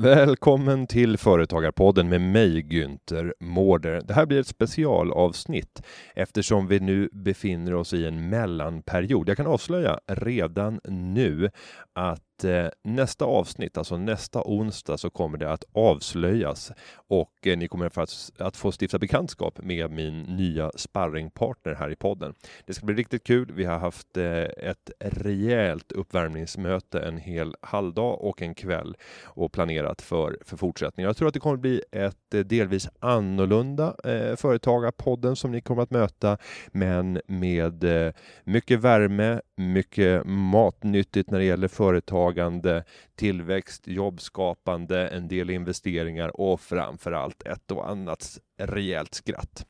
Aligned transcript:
Mm. 0.00 0.18
Välkommen 0.18 0.86
till 0.86 1.18
Företagarpodden 1.18 2.08
med 2.08 2.20
mig 2.20 2.62
Günther 2.62 3.32
Mårder. 3.40 4.00
Det 4.04 4.14
här 4.14 4.26
blir 4.26 4.40
ett 4.40 4.46
specialavsnitt 4.46 5.82
eftersom 6.14 6.66
vi 6.66 6.80
nu 6.80 7.08
befinner 7.12 7.74
oss 7.74 7.92
i 7.92 8.06
en 8.06 8.28
mellanperiod. 8.28 9.28
Jag 9.28 9.36
kan 9.36 9.46
avslöja 9.46 9.98
redan 10.06 10.80
nu 10.84 11.50
att 11.94 12.29
eh, 12.44 12.68
nästa 12.84 13.24
avsnitt, 13.24 13.78
alltså 13.78 13.96
nästa 13.96 14.42
onsdag, 14.44 14.98
så 14.98 15.10
kommer 15.10 15.38
det 15.38 15.52
att 15.52 15.64
avslöjas 15.72 16.72
och 16.94 17.46
eh, 17.46 17.58
ni 17.58 17.68
kommer 17.68 17.86
att, 17.86 18.30
att 18.38 18.56
få 18.56 18.72
stifta 18.72 18.98
bekantskap 18.98 19.58
med 19.62 19.90
min 19.90 20.22
nya 20.22 20.70
sparringpartner 20.74 21.74
här 21.74 21.90
i 21.90 21.96
podden. 21.96 22.34
Det 22.66 22.74
ska 22.74 22.86
bli 22.86 22.94
riktigt 22.94 23.24
kul. 23.24 23.52
Vi 23.52 23.64
har 23.64 23.78
haft 23.78 24.16
eh, 24.16 24.42
ett 24.42 24.90
rejält 24.98 25.92
uppvärmningsmöte 25.92 27.00
en 27.00 27.18
hel 27.18 27.54
halvdag 27.60 28.20
och 28.20 28.42
en 28.42 28.54
kväll 28.54 28.96
och 29.24 29.52
planerat 29.52 30.02
för, 30.02 30.38
för 30.44 30.56
fortsättningen. 30.56 31.08
Jag 31.08 31.16
tror 31.16 31.28
att 31.28 31.34
det 31.34 31.40
kommer 31.40 31.56
bli 31.56 31.82
ett 31.92 32.34
eh, 32.34 32.40
delvis 32.40 32.88
annorlunda 32.98 33.94
eh, 34.04 34.36
företagarpodden 34.36 35.36
som 35.36 35.52
ni 35.52 35.60
kommer 35.60 35.82
att 35.82 35.90
möta, 35.90 36.38
men 36.72 37.20
med 37.26 37.84
eh, 37.84 38.12
mycket 38.44 38.80
värme, 38.80 39.40
mycket 39.56 40.26
matnyttigt 40.26 41.30
när 41.30 41.38
det 41.38 41.44
gäller 41.44 41.68
företag, 41.68 42.29
företagande, 42.30 42.84
tillväxt, 43.16 43.88
jobbskapande, 43.88 45.08
en 45.08 45.28
del 45.28 45.50
investeringar 45.50 46.40
och 46.40 46.60
framförallt 46.60 47.42
ett 47.42 47.70
och 47.70 47.90
annat 47.90 48.38
rejält 48.58 49.14
skratt. 49.14 49.66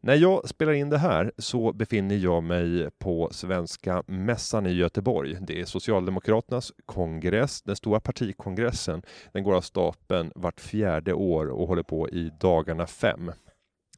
När 0.00 0.14
jag 0.14 0.48
spelar 0.48 0.72
in 0.72 0.90
det 0.90 0.98
här 0.98 1.32
så 1.38 1.72
befinner 1.72 2.16
jag 2.16 2.42
mig 2.42 2.90
på 2.98 3.28
Svenska 3.32 4.02
Mässan 4.06 4.66
i 4.66 4.72
Göteborg. 4.72 5.36
Det 5.40 5.60
är 5.60 5.64
Socialdemokraternas 5.64 6.72
kongress, 6.86 7.62
den 7.62 7.76
stora 7.76 8.00
partikongressen. 8.00 9.02
Den 9.32 9.44
går 9.44 9.54
av 9.56 9.60
stapeln 9.60 10.32
vart 10.34 10.60
fjärde 10.60 11.12
år 11.12 11.50
och 11.50 11.68
håller 11.68 11.82
på 11.82 12.08
i 12.08 12.30
dagarna 12.40 12.86
fem. 12.86 13.32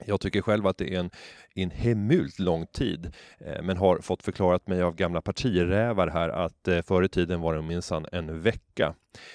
Jag 0.06 0.20
tycker 0.20 0.42
själv 0.42 0.66
att 0.66 0.78
det 0.78 0.94
är 0.94 0.98
en, 0.98 1.10
en 1.54 1.70
hemult 1.70 2.38
lång 2.38 2.66
tid, 2.66 3.12
eh, 3.38 3.62
men 3.62 3.77
har 3.77 3.98
fått 3.98 4.22
förklarat 4.22 4.66
mig 4.66 4.82
av 4.82 4.94
gamla 4.94 5.22
partirävar 5.22 6.06
här 6.06 6.28
att 6.28 6.68
eh, 6.68 6.82
förr 6.82 7.02
i 7.02 7.08
tiden 7.08 7.40
var 7.40 7.55
det 7.55 7.62
minsann 7.62 8.06
en 8.12 8.40
vecka. 8.40 8.94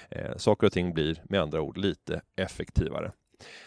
Eh, 0.09 0.37
saker 0.37 0.67
och 0.67 0.73
ting 0.73 0.93
blir 0.93 1.21
med 1.23 1.41
andra 1.41 1.61
ord 1.61 1.77
lite 1.77 2.21
effektivare. 2.35 3.11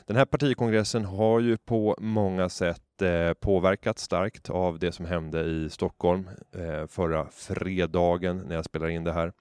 Den 0.06 0.16
här 0.16 0.25
partikongressen 0.25 1.05
har 1.05 1.41
ju 1.41 1.56
på 1.56 1.97
många 1.98 2.48
sätt 2.48 3.03
eh, 3.03 3.33
påverkats 3.33 4.03
starkt 4.03 4.50
av 4.50 4.78
det 4.78 4.92
som 4.92 5.06
hände 5.06 5.44
i 5.44 5.70
Stockholm 5.70 6.28
eh, 6.53 6.86
förra 6.86 7.27
fredagen 7.33 8.44
när 8.48 8.55
jag 8.55 8.64
spelar 8.64 8.88
in 8.88 9.05
det 9.05 9.12
här. 9.12 9.33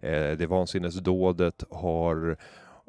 Eh, 0.00 0.36
det 0.36 0.46
vansinnesdådet 0.46 1.64
har 1.70 2.36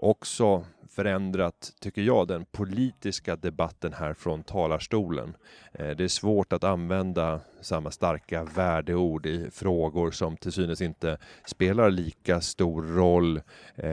också 0.01 0.65
förändrat, 0.89 1.73
tycker 1.79 2.01
jag, 2.01 2.27
den 2.27 2.45
politiska 2.45 3.35
debatten 3.35 3.93
här 3.93 4.13
från 4.13 4.43
talarstolen. 4.43 5.37
Eh, 5.73 5.89
det 5.89 6.03
är 6.03 6.07
svårt 6.07 6.53
att 6.53 6.63
använda 6.63 7.39
samma 7.61 7.91
starka 7.91 8.43
värdeord 8.43 9.25
i 9.25 9.49
frågor 9.51 10.11
som 10.11 10.37
till 10.37 10.51
synes 10.51 10.81
inte 10.81 11.17
spelar 11.45 11.89
lika 11.89 12.41
stor 12.41 12.83
roll 12.83 13.37
eh, 13.75 13.83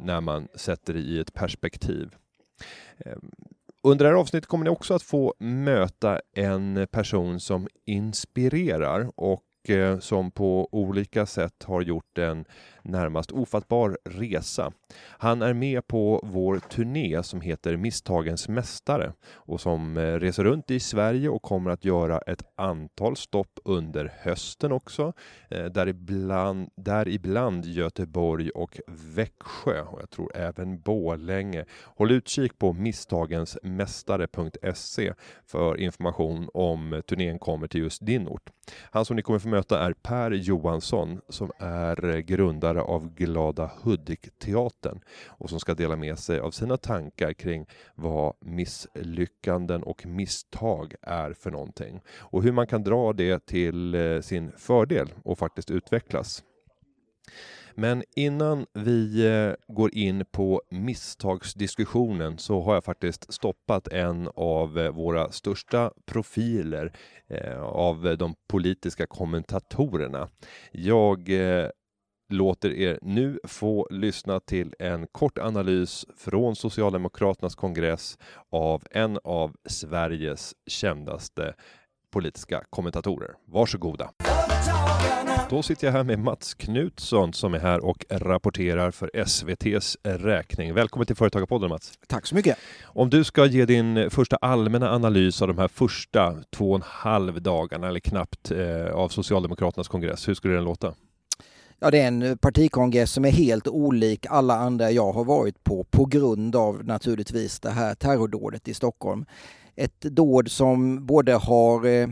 när 0.00 0.20
man 0.20 0.48
sätter 0.54 0.94
det 0.94 1.00
i 1.00 1.18
ett 1.18 1.34
perspektiv. 1.34 2.14
Ehm, 2.98 3.30
under 3.82 4.04
det 4.04 4.10
här 4.10 4.20
avsnittet 4.20 4.48
kommer 4.48 4.64
ni 4.64 4.70
också 4.70 4.94
att 4.94 5.02
få 5.02 5.34
möta 5.38 6.20
en 6.34 6.86
person 6.90 7.40
som 7.40 7.68
inspirerar 7.86 9.10
och 9.16 9.42
Eh, 9.68 9.98
som 9.98 10.30
på 10.30 10.68
olika 10.72 11.26
sätt 11.26 11.62
har 11.62 11.82
gjort 11.82 12.18
en 12.18 12.44
närmast 12.82 13.32
ofattbar 13.32 13.98
resa. 14.04 14.72
Han 15.18 15.42
är 15.42 15.54
med 15.54 15.86
på 15.86 16.20
vår 16.22 16.58
turné 16.58 17.22
som 17.22 17.40
heter 17.40 17.76
Misstagens 17.76 18.48
mästare 18.48 19.12
och 19.32 19.60
som 19.60 19.96
eh, 19.96 20.14
reser 20.14 20.44
runt 20.44 20.70
i 20.70 20.80
Sverige 20.80 21.28
och 21.28 21.42
kommer 21.42 21.70
att 21.70 21.84
göra 21.84 22.18
ett 22.18 22.42
antal 22.56 23.16
stopp 23.16 23.58
under 23.64 24.12
hösten 24.20 24.72
också. 24.72 25.12
Eh, 25.50 25.64
däribland, 25.64 26.68
däribland 26.76 27.66
Göteborg 27.66 28.50
och 28.50 28.80
Växjö 29.14 29.82
och 29.82 30.00
jag 30.00 30.10
tror 30.10 30.36
även 30.36 30.80
Bålänge. 30.80 31.64
Håll 31.82 32.10
utkik 32.10 32.58
på 32.58 32.72
misstagensmästare.se 32.72 35.12
för 35.46 35.80
information 35.80 36.48
om 36.54 37.02
turnén 37.06 37.38
kommer 37.38 37.66
till 37.66 37.80
just 37.80 38.06
din 38.06 38.28
ort. 38.28 38.50
Han 38.90 39.04
som 39.04 39.16
ni 39.16 39.22
kommer 39.22 39.38
få 39.38 39.49
möta 39.50 39.78
är 39.78 39.92
Per 39.92 40.30
Johansson 40.30 41.20
som 41.28 41.50
är 41.58 42.04
eh, 42.04 42.18
grundare 42.18 42.82
av 42.82 43.14
Glada 43.14 43.70
Hudik-teatern 43.82 45.00
och 45.26 45.50
som 45.50 45.60
ska 45.60 45.74
dela 45.74 45.96
med 45.96 46.18
sig 46.18 46.40
av 46.40 46.50
sina 46.50 46.76
tankar 46.76 47.32
kring 47.32 47.66
vad 47.94 48.34
misslyckanden 48.40 49.82
och 49.82 50.06
misstag 50.06 50.94
är 51.02 51.32
för 51.32 51.50
någonting 51.50 52.00
och 52.18 52.42
hur 52.42 52.52
man 52.52 52.66
kan 52.66 52.82
dra 52.82 53.12
det 53.12 53.46
till 53.46 53.94
eh, 53.94 54.20
sin 54.20 54.52
fördel 54.56 55.08
och 55.24 55.38
faktiskt 55.38 55.70
utvecklas. 55.70 56.44
Men 57.80 58.02
innan 58.16 58.66
vi 58.72 59.26
eh, 59.26 59.74
går 59.74 59.94
in 59.94 60.24
på 60.30 60.62
misstagsdiskussionen 60.70 62.38
så 62.38 62.60
har 62.60 62.74
jag 62.74 62.84
faktiskt 62.84 63.32
stoppat 63.32 63.88
en 63.88 64.28
av 64.34 64.78
eh, 64.78 64.90
våra 64.90 65.32
största 65.32 65.92
profiler 66.06 66.92
eh, 67.28 67.62
av 67.62 68.16
de 68.18 68.34
politiska 68.48 69.06
kommentatorerna. 69.06 70.28
Jag 70.72 71.30
låter 72.28 72.70
er 72.70 72.98
nu 73.02 73.38
få 73.44 73.88
lyssna 73.90 74.40
till 74.40 74.74
en 74.78 75.06
kort 75.06 75.38
analys 75.38 76.06
från 76.16 76.56
Socialdemokraternas 76.56 77.54
kongress 77.54 78.18
av 78.50 78.84
en 78.90 79.18
av 79.24 79.56
Sveriges 79.68 80.54
kändaste 80.66 81.54
politiska 82.10 82.64
kommentatorer. 82.70 83.34
Varsågoda! 83.46 84.10
Då 85.50 85.62
sitter 85.62 85.86
jag 85.86 85.92
här 85.92 86.04
med 86.04 86.18
Mats 86.18 86.54
Knutsson 86.54 87.32
som 87.32 87.54
är 87.54 87.58
här 87.58 87.84
och 87.84 88.04
rapporterar 88.10 88.90
för 88.90 89.10
SVTs 89.14 89.96
räkning. 90.02 90.74
Välkommen 90.74 91.06
till 91.06 91.16
Företagarpodden 91.16 91.68
Mats! 91.68 91.92
Tack 92.06 92.26
så 92.26 92.34
mycket! 92.34 92.58
Om 92.82 93.10
du 93.10 93.24
ska 93.24 93.46
ge 93.46 93.64
din 93.64 94.10
första 94.10 94.36
allmänna 94.36 94.90
analys 94.90 95.42
av 95.42 95.48
de 95.48 95.58
här 95.58 95.68
första 95.68 96.36
två 96.50 96.70
och 96.70 96.76
en 96.76 96.82
halv 96.86 97.42
dagarna 97.42 97.88
eller 97.88 98.00
knappt 98.00 98.50
eh, 98.50 98.94
av 98.94 99.08
Socialdemokraternas 99.08 99.88
kongress, 99.88 100.28
hur 100.28 100.34
skulle 100.34 100.54
den 100.54 100.64
låta? 100.64 100.94
Ja, 101.78 101.90
det 101.90 102.00
är 102.00 102.08
en 102.08 102.38
partikongress 102.38 103.12
som 103.12 103.24
är 103.24 103.30
helt 103.30 103.68
olik 103.68 104.26
alla 104.26 104.56
andra 104.56 104.90
jag 104.90 105.12
har 105.12 105.24
varit 105.24 105.64
på 105.64 105.84
på 105.84 106.04
grund 106.04 106.56
av 106.56 106.84
naturligtvis 106.84 107.60
det 107.60 107.70
här 107.70 107.94
terrordådet 107.94 108.68
i 108.68 108.74
Stockholm. 108.74 109.24
Ett 109.76 110.00
dåd 110.00 110.50
som 110.50 111.06
både 111.06 111.34
har 111.34 111.86
eh, 111.86 112.08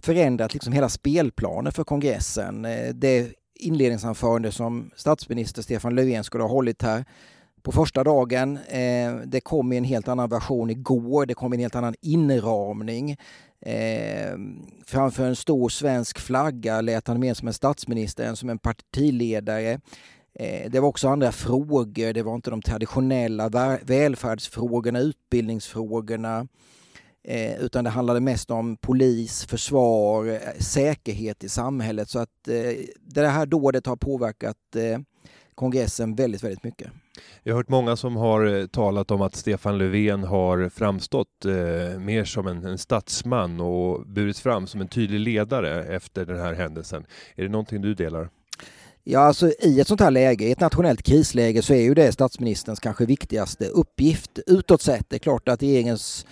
förändrat 0.00 0.54
liksom 0.54 0.72
hela 0.72 0.88
spelplanen 0.88 1.72
för 1.72 1.84
kongressen. 1.84 2.64
Eh, 2.64 2.94
det 2.94 3.34
inledningsanförande 3.54 4.52
som 4.52 4.90
statsminister 4.96 5.62
Stefan 5.62 5.94
Löfven 5.94 6.24
skulle 6.24 6.44
ha 6.44 6.50
hållit 6.50 6.82
här 6.82 7.04
på 7.62 7.72
första 7.72 8.04
dagen. 8.04 8.58
Eh, 8.68 9.16
det 9.24 9.40
kom 9.40 9.72
i 9.72 9.76
en 9.76 9.84
helt 9.84 10.08
annan 10.08 10.28
version 10.28 10.70
igår. 10.70 11.26
Det 11.26 11.34
kom 11.34 11.52
i 11.52 11.56
en 11.56 11.60
helt 11.60 11.76
annan 11.76 11.94
inramning. 12.00 13.16
Eh, 13.66 14.32
framför 14.86 15.26
en 15.26 15.36
stor 15.36 15.68
svensk 15.68 16.18
flagga 16.18 16.80
lät 16.80 17.08
han 17.08 17.20
mer 17.20 17.34
som 17.34 17.48
en 17.48 17.54
statsminister 17.54 18.24
än 18.24 18.36
som 18.36 18.50
en 18.50 18.58
partiledare. 18.58 19.80
Eh, 20.34 20.70
det 20.70 20.80
var 20.80 20.88
också 20.88 21.08
andra 21.08 21.32
frågor. 21.32 22.12
Det 22.12 22.22
var 22.22 22.34
inte 22.34 22.50
de 22.50 22.62
traditionella 22.62 23.48
välfärdsfrågorna, 23.82 24.98
utbildningsfrågorna. 24.98 26.46
Eh, 27.24 27.60
utan 27.60 27.84
det 27.84 27.90
handlade 27.90 28.20
mest 28.20 28.50
om 28.50 28.76
polis, 28.76 29.44
försvar, 29.44 30.26
eh, 30.26 30.38
säkerhet 30.58 31.44
i 31.44 31.48
samhället. 31.48 32.08
Så 32.08 32.18
att 32.18 32.48
eh, 32.48 32.84
det 33.00 33.26
här 33.26 33.46
dådet 33.46 33.86
har 33.86 33.96
påverkat 33.96 34.56
eh, 34.76 34.98
kongressen 35.54 36.14
väldigt, 36.14 36.44
väldigt 36.44 36.64
mycket. 36.64 36.90
Jag 37.42 37.52
har 37.52 37.58
hört 37.58 37.68
många 37.68 37.96
som 37.96 38.16
har 38.16 38.46
eh, 38.46 38.66
talat 38.66 39.10
om 39.10 39.22
att 39.22 39.36
Stefan 39.36 39.78
Löfven 39.78 40.24
har 40.24 40.68
framstått 40.68 41.44
eh, 41.44 42.00
mer 42.00 42.24
som 42.24 42.46
en, 42.46 42.64
en 42.64 42.78
statsman 42.78 43.60
och 43.60 44.06
burits 44.06 44.40
fram 44.40 44.66
som 44.66 44.80
en 44.80 44.88
tydlig 44.88 45.20
ledare 45.20 45.84
efter 45.84 46.24
den 46.24 46.38
här 46.38 46.54
händelsen. 46.54 47.06
Är 47.36 47.42
det 47.42 47.48
någonting 47.48 47.82
du 47.82 47.94
delar? 47.94 48.28
Ja, 49.04 49.20
alltså 49.20 49.50
i 49.60 49.80
ett 49.80 49.88
sånt 49.88 50.00
här 50.00 50.10
läge, 50.10 50.44
i 50.44 50.52
ett 50.52 50.60
nationellt 50.60 51.02
krisläge, 51.02 51.62
så 51.62 51.74
är 51.74 51.82
ju 51.82 51.94
det 51.94 52.12
statsministerns 52.12 52.80
kanske 52.80 53.06
viktigaste 53.06 53.66
uppgift 53.66 54.38
utåt 54.46 54.82
sett. 54.82 55.10
Det 55.10 55.16
är 55.16 55.18
klart 55.18 55.48
att 55.48 55.62
regeringens 55.62 56.26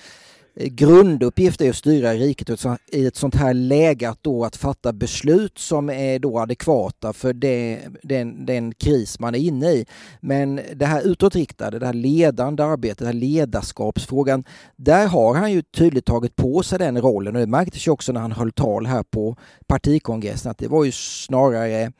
Eh, 0.60 0.68
grunduppgift 0.68 1.60
är 1.60 1.70
att 1.70 1.76
styra 1.76 2.14
riket 2.14 2.66
i 2.92 3.06
ett 3.06 3.16
sånt 3.16 3.34
här 3.34 3.54
läge 3.54 4.08
att, 4.08 4.22
då 4.22 4.44
att 4.44 4.56
fatta 4.56 4.92
beslut 4.92 5.58
som 5.58 5.90
är 5.90 6.18
då 6.18 6.38
adekvata 6.38 7.12
för 7.12 7.32
det, 7.32 7.80
den, 8.02 8.46
den 8.46 8.74
kris 8.74 9.20
man 9.20 9.34
är 9.34 9.38
inne 9.38 9.70
i. 9.70 9.86
Men 10.20 10.60
det 10.74 10.86
här 10.86 11.02
utåtriktade, 11.02 11.78
det 11.78 11.86
här 11.86 11.92
ledande 11.92 12.62
arbetet, 12.62 12.98
den 12.98 13.06
här 13.06 13.14
ledarskapsfrågan, 13.14 14.44
där 14.76 15.06
har 15.06 15.34
han 15.34 15.52
ju 15.52 15.62
tydligt 15.62 16.06
tagit 16.06 16.36
på 16.36 16.62
sig 16.62 16.78
den 16.78 17.00
rollen 17.00 17.36
och 17.36 17.40
det 17.40 17.46
märktes 17.46 17.86
ju 17.86 17.90
också 17.90 18.12
när 18.12 18.20
han 18.20 18.32
höll 18.32 18.52
tal 18.52 18.86
här 18.86 19.02
på 19.02 19.36
partikongressen 19.66 20.50
att 20.50 20.58
det 20.58 20.68
var 20.68 20.84
ju 20.84 20.92
snarare 20.92 21.92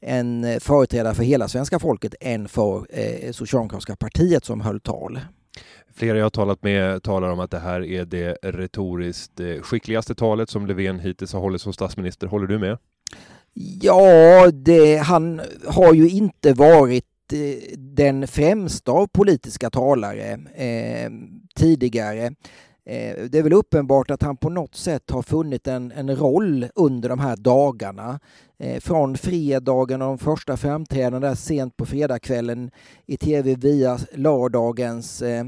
en 0.00 0.44
eh, 0.44 0.58
företrädare 0.58 1.14
för 1.14 1.22
hela 1.22 1.48
svenska 1.48 1.78
folket 1.78 2.14
än 2.20 2.48
för 2.48 2.86
eh, 2.90 3.32
Socialdemokratiska 3.32 3.96
partiet 3.96 4.44
som 4.44 4.60
höll 4.60 4.80
tal. 4.80 5.20
Flera 5.94 6.18
jag 6.18 6.24
har 6.24 6.30
talat 6.30 6.62
med 6.62 7.02
talar 7.02 7.30
om 7.30 7.40
att 7.40 7.50
det 7.50 7.58
här 7.58 7.84
är 7.84 8.04
det 8.04 8.38
retoriskt 8.42 9.40
eh, 9.40 9.62
skickligaste 9.62 10.14
talet 10.14 10.50
som 10.50 10.66
Löfven 10.66 11.00
hittills 11.00 11.32
har 11.32 11.40
hållit 11.40 11.62
som 11.62 11.72
statsminister. 11.72 12.26
Håller 12.26 12.46
du 12.46 12.58
med? 12.58 12.78
Ja, 13.80 14.50
det, 14.50 14.96
han 14.96 15.40
har 15.66 15.94
ju 15.94 16.08
inte 16.08 16.52
varit 16.52 17.04
eh, 17.32 17.78
den 17.78 18.28
främsta 18.28 18.92
av 18.92 19.06
politiska 19.06 19.70
talare 19.70 20.32
eh, 20.54 21.10
tidigare. 21.56 22.32
Eh, 22.88 23.24
det 23.30 23.38
är 23.38 23.42
väl 23.42 23.52
uppenbart 23.52 24.10
att 24.10 24.22
han 24.22 24.36
på 24.36 24.50
något 24.50 24.74
sätt 24.74 25.10
har 25.10 25.22
funnit 25.22 25.66
en, 25.66 25.92
en 25.92 26.16
roll 26.16 26.66
under 26.74 27.08
de 27.08 27.18
här 27.18 27.36
dagarna. 27.36 28.20
Eh, 28.58 28.80
från 28.80 29.16
fredagen 29.16 30.02
och 30.02 30.08
de 30.08 30.18
första 30.18 30.56
framträdandena 30.56 31.36
sent 31.36 31.76
på 31.76 31.86
fredagskvällen 31.86 32.70
i 33.06 33.16
tv 33.16 33.54
via 33.54 33.98
lördagens 34.14 35.22
eh, 35.22 35.46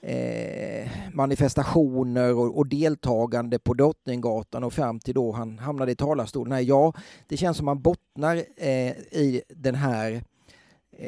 eh, 0.00 0.88
manifestationer 1.12 2.34
och, 2.34 2.58
och, 2.58 2.68
deltagande 2.68 3.58
på 3.58 3.74
Drottninggatan 3.74 4.64
och 4.64 4.72
fram 4.72 5.00
till 5.00 5.14
då 5.14 5.32
han 5.32 5.58
hamnade 5.58 5.92
i 5.92 5.96
talarstolen. 5.96 6.66
Ja, 6.66 6.92
det 7.28 7.36
känns 7.36 7.56
som 7.56 7.68
han 7.68 7.82
bottnar 7.82 8.36
eh, 8.56 8.90
i 9.10 9.42
den 9.48 9.74
här 9.74 10.24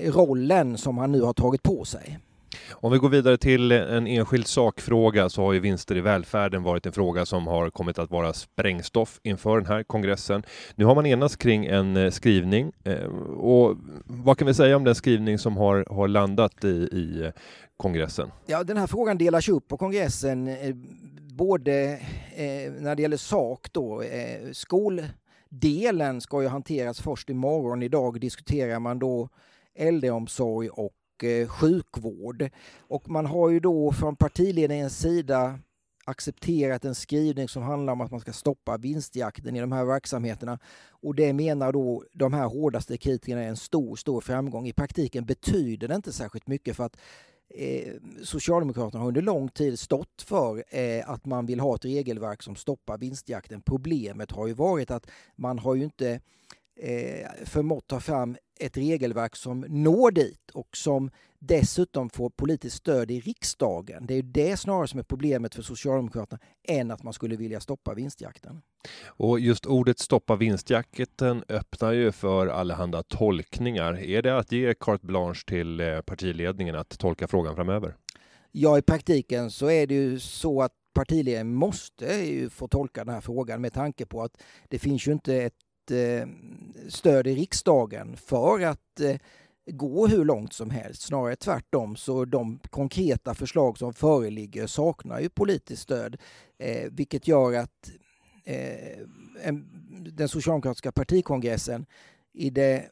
rollen 0.04 0.78
som 0.78 0.98
han 0.98 1.12
nu 1.12 1.22
har 1.22 1.32
tagit 1.32 1.62
på 1.62 1.84
sig. 1.84 2.18
Om 2.72 2.92
vi 2.92 2.98
går 2.98 3.08
vidare 3.08 3.36
till 3.36 3.72
en 3.72 4.06
enskild 4.06 4.46
sakfråga 4.46 5.28
så 5.28 5.42
har 5.42 5.52
ju 5.52 5.60
vinster 5.60 5.96
i 5.96 6.00
välfärden 6.00 6.62
varit 6.62 6.86
en 6.86 6.92
fråga 6.92 7.26
som 7.26 7.46
har 7.46 7.70
kommit 7.70 7.98
att 7.98 8.10
vara 8.10 8.32
sprängstoff 8.32 9.20
inför 9.22 9.56
den 9.56 9.66
här 9.66 9.82
kongressen. 9.82 10.42
Nu 10.74 10.84
har 10.84 10.94
man 10.94 11.06
enats 11.06 11.36
kring 11.36 11.66
en 11.66 11.96
eh, 11.96 12.10
skrivning 12.10 12.72
eh, 12.84 13.04
och 13.36 13.76
vad 14.04 14.38
kan 14.38 14.46
vi 14.46 14.54
säga 14.54 14.76
om 14.76 14.84
den 14.84 14.94
skrivning 14.94 15.38
som 15.38 15.56
har, 15.56 15.86
har 15.90 16.08
landat 16.08 16.64
i, 16.64 16.88
i 16.92 17.22
eh, 17.24 17.32
kongressen? 17.76 18.30
Ja, 18.46 18.64
den 18.64 18.76
här 18.76 18.86
frågan 18.86 19.18
delas 19.18 19.48
upp 19.48 19.68
på 19.68 19.76
kongressen 19.76 20.48
eh, 20.48 20.74
både 21.36 21.98
när 22.78 22.94
det 22.94 23.02
gäller 23.02 23.16
sak 23.16 23.68
då, 23.72 24.02
skoldelen 24.52 26.20
ska 26.20 26.42
ju 26.42 26.48
hanteras 26.48 27.00
först 27.00 27.30
imorgon. 27.30 27.82
Idag 27.82 28.20
diskuterar 28.20 28.78
man 28.78 28.98
då 28.98 29.28
äldreomsorg 29.74 30.68
och 30.68 30.92
och 31.16 31.24
eh, 31.24 31.48
sjukvård. 31.48 32.50
Och 32.78 33.10
man 33.10 33.26
har 33.26 33.50
ju 33.50 33.60
då 33.60 33.92
från 33.92 34.16
partiledningens 34.16 34.98
sida 34.98 35.58
accepterat 36.04 36.84
en 36.84 36.94
skrivning 36.94 37.48
som 37.48 37.62
handlar 37.62 37.92
om 37.92 38.00
att 38.00 38.10
man 38.10 38.20
ska 38.20 38.32
stoppa 38.32 38.76
vinstjakten 38.76 39.56
i 39.56 39.60
de 39.60 39.72
här 39.72 39.84
verksamheterna. 39.84 40.58
Och 40.88 41.14
det 41.14 41.32
menar 41.32 41.72
då 41.72 42.04
de 42.12 42.32
här 42.32 42.46
hårdaste 42.46 42.96
kritikerna 42.96 43.42
är 43.42 43.48
en 43.48 43.56
stor, 43.56 43.96
stor 43.96 44.20
framgång. 44.20 44.66
I 44.66 44.72
praktiken 44.72 45.24
betyder 45.24 45.88
det 45.88 45.94
inte 45.94 46.12
särskilt 46.12 46.46
mycket 46.46 46.76
för 46.76 46.84
att 46.84 46.96
eh, 47.48 47.92
Socialdemokraterna 48.22 49.00
har 49.00 49.08
under 49.08 49.22
lång 49.22 49.48
tid 49.48 49.78
stått 49.78 50.22
för 50.22 50.64
eh, 50.68 51.10
att 51.10 51.26
man 51.26 51.46
vill 51.46 51.60
ha 51.60 51.74
ett 51.74 51.84
regelverk 51.84 52.42
som 52.42 52.56
stoppar 52.56 52.98
vinstjakten. 52.98 53.62
Problemet 53.62 54.30
har 54.30 54.46
ju 54.46 54.52
varit 54.52 54.90
att 54.90 55.06
man 55.36 55.58
har 55.58 55.74
ju 55.74 55.84
inte 55.84 56.20
eh, 56.76 57.28
förmått 57.44 57.86
ta 57.86 58.00
fram 58.00 58.36
ett 58.60 58.76
regelverk 58.76 59.36
som 59.36 59.60
når 59.60 60.10
dit 60.10 60.50
och 60.50 60.76
som 60.76 61.10
dessutom 61.38 62.10
får 62.10 62.30
politiskt 62.30 62.76
stöd 62.76 63.10
i 63.10 63.20
riksdagen. 63.20 64.06
Det 64.06 64.14
är 64.14 64.22
det 64.22 64.56
snarare 64.56 64.88
som 64.88 64.98
är 64.98 65.04
problemet 65.04 65.54
för 65.54 65.62
Socialdemokraterna 65.62 66.38
än 66.68 66.90
att 66.90 67.02
man 67.02 67.12
skulle 67.12 67.36
vilja 67.36 67.60
stoppa 67.60 67.94
vinstjakten. 67.94 68.62
Och 69.06 69.40
just 69.40 69.66
ordet 69.66 69.98
stoppa 69.98 70.36
vinstjakten 70.36 71.44
öppnar 71.48 71.92
ju 71.92 72.12
för 72.12 72.46
allehanda 72.46 73.02
tolkningar. 73.02 73.98
Är 73.98 74.22
det 74.22 74.38
att 74.38 74.52
ge 74.52 74.74
carte 74.74 75.06
blanche 75.06 75.40
till 75.46 75.80
eh, 75.80 76.00
partiledningen 76.00 76.74
att 76.74 76.98
tolka 76.98 77.28
frågan 77.28 77.56
framöver? 77.56 77.96
Ja, 78.52 78.78
i 78.78 78.82
praktiken 78.82 79.50
så 79.50 79.70
är 79.70 79.86
det 79.86 79.94
ju 79.94 80.18
så 80.18 80.62
att 80.62 80.72
partiledningen 80.94 81.54
måste 81.54 82.04
ju 82.04 82.50
få 82.50 82.68
tolka 82.68 83.04
den 83.04 83.14
här 83.14 83.20
frågan 83.20 83.60
med 83.60 83.72
tanke 83.72 84.06
på 84.06 84.22
att 84.22 84.42
det 84.68 84.78
finns 84.78 85.08
ju 85.08 85.12
inte 85.12 85.36
ett 85.36 85.65
Eh, 85.90 86.26
stöd 86.88 87.26
i 87.26 87.34
riksdagen 87.34 88.16
för 88.16 88.60
att 88.60 89.00
eh, 89.00 89.16
gå 89.70 90.06
hur 90.06 90.24
långt 90.24 90.52
som 90.52 90.70
helst. 90.70 91.02
Snarare 91.02 91.36
tvärtom, 91.36 91.96
så 91.96 92.24
de 92.24 92.58
konkreta 92.70 93.34
förslag 93.34 93.78
som 93.78 93.94
föreligger 93.94 94.66
saknar 94.66 95.20
ju 95.20 95.28
politiskt 95.28 95.82
stöd, 95.82 96.16
eh, 96.58 96.90
vilket 96.90 97.28
gör 97.28 97.52
att 97.52 97.90
eh, 98.44 98.98
den 100.12 100.28
socialdemokratiska 100.28 100.92
partikongressen 100.92 101.86
i 102.32 102.50
det 102.50 102.90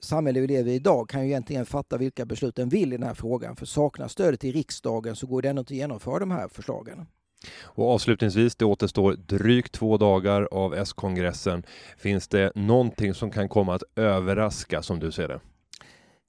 samhälle 0.00 0.40
vi 0.40 0.46
lever 0.46 0.70
i 0.70 0.74
idag 0.74 1.08
kan 1.08 1.22
ju 1.22 1.26
egentligen 1.26 1.66
fatta 1.66 1.98
vilka 1.98 2.26
beslut 2.26 2.56
den 2.56 2.68
vill 2.68 2.92
i 2.92 2.96
den 2.96 3.06
här 3.06 3.14
frågan. 3.14 3.56
För 3.56 3.66
saknar 3.66 4.08
stödet 4.08 4.44
i 4.44 4.52
riksdagen 4.52 5.16
så 5.16 5.26
går 5.26 5.42
det 5.42 5.48
ändå 5.48 5.60
inte 5.60 5.74
att 5.74 5.78
genomföra 5.78 6.18
de 6.18 6.30
här 6.30 6.48
förslagen. 6.48 7.06
Och 7.62 7.90
avslutningsvis, 7.94 8.56
det 8.56 8.64
återstår 8.64 9.12
drygt 9.12 9.72
två 9.72 9.96
dagar 9.96 10.48
av 10.50 10.74
S-kongressen. 10.74 11.62
Finns 11.98 12.28
det 12.28 12.52
någonting 12.54 13.14
som 13.14 13.30
kan 13.30 13.48
komma 13.48 13.74
att 13.74 13.82
överraska 13.96 14.82
som 14.82 14.98
du 14.98 15.12
ser 15.12 15.28
det? 15.28 15.40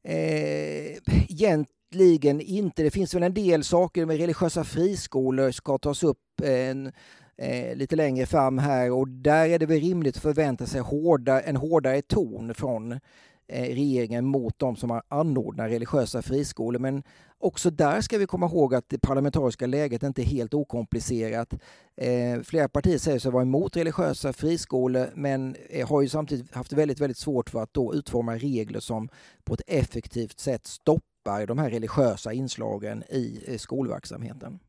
Eh, 0.08 0.98
egentligen 1.30 2.42
inte. 2.42 2.84
Det 2.84 2.92
finns 2.92 3.16
väl 3.16 3.24
en 3.24 3.34
del 3.34 3.64
saker 3.64 4.06
med 4.06 4.18
religiösa 4.18 4.64
friskolor 4.64 5.52
ska 5.52 5.78
tas 5.78 6.04
upp 6.04 6.42
en, 6.44 6.92
eh, 7.38 7.75
lite 7.75 7.96
längre 7.96 8.25
fram 8.25 8.58
här 8.58 8.92
och 8.92 9.08
där 9.08 9.50
är 9.50 9.60
det 9.60 9.66
väl 9.66 9.80
rimligt 9.80 10.16
att 10.16 10.24
förvänta 10.24 10.66
sig 10.66 10.81
hårda, 10.81 11.42
en 11.42 11.56
hårdare 11.56 12.02
ton 12.02 12.54
från 12.54 13.00
Eh, 13.48 13.76
regeringen 13.76 14.26
mot 14.26 14.60
de 14.60 14.76
som 14.76 15.02
anordnar 15.08 15.70
religiösa 15.70 16.22
friskolor. 16.22 16.80
Men 16.80 17.04
Också 17.40 17.70
där 17.70 18.02
ska 18.02 18.18
vi 18.18 18.26
komma 18.26 18.46
ihåg 18.46 18.76
att 18.76 18.90
det 18.90 19.00
parlamentariska 19.00 19.68
läget 19.68 20.04
inte 20.04 20.22
är 20.22 20.26
helt 20.26 20.54
okomplicerat. 20.54 21.54
Eh, 21.98 22.42
flera 22.44 22.70
partier 22.70 22.98
säger 22.98 23.20
sig 23.20 23.32
vara 23.32 23.44
emot 23.44 23.77
religiösa 23.77 24.34
friskolor 24.34 25.10
men 25.16 25.56
eh, 25.70 25.89
har 25.89 26.01
ju 26.01 26.10
samtidigt 26.10 26.56
haft 26.56 26.74
väldigt, 26.74 27.00
väldigt 27.00 27.18
svårt 27.18 27.50
för 27.50 27.63
att 27.63 27.74
då 27.74 27.94
utforma 27.94 28.36
regler 28.36 28.80
som 28.80 29.10
på 29.44 29.54
ett 29.54 29.62
effektivt 29.68 30.39
sätt 30.39 30.68
stoppar 30.68 31.46
de 31.46 31.58
här 31.58 31.70
religiösa 31.70 32.34
inslagen 32.34 33.04
i 33.04 33.58
skolverksamheten. 33.60 34.60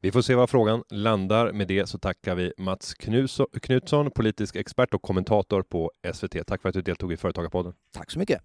Vi 0.00 0.12
får 0.12 0.22
se 0.22 0.34
var 0.34 0.46
frågan 0.46 0.82
landar. 0.90 1.52
Med 1.52 1.68
det 1.68 1.88
så 1.88 1.98
tackar 1.98 2.34
vi 2.34 2.52
Mats 2.58 2.94
Knutsson, 3.60 4.10
politisk 4.10 4.56
expert 4.56 4.94
och 4.94 5.02
kommentator 5.02 5.62
på 5.62 5.90
SVT. 6.14 6.46
Tack 6.46 6.62
för 6.62 6.68
att 6.68 6.74
du 6.74 6.82
deltog 6.82 7.12
i 7.12 7.16
Företagarpodden. 7.16 7.72
Tack 7.94 8.10
så 8.10 8.18
mycket. 8.18 8.42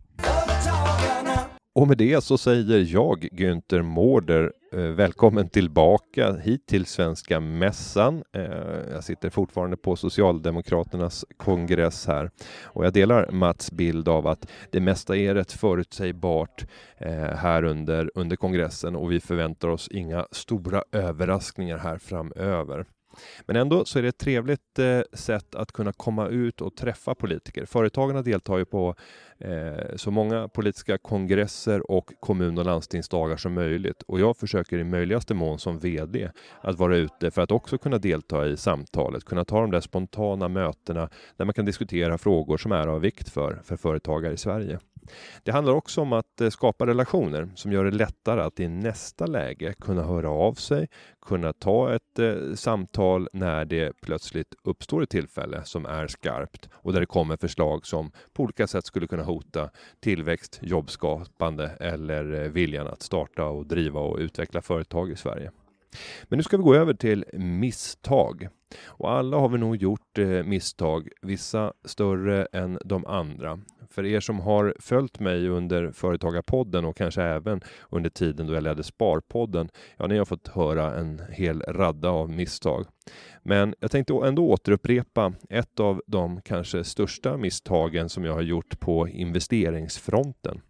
Och 1.76 1.88
med 1.88 1.98
det 1.98 2.24
så 2.24 2.38
säger 2.38 2.94
jag, 2.94 3.28
Günther 3.32 3.82
Mårder, 3.82 4.54
eh, 4.74 4.80
välkommen 4.80 5.50
tillbaka 5.50 6.34
hit 6.34 6.68
till 6.68 6.86
Svenska 6.86 7.40
Mässan. 7.40 8.24
Eh, 8.34 8.42
jag 8.92 9.04
sitter 9.04 9.30
fortfarande 9.30 9.78
på 9.78 9.96
Socialdemokraternas 9.96 11.26
kongress 11.38 12.08
här 12.08 12.32
och 12.64 12.86
jag 12.86 12.94
delar 12.94 13.32
Mats 13.32 13.72
bild 13.72 14.08
av 14.08 14.28
att 14.28 14.52
det 14.72 14.80
mesta 14.80 15.18
är 15.18 15.34
rätt 15.34 15.52
förutsägbart 15.52 16.66
eh, 16.98 17.36
här 17.36 17.64
under, 17.64 18.12
under 18.16 18.36
kongressen 18.36 18.96
och 18.96 19.12
vi 19.12 19.20
förväntar 19.20 19.68
oss 19.68 19.88
inga 19.92 20.28
stora 20.32 20.84
överraskningar 20.92 21.78
här 21.78 21.98
framöver. 21.98 22.86
Men 23.46 23.56
ändå 23.56 23.86
så 23.86 24.00
är 24.00 24.04
det 24.04 24.10
ett 24.10 24.18
trevligt 24.18 24.80
eh, 24.80 25.00
sätt 25.14 25.56
att 25.56 25.72
kunna 25.72 25.94
komma 25.94 26.28
ut 26.28 26.62
och 26.62 26.76
träffa 26.76 27.16
politiker. 27.16 27.66
Företagarna 27.66 28.22
deltar 28.22 28.58
ju 28.58 28.66
på 28.66 28.96
eh, 29.40 29.96
så 29.96 30.12
många 30.12 30.48
politiska 30.48 30.98
kongresser 30.98 31.92
och 31.92 32.12
kommun 32.20 32.58
och 32.58 32.66
landstingsdagar 32.66 33.38
som 33.38 33.54
möjligt. 33.54 34.02
Och 34.08 34.20
jag 34.20 34.38
försöker 34.38 34.78
i 34.78 34.84
möjligaste 34.84 35.34
mån 35.34 35.60
som 35.60 35.80
VD 35.80 36.30
att 36.62 36.80
vara 36.80 36.98
ute 36.98 37.32
för 37.32 37.42
att 37.42 37.52
också 37.52 37.78
kunna 37.78 37.98
delta 37.98 38.48
i 38.48 38.58
samtalet, 38.58 39.26
kunna 39.26 39.46
ta 39.46 39.62
de 39.62 39.72
där 39.72 39.82
spontana 39.82 40.48
mötena 40.48 41.10
där 41.38 41.46
man 41.46 41.54
kan 41.54 41.66
diskutera 41.66 42.18
frågor 42.18 42.58
som 42.58 42.72
är 42.72 42.88
av 42.88 43.02
vikt 43.02 43.30
för, 43.30 43.62
för 43.64 43.78
företagare 43.78 44.34
i 44.34 44.38
Sverige. 44.38 44.80
Det 45.44 45.52
handlar 45.52 45.74
också 45.74 46.02
om 46.02 46.14
att 46.14 46.42
eh, 46.42 46.50
skapa 46.50 46.86
relationer 46.86 47.50
som 47.56 47.72
gör 47.72 47.86
det 47.86 47.92
lättare 47.92 48.42
att 48.42 48.60
i 48.60 48.68
nästa 48.68 49.26
läge 49.26 49.74
kunna 49.74 50.04
höra 50.04 50.30
av 50.30 50.54
sig, 50.54 50.88
kunna 51.26 51.54
ta 51.54 51.94
ett 51.94 52.20
eh, 52.20 52.54
samtal 52.56 53.30
när 53.34 53.66
det 53.66 54.02
plötsligt 54.02 54.56
uppstår 54.64 55.04
ett 55.04 55.10
tillfälle 55.10 55.62
som 55.64 55.86
är 55.86 56.08
skarpt 56.08 56.70
och 56.74 56.94
där 56.94 57.00
det 57.00 57.06
kommer 57.06 57.38
förslag 57.38 57.86
som 57.86 58.12
på 58.34 58.44
olika 58.44 58.68
sätt 58.68 58.86
skulle 58.86 59.08
kunna 59.08 59.24
hota 59.24 59.70
tillväxt, 60.00 60.60
jobbskapande 60.62 61.72
eller 61.80 62.44
eh, 62.44 62.50
viljan 62.50 62.88
att 62.88 63.02
starta 63.02 63.46
och 63.46 63.66
driva 63.66 64.00
och 64.00 64.18
utveckla 64.18 64.62
företag 64.62 65.12
i 65.12 65.16
Sverige. 65.16 65.52
Men 66.24 66.38
nu 66.38 66.44
ska 66.44 66.58
vi 66.58 66.64
gå 66.64 66.76
över 66.76 66.94
till 66.94 67.26
misstag. 67.34 68.48
Och 68.86 69.12
alla 69.12 69.38
har 69.38 69.50
vi 69.50 69.58
nog 69.58 69.76
gjort 69.76 70.18
eh, 70.18 70.28
misstag, 70.28 71.10
vissa 71.22 71.74
större 71.86 72.46
än 72.46 72.80
de 72.86 73.06
andra. 73.06 73.60
För 73.90 74.06
er 74.06 74.20
som 74.20 74.40
har 74.40 74.76
följt 74.80 75.20
mig 75.20 75.48
under 75.48 75.92
Företagarpodden 75.92 76.86
och 76.86 76.98
kanske 76.98 77.24
även 77.24 77.62
under 77.90 78.10
tiden 78.10 78.48
då 78.48 78.54
jag 78.54 78.64
ledde 78.64 78.84
Sparpodden, 78.84 79.70
ja, 79.98 80.08
ni 80.08 80.18
har 80.18 80.26
fått 80.26 80.48
höra 80.48 80.96
en 80.96 81.22
hel 81.30 81.62
radda 81.62 82.10
av 82.10 82.30
misstag. 82.30 82.86
Men 83.44 83.76
jag 83.80 83.92
tänkte 83.92 84.14
ändå 84.14 84.50
återupprepa 84.50 85.34
ett 85.50 85.80
av 85.80 86.02
de 86.08 86.42
kanske 86.42 86.84
största 86.84 87.38
misstagen 87.38 88.10
som 88.10 88.26
jag 88.26 88.34
har 88.34 88.42
gjort 88.42 88.80
på 88.80 89.08
investeringsfronten. 89.08 90.62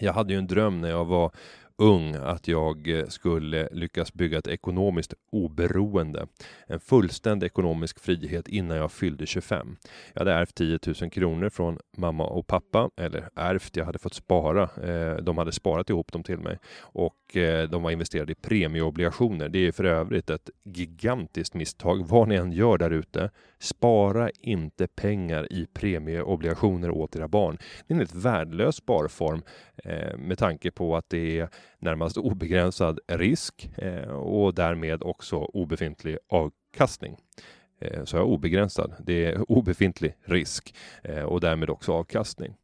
Jag 0.00 0.12
hade 0.12 0.32
ju 0.32 0.38
en 0.38 0.46
dröm 0.46 0.80
när 0.80 0.90
jag 0.90 1.04
var 1.04 1.32
ung 1.80 2.14
att 2.14 2.48
jag 2.48 2.88
eh, 2.88 3.06
skulle 3.06 3.68
lyckas 3.72 4.14
bygga 4.14 4.38
ett 4.38 4.46
ekonomiskt 4.46 5.14
oberoende. 5.32 6.26
En 6.66 6.80
fullständig 6.80 7.46
ekonomisk 7.46 8.00
frihet 8.00 8.48
innan 8.48 8.76
jag 8.76 8.92
fyllde 8.92 9.26
25. 9.26 9.76
Jag 10.12 10.20
hade 10.20 10.32
ärvt 10.32 10.54
10 10.54 10.78
000 11.00 11.10
kronor 11.10 11.48
från 11.48 11.78
mamma 11.96 12.24
och 12.24 12.46
pappa, 12.46 12.90
eller 12.96 13.28
ärvt, 13.34 13.76
jag 13.76 13.84
hade 13.84 13.98
fått 13.98 14.14
spara. 14.14 14.62
Eh, 14.62 15.16
de 15.16 15.38
hade 15.38 15.52
sparat 15.52 15.90
ihop 15.90 16.12
dem 16.12 16.22
till 16.22 16.38
mig 16.38 16.58
och 16.80 17.36
eh, 17.36 17.68
de 17.68 17.82
var 17.82 17.90
investerade 17.90 18.32
i 18.32 18.34
premieobligationer. 18.34 19.48
Det 19.48 19.66
är 19.66 19.72
för 19.72 19.84
övrigt 19.84 20.30
ett 20.30 20.50
gigantiskt 20.64 21.54
misstag 21.54 22.08
vad 22.08 22.28
ni 22.28 22.34
än 22.34 22.52
gör 22.52 22.78
där 22.78 22.90
ute. 22.90 23.30
Spara 23.58 24.30
inte 24.40 24.86
pengar 24.86 25.52
i 25.52 25.66
premieobligationer 25.66 26.90
åt 26.90 27.16
era 27.16 27.28
barn. 27.28 27.58
Det 27.86 27.92
är 27.92 27.94
en 27.94 27.98
helt 27.98 28.14
värdelös 28.14 28.76
sparform 28.76 29.42
med 30.16 30.38
tanke 30.38 30.70
på 30.70 30.96
att 30.96 31.10
det 31.10 31.38
är 31.38 31.48
närmast 31.78 32.16
obegränsad 32.16 33.00
risk 33.06 33.70
eh, 33.76 34.10
och 34.10 34.54
därmed 34.54 35.02
också 35.02 35.36
obefintlig 35.36 36.18
avkastning. 36.28 37.16
Eh, 37.80 38.04
så 38.04 38.16
jag 38.16 38.28
obegränsad, 38.28 38.94
det 39.06 39.24
är 39.24 39.50
obefintlig 39.52 40.16
risk 40.24 40.74
eh, 41.02 41.22
och 41.22 41.40
därmed 41.40 41.70
också 41.70 41.92
avkastning. 41.92 42.54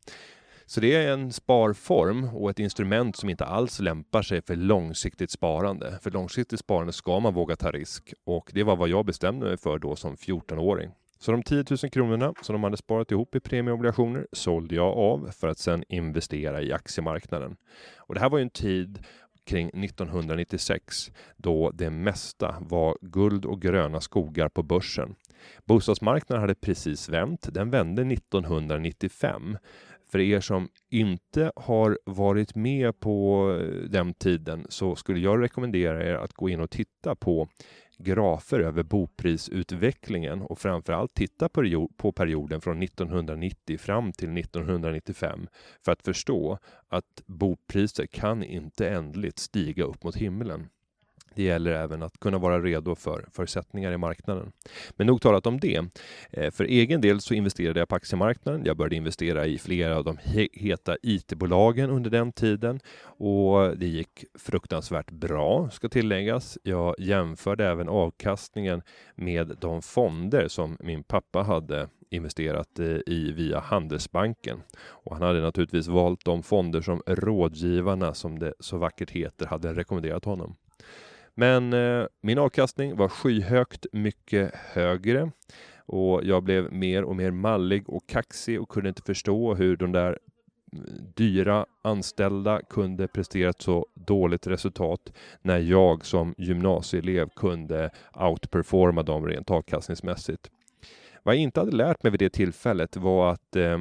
Så 0.68 0.80
det 0.80 0.94
är 0.94 1.12
en 1.12 1.32
sparform 1.32 2.24
och 2.34 2.50
ett 2.50 2.58
instrument 2.58 3.16
som 3.16 3.30
inte 3.30 3.44
alls 3.44 3.80
lämpar 3.80 4.22
sig 4.22 4.42
för 4.42 4.56
långsiktigt 4.56 5.30
sparande. 5.30 5.98
För 6.02 6.10
långsiktigt 6.10 6.60
sparande 6.60 6.92
ska 6.92 7.20
man 7.20 7.34
våga 7.34 7.56
ta 7.56 7.70
risk 7.70 8.14
och 8.24 8.50
det 8.54 8.62
var 8.62 8.76
vad 8.76 8.88
jag 8.88 9.06
bestämde 9.06 9.46
mig 9.46 9.56
för 9.56 9.78
då 9.78 9.96
som 9.96 10.16
14-åring. 10.16 10.90
Så 11.18 11.32
de 11.32 11.42
10 11.42 11.64
000 11.70 11.90
kronorna 11.90 12.34
som 12.42 12.52
de 12.52 12.64
hade 12.64 12.76
sparat 12.76 13.10
ihop 13.10 13.34
i 13.34 13.40
premieobligationer 13.40 14.26
sålde 14.32 14.74
jag 14.74 14.98
av 14.98 15.30
för 15.32 15.48
att 15.48 15.58
sedan 15.58 15.84
investera 15.88 16.62
i 16.62 16.72
aktiemarknaden. 16.72 17.56
Och 17.96 18.14
det 18.14 18.20
här 18.20 18.30
var 18.30 18.38
ju 18.38 18.42
en 18.42 18.50
tid 18.50 19.04
kring 19.46 19.68
1996 19.68 21.10
då 21.36 21.70
det 21.70 21.90
mesta 21.90 22.56
var 22.60 22.98
guld 23.00 23.44
och 23.44 23.62
gröna 23.62 24.00
skogar 24.00 24.48
på 24.48 24.62
börsen. 24.62 25.14
Bostadsmarknaden 25.64 26.40
hade 26.40 26.54
precis 26.54 27.08
vänt. 27.08 27.48
Den 27.54 27.70
vände 27.70 28.02
1995. 28.02 29.58
För 30.08 30.18
er 30.18 30.40
som 30.40 30.68
inte 30.90 31.52
har 31.56 31.98
varit 32.04 32.54
med 32.54 33.00
på 33.00 33.50
eh, 33.60 33.90
den 33.90 34.14
tiden 34.14 34.66
så 34.68 34.96
skulle 34.96 35.20
jag 35.20 35.42
rekommendera 35.42 36.04
er 36.04 36.14
att 36.14 36.32
gå 36.32 36.48
in 36.48 36.60
och 36.60 36.70
titta 36.70 37.14
på 37.14 37.48
grafer 37.98 38.60
över 38.60 38.82
boprisutvecklingen 38.82 40.42
och 40.42 40.58
framförallt 40.58 41.14
titta 41.14 41.48
på, 41.48 42.12
perioden 42.12 42.60
från 42.60 42.82
1990 42.82 43.78
fram 43.78 44.12
till 44.12 44.38
1995 44.38 45.46
för 45.84 45.92
att 45.92 46.02
förstå 46.02 46.58
att 46.88 47.22
bopriser 47.26 48.06
kan 48.06 48.42
inte 48.42 48.88
ändligt 48.88 49.38
stiga 49.38 49.84
upp 49.84 50.04
mot 50.04 50.16
himlen. 50.16 50.68
Det 51.36 51.42
gäller 51.42 51.72
även 51.72 52.02
att 52.02 52.20
kunna 52.20 52.38
vara 52.38 52.60
redo 52.60 52.94
för 52.94 53.28
förutsättningar 53.32 53.92
i 53.92 53.96
marknaden. 53.96 54.52
Men 54.96 55.06
nog 55.06 55.20
talat 55.20 55.46
om 55.46 55.60
det. 55.60 55.84
Eh, 56.30 56.50
för 56.50 56.64
egen 56.64 57.00
del 57.00 57.20
så 57.20 57.34
investerade 57.34 57.78
jag 57.80 57.88
på 57.88 57.94
aktiemarknaden. 57.94 58.62
Jag 58.64 58.76
började 58.76 58.96
investera 58.96 59.46
i 59.46 59.58
flera 59.58 59.96
av 59.96 60.04
de 60.04 60.18
heta 60.52 60.96
IT-bolagen 61.02 61.90
under 61.90 62.10
den 62.10 62.32
tiden 62.32 62.80
och 63.18 63.78
det 63.78 63.86
gick 63.86 64.24
fruktansvärt 64.38 65.10
bra 65.10 65.70
ska 65.70 65.88
tilläggas. 65.88 66.58
Jag 66.62 66.94
jämförde 66.98 67.66
även 67.66 67.88
avkastningen 67.88 68.82
med 69.14 69.56
de 69.60 69.82
fonder 69.82 70.48
som 70.48 70.76
min 70.80 71.02
pappa 71.02 71.42
hade 71.42 71.88
investerat 72.10 72.78
eh, 72.78 72.98
i 73.06 73.32
via 73.32 73.60
Handelsbanken. 73.60 74.62
Och 74.78 75.12
han 75.12 75.22
hade 75.22 75.40
naturligtvis 75.40 75.88
valt 75.88 76.24
de 76.24 76.42
fonder 76.42 76.80
som 76.80 77.02
rådgivarna, 77.06 78.14
som 78.14 78.38
det 78.38 78.54
så 78.60 78.78
vackert 78.78 79.10
heter, 79.10 79.46
hade 79.46 79.74
rekommenderat 79.74 80.24
honom. 80.24 80.56
Men 81.38 81.72
eh, 81.72 82.06
min 82.20 82.38
avkastning 82.38 82.96
var 82.96 83.08
skyhögt 83.08 83.86
mycket 83.92 84.54
högre 84.54 85.30
och 85.86 86.24
jag 86.24 86.42
blev 86.42 86.72
mer 86.72 87.04
och 87.04 87.16
mer 87.16 87.30
mallig 87.30 87.88
och 87.88 88.06
kaxig 88.06 88.60
och 88.60 88.68
kunde 88.68 88.88
inte 88.88 89.02
förstå 89.02 89.54
hur 89.54 89.76
de 89.76 89.92
där 89.92 90.18
mm, 90.72 90.86
dyra 91.14 91.66
anställda 91.82 92.60
kunde 92.70 93.08
prestera 93.08 93.50
ett 93.50 93.62
så 93.62 93.86
dåligt 93.94 94.46
resultat 94.46 95.12
när 95.42 95.58
jag 95.58 96.04
som 96.04 96.34
gymnasieelev 96.38 97.28
kunde 97.28 97.90
outperforma 98.14 99.02
dem 99.02 99.26
rent 99.26 99.50
avkastningsmässigt. 99.50 100.50
Vad 101.22 101.34
jag 101.34 101.42
inte 101.42 101.60
hade 101.60 101.76
lärt 101.76 102.02
mig 102.02 102.10
vid 102.12 102.20
det 102.20 102.30
tillfället 102.30 102.96
var 102.96 103.32
att 103.32 103.56
eh, 103.56 103.78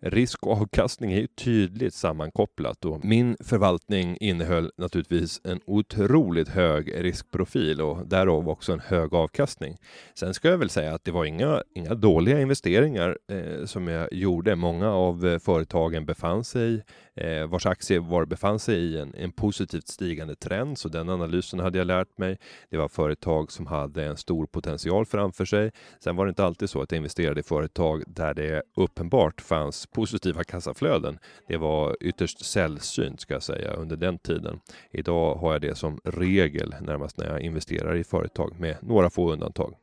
risk 0.00 0.46
och 0.46 0.52
avkastning 0.52 1.12
är 1.12 1.20
ju 1.20 1.26
tydligt 1.26 1.94
sammankopplat 1.94 2.84
och 2.84 3.04
min 3.04 3.36
förvaltning 3.40 4.16
innehöll 4.20 4.70
naturligtvis 4.76 5.40
en 5.44 5.60
otroligt 5.64 6.48
hög 6.48 7.04
riskprofil 7.04 7.80
och 7.80 8.06
därav 8.06 8.48
också 8.48 8.72
en 8.72 8.80
hög 8.80 9.14
avkastning. 9.14 9.76
Sen 10.14 10.34
ska 10.34 10.48
jag 10.48 10.58
väl 10.58 10.70
säga 10.70 10.94
att 10.94 11.04
det 11.04 11.12
var 11.12 11.24
inga, 11.24 11.62
inga 11.74 11.94
dåliga 11.94 12.40
investeringar 12.40 13.18
eh, 13.28 13.64
som 13.64 13.88
jag 13.88 14.12
gjorde. 14.12 14.56
Många 14.56 14.90
av 14.90 15.26
eh, 15.26 15.38
företagen 15.38 16.06
befann 16.06 16.44
sig 16.44 16.84
eh, 17.14 17.46
vars 17.46 17.66
aktier 17.66 18.00
var 18.00 18.24
befann 18.24 18.58
sig 18.58 18.76
i 18.76 18.98
en, 18.98 19.14
en 19.14 19.32
positivt 19.32 19.88
stigande 19.88 20.36
trend, 20.36 20.78
så 20.78 20.88
den 20.88 21.08
analysen 21.08 21.60
hade 21.60 21.78
jag 21.78 21.86
lärt 21.86 22.18
mig. 22.18 22.38
Det 22.70 22.76
var 22.76 22.88
företag 22.88 23.52
som 23.52 23.66
hade 23.66 24.04
en 24.04 24.16
stor 24.16 24.46
potential 24.46 25.06
framför 25.06 25.44
sig. 25.44 25.70
Sen 26.04 26.16
var 26.16 26.26
det 26.26 26.28
inte 26.28 26.44
alltid 26.44 26.70
så 26.70 26.82
att 26.82 26.92
jag 26.92 26.96
investerade 26.96 27.40
i 27.40 27.42
företag 27.42 28.02
där 28.06 28.34
det 28.34 28.62
uppenbart 28.76 29.40
fanns 29.40 29.85
positiva 29.86 30.44
kassaflöden. 30.44 31.18
Det 31.48 31.56
var 31.56 31.96
ytterst 32.00 32.44
sällsynt 32.44 33.20
ska 33.20 33.34
jag 33.34 33.42
säga 33.42 33.70
under 33.70 33.96
den 33.96 34.18
tiden. 34.18 34.60
Idag 34.90 35.34
har 35.34 35.52
jag 35.52 35.60
det 35.60 35.74
som 35.74 36.00
regel 36.04 36.74
närmast 36.80 37.18
när 37.18 37.26
jag 37.26 37.40
investerar 37.40 37.96
i 37.96 38.04
företag 38.04 38.60
med 38.60 38.76
några 38.82 39.10
få 39.10 39.32
undantag. 39.32 39.74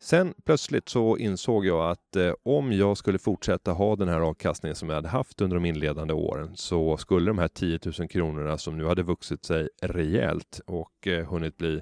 Sen 0.00 0.34
plötsligt 0.44 0.88
så 0.88 1.16
insåg 1.16 1.66
jag 1.66 1.90
att 1.90 2.16
eh, 2.16 2.32
om 2.42 2.72
jag 2.72 2.96
skulle 2.96 3.18
fortsätta 3.18 3.72
ha 3.72 3.96
den 3.96 4.08
här 4.08 4.20
avkastningen 4.20 4.76
som 4.76 4.88
jag 4.88 4.96
hade 4.96 5.08
haft 5.08 5.40
under 5.40 5.56
de 5.56 5.64
inledande 5.64 6.14
åren 6.14 6.56
så 6.56 6.96
skulle 6.96 7.26
de 7.26 7.38
här 7.38 7.48
10 7.48 7.78
000 7.98 8.08
kronorna 8.08 8.58
som 8.58 8.76
nu 8.78 8.84
hade 8.84 9.02
vuxit 9.02 9.44
sig 9.44 9.68
rejält 9.82 10.60
och 10.66 11.06
eh, 11.06 11.26
hunnit 11.26 11.56
bli 11.56 11.80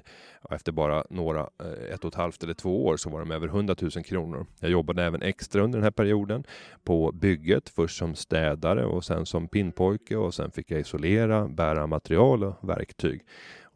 efter 0.49 0.71
bara 0.71 1.03
några, 1.09 1.39
eh, 1.39 1.93
ett 1.93 2.03
och 2.03 2.07
ett 2.07 2.15
halvt 2.15 2.43
eller 2.43 2.53
två 2.53 2.85
år 2.85 2.97
så 2.97 3.09
var 3.09 3.19
de 3.19 3.31
över 3.31 3.47
100 3.47 3.75
000 3.81 3.91
kronor. 3.91 4.45
Jag 4.59 4.71
jobbade 4.71 5.03
även 5.03 5.21
extra 5.21 5.63
under 5.63 5.77
den 5.77 5.83
här 5.83 5.91
perioden 5.91 6.43
på 6.83 7.11
bygget, 7.11 7.69
först 7.69 7.97
som 7.97 8.15
städare 8.15 8.85
och 8.85 9.05
sen 9.05 9.25
som 9.25 9.47
pinnpojke 9.47 10.15
och 10.15 10.33
sen 10.33 10.51
fick 10.51 10.71
jag 10.71 10.79
isolera, 10.79 11.47
bära 11.47 11.87
material 11.87 12.43
och 12.43 12.69
verktyg. 12.69 13.21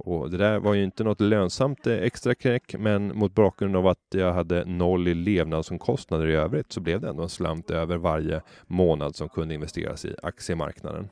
Och 0.04 0.32
det 0.32 0.38
där 0.38 0.60
var 0.60 0.74
ju 0.74 0.84
inte 0.84 1.04
något 1.04 1.22
lönsamt 1.22 1.88
eh, 1.88 1.94
extra 1.94 2.36
knäck, 2.36 2.76
men 2.80 3.18
mot 3.18 3.36
bakgrund 3.36 3.76
av 3.76 3.88
att 3.88 4.00
jag 4.10 4.34
hade 4.34 4.66
noll 4.66 5.08
i 5.08 5.14
levnadsomkostnader 5.14 6.28
i 6.28 6.36
övrigt 6.36 6.72
så 6.72 6.80
blev 6.80 7.02
det 7.02 7.10
ändå 7.10 7.24
en 7.24 7.30
slant 7.30 7.72
över 7.72 7.98
varje 7.98 8.42
månad 8.68 9.16
som 9.16 9.30
kunde 9.30 9.54
investeras 9.54 10.06
i 10.06 10.16
aktiemarknaden. 10.24 11.10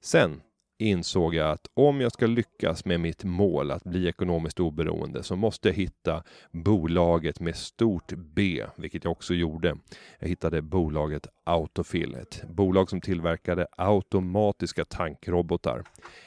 Sen 0.00 0.40
insåg 0.80 1.34
jag 1.34 1.50
att 1.50 1.66
om 1.74 2.00
jag 2.00 2.12
ska 2.12 2.26
lyckas 2.26 2.84
med 2.84 3.00
mitt 3.00 3.24
mål 3.24 3.70
att 3.70 3.84
bli 3.84 4.08
ekonomiskt 4.08 4.60
oberoende 4.60 5.22
så 5.22 5.36
måste 5.36 5.68
jag 5.68 5.74
hitta 5.74 6.22
bolaget 6.50 7.40
med 7.40 7.56
stort 7.56 8.12
B, 8.12 8.64
vilket 8.76 9.04
jag 9.04 9.10
också 9.10 9.34
gjorde. 9.34 9.76
Jag 10.18 10.28
hittade 10.28 10.62
bolaget 10.62 11.26
Autofill, 11.44 12.14
ett 12.14 12.44
bolag 12.48 12.90
som 12.90 13.00
tillverkade 13.00 13.66
automatiska 13.76 14.84
tankrobotar 14.84 15.82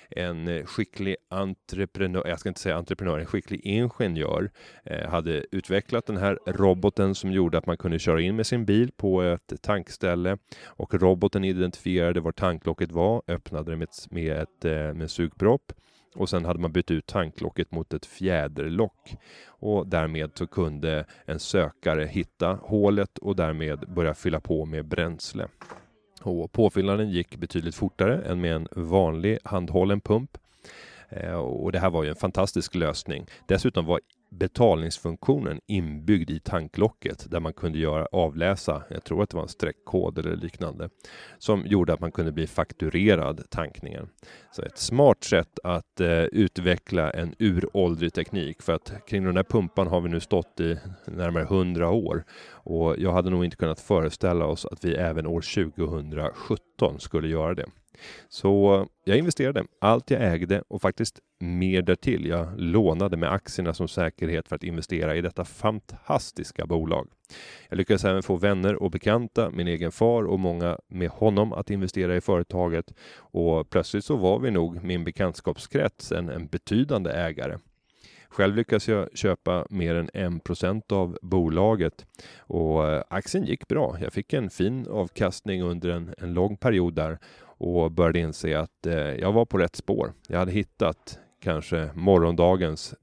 en 0.09 0.47
eh, 0.47 0.65
skicklig 0.65 1.15
entreprenör, 1.29 2.27
jag 2.27 2.39
ska 2.39 2.49
inte 2.49 2.61
säga 2.61 2.75
entreprenör, 2.75 3.19
en 3.19 3.25
skicklig 3.25 3.61
ingenjör 3.63 4.51
eh, 4.83 5.09
hade 5.09 5.45
utvecklat 5.51 6.05
den 6.05 6.17
här 6.17 6.39
roboten 6.45 7.15
som 7.15 7.31
gjorde 7.31 7.57
att 7.57 7.65
man 7.65 7.77
kunde 7.77 7.99
köra 7.99 8.21
in 8.21 8.35
med 8.35 8.47
sin 8.47 8.65
bil 8.65 8.91
på 8.97 9.21
ett 9.21 9.61
tankställe. 9.61 10.37
Och 10.65 10.93
roboten 10.93 11.43
identifierade 11.43 12.19
var 12.21 12.31
tanklocket 12.31 12.91
var, 12.91 13.21
öppnade 13.27 13.71
det 13.71 13.77
med, 13.77 13.89
med 14.09 14.37
ett 14.37 14.65
eh, 14.65 14.93
med 14.93 15.11
sugpropp. 15.11 15.73
Och 16.15 16.29
sen 16.29 16.45
hade 16.45 16.59
man 16.59 16.71
bytt 16.71 16.91
ut 16.91 17.05
tanklocket 17.05 17.71
mot 17.71 17.93
ett 17.93 18.05
fjäderlock. 18.05 19.15
Och 19.45 19.87
därmed 19.87 20.31
så 20.33 20.47
kunde 20.47 21.05
en 21.25 21.39
sökare 21.39 22.05
hitta 22.05 22.53
hålet 22.53 23.17
och 23.17 23.35
därmed 23.35 23.79
börja 23.79 24.13
fylla 24.13 24.39
på 24.39 24.65
med 24.65 24.85
bränsle. 24.85 25.47
Och 26.23 26.51
påfyllnaden 26.51 27.09
gick 27.09 27.35
betydligt 27.35 27.75
fortare 27.75 28.21
än 28.21 28.41
med 28.41 28.55
en 28.55 28.67
vanlig 28.71 29.39
handhållen 29.43 30.01
pump. 30.01 30.37
Eh, 31.09 31.33
och 31.33 31.71
det 31.71 31.79
här 31.79 31.89
var 31.89 32.03
ju 32.03 32.09
en 32.09 32.15
fantastisk 32.15 32.75
lösning. 32.75 33.25
Dessutom 33.47 33.85
var 33.85 33.99
betalningsfunktionen 34.39 35.59
inbyggd 35.67 36.29
i 36.29 36.39
tanklocket 36.39 37.31
där 37.31 37.39
man 37.39 37.53
kunde 37.53 37.79
göra, 37.79 38.07
avläsa, 38.11 38.83
jag 38.89 39.03
tror 39.03 39.23
att 39.23 39.29
det 39.29 39.35
var 39.35 39.43
en 39.43 39.49
streckkod 39.49 40.17
eller 40.17 40.35
liknande, 40.35 40.89
som 41.37 41.65
gjorde 41.65 41.93
att 41.93 41.99
man 41.99 42.11
kunde 42.11 42.31
bli 42.31 42.47
fakturerad 42.47 43.49
tankningen. 43.49 44.09
Så 44.51 44.61
ett 44.61 44.77
smart 44.77 45.23
sätt 45.23 45.59
att 45.63 45.99
eh, 45.99 46.23
utveckla 46.23 47.11
en 47.11 47.35
uråldrig 47.39 48.13
teknik 48.13 48.61
för 48.61 48.73
att 48.73 48.93
kring 49.07 49.23
den 49.23 49.35
här 49.35 49.43
pumpan 49.43 49.87
har 49.87 50.01
vi 50.01 50.09
nu 50.09 50.19
stått 50.19 50.59
i 50.59 50.77
närmare 51.05 51.43
hundra 51.43 51.89
år 51.89 52.23
och 52.49 52.99
jag 52.99 53.13
hade 53.13 53.29
nog 53.29 53.45
inte 53.45 53.57
kunnat 53.57 53.79
föreställa 53.79 54.45
oss 54.45 54.65
att 54.65 54.85
vi 54.85 54.95
även 54.95 55.27
år 55.27 55.41
2017 55.41 56.99
skulle 56.99 57.27
göra 57.27 57.53
det. 57.53 57.65
Så 58.29 58.87
jag 59.03 59.17
investerade 59.17 59.63
allt 59.79 60.11
jag 60.11 60.33
ägde 60.33 60.63
och 60.67 60.81
faktiskt 60.81 61.19
mer 61.39 61.81
därtill. 61.81 62.25
Jag 62.25 62.59
lånade 62.59 63.17
med 63.17 63.31
aktierna 63.31 63.73
som 63.73 63.87
säkerhet 63.87 64.47
för 64.47 64.55
att 64.55 64.63
investera 64.63 65.15
i 65.15 65.21
detta 65.21 65.45
fantastiska 65.45 66.65
bolag. 66.65 67.07
Jag 67.69 67.77
lyckades 67.77 68.05
även 68.05 68.23
få 68.23 68.35
vänner 68.35 68.75
och 68.75 68.91
bekanta, 68.91 69.49
min 69.49 69.67
egen 69.67 69.91
far 69.91 70.23
och 70.23 70.39
många 70.39 70.77
med 70.87 71.09
honom 71.09 71.53
att 71.53 71.69
investera 71.69 72.15
i 72.15 72.21
företaget 72.21 72.93
och 73.15 73.69
plötsligt 73.69 74.05
så 74.05 74.15
var 74.15 74.39
vi 74.39 74.51
nog 74.51 74.83
min 74.83 75.03
bekantskapskrets 75.03 76.11
en, 76.11 76.29
en 76.29 76.47
betydande 76.47 77.11
ägare. 77.11 77.57
Själv 78.33 78.55
lyckades 78.55 78.87
jag 78.87 79.17
köpa 79.17 79.67
mer 79.69 79.95
än 79.95 80.09
1% 80.09 80.93
av 80.93 81.17
bolaget 81.21 82.05
och 82.37 82.89
eh, 82.89 83.03
aktien 83.09 83.45
gick 83.45 83.67
bra. 83.67 83.97
Jag 84.01 84.13
fick 84.13 84.33
en 84.33 84.49
fin 84.49 84.87
avkastning 84.87 85.61
under 85.61 85.89
en, 85.89 86.13
en 86.17 86.33
lång 86.33 86.57
period 86.57 86.93
där 86.93 87.19
och 87.63 87.91
började 87.91 88.19
inse 88.19 88.59
att 88.59 88.85
eh, 88.85 88.95
jag 88.95 89.31
var 89.31 89.45
på 89.45 89.57
rätt 89.57 89.75
spår. 89.75 90.13
Jag 90.27 90.39
hade 90.39 90.51
hittat 90.51 91.19
kanske 91.41 91.89
morgondagens 91.93 92.95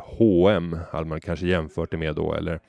H&M 0.00 0.78
hade 0.90 1.06
man 1.06 1.20
kanske 1.20 1.46
jämfört 1.46 1.90
det 1.90 1.96
med 1.96 2.16
då, 2.16 2.34
eller 2.34 2.60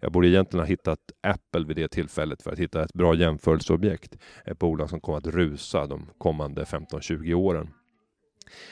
jag 0.00 0.12
borde 0.12 0.28
egentligen 0.28 0.60
ha 0.60 0.68
hittat 0.68 0.98
Apple 1.22 1.64
vid 1.66 1.76
det 1.76 1.88
tillfället 1.88 2.42
för 2.42 2.52
att 2.52 2.58
hitta 2.58 2.82
ett 2.82 2.92
bra 2.92 3.14
jämförelseobjekt. 3.14 4.18
Ett 4.44 4.58
bolag 4.58 4.90
som 4.90 5.00
kommer 5.00 5.18
att 5.18 5.26
rusa 5.26 5.86
de 5.86 6.06
kommande 6.18 6.64
15-20 6.64 7.34
åren. 7.34 7.70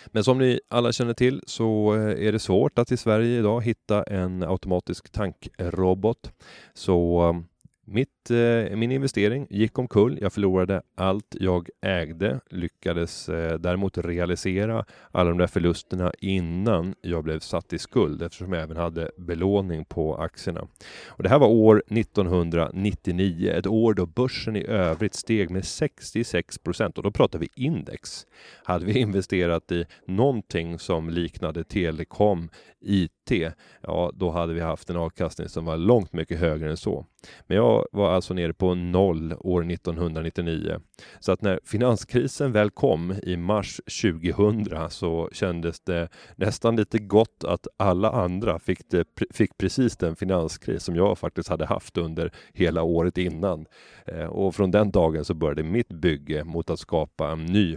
Men 0.06 0.24
som 0.24 0.38
ni 0.38 0.60
alla 0.68 0.92
känner 0.92 1.14
till 1.14 1.42
så 1.46 1.94
eh, 1.94 2.26
är 2.26 2.32
det 2.32 2.38
svårt 2.38 2.78
att 2.78 2.92
i 2.92 2.96
Sverige 2.96 3.38
idag 3.38 3.64
hitta 3.64 4.02
en 4.02 4.42
automatisk 4.42 5.12
tankrobot. 5.12 6.32
Så 6.74 7.28
eh, 7.28 7.40
mitt, 7.84 8.08
eh, 8.30 8.76
min 8.76 8.92
investering 8.92 9.46
gick 9.50 9.78
omkull. 9.78 10.18
Jag 10.20 10.32
förlorade 10.32 10.82
allt 10.94 11.36
jag 11.40 11.68
ägde, 11.82 12.40
lyckades 12.50 13.28
eh, 13.28 13.58
däremot 13.58 13.98
realisera 13.98 14.84
alla 15.12 15.30
de 15.30 15.38
där 15.38 15.46
förlusterna 15.46 16.12
innan 16.18 16.94
jag 17.00 17.24
blev 17.24 17.40
satt 17.40 17.72
i 17.72 17.78
skuld 17.78 18.22
eftersom 18.22 18.52
jag 18.52 18.62
även 18.62 18.76
hade 18.76 19.10
belåning 19.16 19.84
på 19.84 20.16
aktierna. 20.16 20.68
Och 21.06 21.22
det 21.22 21.28
här 21.28 21.38
var 21.38 21.48
år 21.48 21.82
1999, 21.90 23.50
ett 23.50 23.66
år 23.66 23.94
då 23.94 24.06
börsen 24.06 24.56
i 24.56 24.66
övrigt 24.66 25.14
steg 25.14 25.50
med 25.50 25.64
66 25.64 26.58
procent 26.58 26.98
och 26.98 27.04
då 27.04 27.10
pratar 27.10 27.38
vi 27.38 27.48
index. 27.54 28.26
Hade 28.64 28.84
vi 28.84 28.98
investerat 28.98 29.72
i 29.72 29.84
någonting 30.06 30.78
som 30.78 31.10
liknade 31.10 31.64
telekom, 31.64 32.48
IT, 32.80 33.32
ja 33.80 34.12
då 34.14 34.30
hade 34.30 34.54
vi 34.54 34.60
haft 34.60 34.90
en 34.90 34.96
avkastning 34.96 35.48
som 35.48 35.64
var 35.64 35.76
långt 35.76 36.12
mycket 36.12 36.38
högre 36.38 36.70
än 36.70 36.76
så. 36.76 37.06
Men 37.46 37.56
jag 37.56 37.86
var 37.92 38.15
alltså 38.16 38.34
nere 38.34 38.52
på 38.52 38.74
noll 38.74 39.34
år 39.40 39.70
1999. 39.70 40.80
Så 41.20 41.32
att 41.32 41.42
när 41.42 41.60
finanskrisen 41.64 42.52
väl 42.52 42.70
kom 42.70 43.14
i 43.22 43.36
mars 43.36 43.80
2000 44.02 44.90
så 44.90 45.28
kändes 45.32 45.80
det 45.80 46.08
nästan 46.36 46.76
lite 46.76 46.98
gott 46.98 47.44
att 47.44 47.66
alla 47.76 48.10
andra 48.10 48.58
fick, 48.58 48.90
det, 48.90 49.04
fick 49.34 49.58
precis 49.58 49.96
den 49.96 50.16
finanskris 50.16 50.82
som 50.82 50.96
jag 50.96 51.18
faktiskt 51.18 51.48
hade 51.48 51.66
haft 51.66 51.96
under 51.98 52.32
hela 52.52 52.82
året 52.82 53.18
innan. 53.18 53.66
Eh, 54.06 54.26
och 54.26 54.54
från 54.54 54.70
den 54.70 54.90
dagen 54.90 55.24
så 55.24 55.34
började 55.34 55.62
mitt 55.62 55.88
bygge 55.88 56.44
mot 56.44 56.70
att 56.70 56.78
skapa 56.78 57.30
en 57.30 57.46
ny 57.46 57.76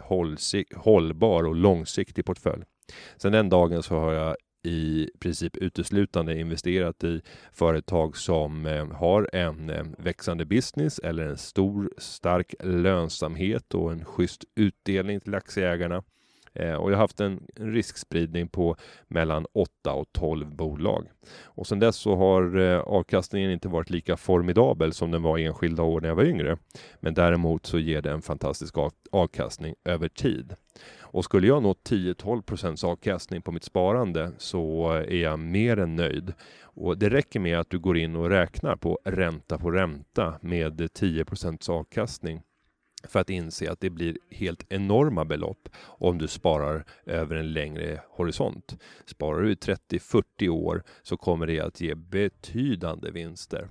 hållbar 0.76 1.44
och 1.44 1.56
långsiktig 1.56 2.26
portfölj. 2.26 2.64
Sen 3.18 3.32
den 3.32 3.50
dagen 3.50 3.84
så 3.84 3.96
har 3.96 4.14
jag 4.14 4.36
i 4.64 5.10
princip 5.20 5.58
uteslutande 5.58 6.40
investerat 6.40 7.04
i 7.04 7.22
företag 7.52 8.18
som 8.18 8.66
eh, 8.66 8.88
har 8.88 9.30
en 9.34 9.70
eh, 9.70 9.84
växande 9.98 10.46
business 10.46 11.00
eller 11.00 11.28
en 11.28 11.38
stor 11.38 11.94
stark 11.98 12.56
lönsamhet 12.60 13.74
och 13.74 13.92
en 13.92 14.06
schysst 14.06 14.44
utdelning 14.56 15.20
till 15.20 15.36
aktieägarna. 15.36 16.04
Eh, 16.54 16.74
och 16.74 16.92
jag 16.92 16.96
har 16.96 17.02
haft 17.02 17.20
en 17.20 17.48
riskspridning 17.56 18.48
på 18.48 18.76
mellan 19.08 19.46
8 19.54 19.94
och 19.94 20.08
12 20.12 20.56
bolag. 20.56 21.08
Och 21.44 21.68
sedan 21.68 21.80
dess 21.80 21.96
så 21.96 22.16
har 22.16 22.58
avkastningen 22.86 23.52
inte 23.52 23.68
varit 23.68 23.90
lika 23.90 24.18
formidabel 24.18 24.94
som 24.94 25.12
den 25.12 25.24
var 25.24 25.38
enskilda 25.38 25.84
år 25.84 26.02
när 26.02 26.08
jag 26.08 26.16
var 26.16 26.24
yngre. 26.24 26.58
Men 27.00 27.14
däremot 27.14 27.66
så 27.66 27.80
ger 27.80 28.02
det 28.02 28.12
en 28.12 28.22
fantastisk 28.22 28.76
avkastning 29.12 29.76
över 29.86 30.08
tid. 30.08 30.56
Och 31.12 31.24
skulle 31.24 31.48
jag 31.48 31.64
nå 31.64 31.74
10-12% 31.74 32.86
avkastning 32.86 33.42
på 33.42 33.52
mitt 33.52 33.64
sparande 33.64 34.32
så 34.38 34.92
är 34.92 35.22
jag 35.22 35.40
mer 35.40 35.80
än 35.80 35.96
nöjd. 35.96 36.34
Och 36.62 36.98
det 36.98 37.10
räcker 37.10 37.40
med 37.40 37.60
att 37.60 37.70
du 37.70 37.80
går 37.80 37.98
in 37.98 38.16
och 38.16 38.30
räknar 38.30 38.76
på 38.76 39.00
ränta 39.06 39.58
på 39.58 39.72
ränta 39.72 40.40
med 40.42 40.82
10% 40.82 41.70
avkastning 41.70 42.42
för 43.04 43.20
att 43.20 43.30
inse 43.30 43.72
att 43.72 43.80
det 43.80 43.90
blir 43.90 44.18
helt 44.32 44.66
enorma 44.70 45.26
belopp 45.26 45.70
om 45.86 46.18
du 46.18 46.28
sparar 46.28 46.86
över 47.06 47.36
en 47.36 47.54
längre 47.54 48.02
horisont. 48.10 48.78
Sparar 49.06 49.42
du 49.42 49.52
i 49.52 49.56
30-40 49.56 50.50
år 50.50 50.84
så 51.04 51.18
kommer 51.18 51.48
det 51.48 51.60
att 51.60 51.82
ge 51.82 51.96
betydande 51.96 53.12
vinster. 53.12 53.70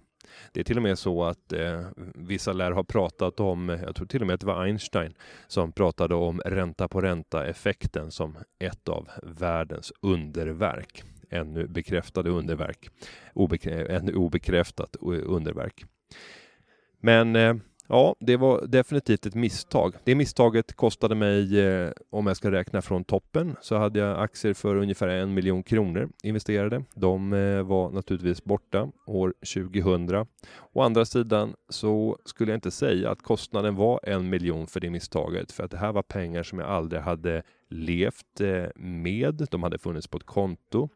Det 0.52 0.60
är 0.60 0.64
till 0.64 0.76
och 0.76 0.82
med 0.82 0.98
så 0.98 1.24
att 1.24 1.52
eh, 1.52 1.86
vissa 2.14 2.52
lär 2.52 2.70
ha 2.70 2.84
pratat 2.84 3.40
om, 3.40 3.68
jag 3.68 3.94
tror 3.94 4.06
till 4.06 4.20
och 4.20 4.26
med 4.26 4.34
att 4.34 4.40
det 4.40 4.46
var 4.46 4.62
Einstein 4.64 5.14
som 5.46 5.72
pratade 5.72 6.14
om 6.14 6.40
ränta 6.44 6.88
på 6.88 7.00
ränta 7.00 7.46
effekten 7.46 8.10
som 8.10 8.36
ett 8.58 8.88
av 8.88 9.08
världens 9.22 9.92
underverk. 10.00 11.02
Ännu 11.30 11.66
bekräftade 11.66 12.30
underverk. 12.30 12.90
Obekrä 13.34 13.96
ännu 13.96 14.14
obekräftat 14.14 14.96
underverk. 15.00 15.84
Men 17.00 17.36
eh, 17.36 17.54
Ja, 17.90 18.16
det 18.20 18.36
var 18.36 18.66
definitivt 18.66 19.26
ett 19.26 19.34
misstag. 19.34 19.94
Det 20.04 20.14
misstaget 20.14 20.76
kostade 20.76 21.14
mig, 21.14 21.60
eh, 21.60 21.90
om 22.10 22.26
jag 22.26 22.36
ska 22.36 22.50
räkna 22.50 22.82
från 22.82 23.04
toppen, 23.04 23.56
så 23.60 23.76
hade 23.76 23.98
jag 23.98 24.22
aktier 24.22 24.54
för 24.54 24.76
ungefär 24.76 25.08
en 25.08 25.34
miljon 25.34 25.62
kronor 25.62 26.08
investerade. 26.22 26.84
De 26.94 27.32
eh, 27.32 27.62
var 27.62 27.90
naturligtvis 27.90 28.44
borta 28.44 28.88
år 29.06 29.34
2000. 29.54 30.26
Å 30.72 30.82
andra 30.82 31.04
sidan 31.04 31.54
så 31.68 32.18
skulle 32.24 32.52
jag 32.52 32.56
inte 32.56 32.70
säga 32.70 33.10
att 33.10 33.22
kostnaden 33.22 33.74
var 33.74 34.00
en 34.02 34.30
miljon 34.30 34.66
för 34.66 34.80
det 34.80 34.90
misstaget, 34.90 35.52
för 35.52 35.64
att 35.64 35.70
det 35.70 35.78
här 35.78 35.92
var 35.92 36.02
pengar 36.02 36.42
som 36.42 36.58
jag 36.58 36.68
aldrig 36.68 37.02
hade 37.02 37.42
levt 37.70 38.40
eh, 38.40 38.66
med. 38.76 39.46
De 39.50 39.62
hade 39.62 39.78
funnits 39.78 40.06
på 40.06 40.16
ett 40.16 40.26
konto 40.26 40.88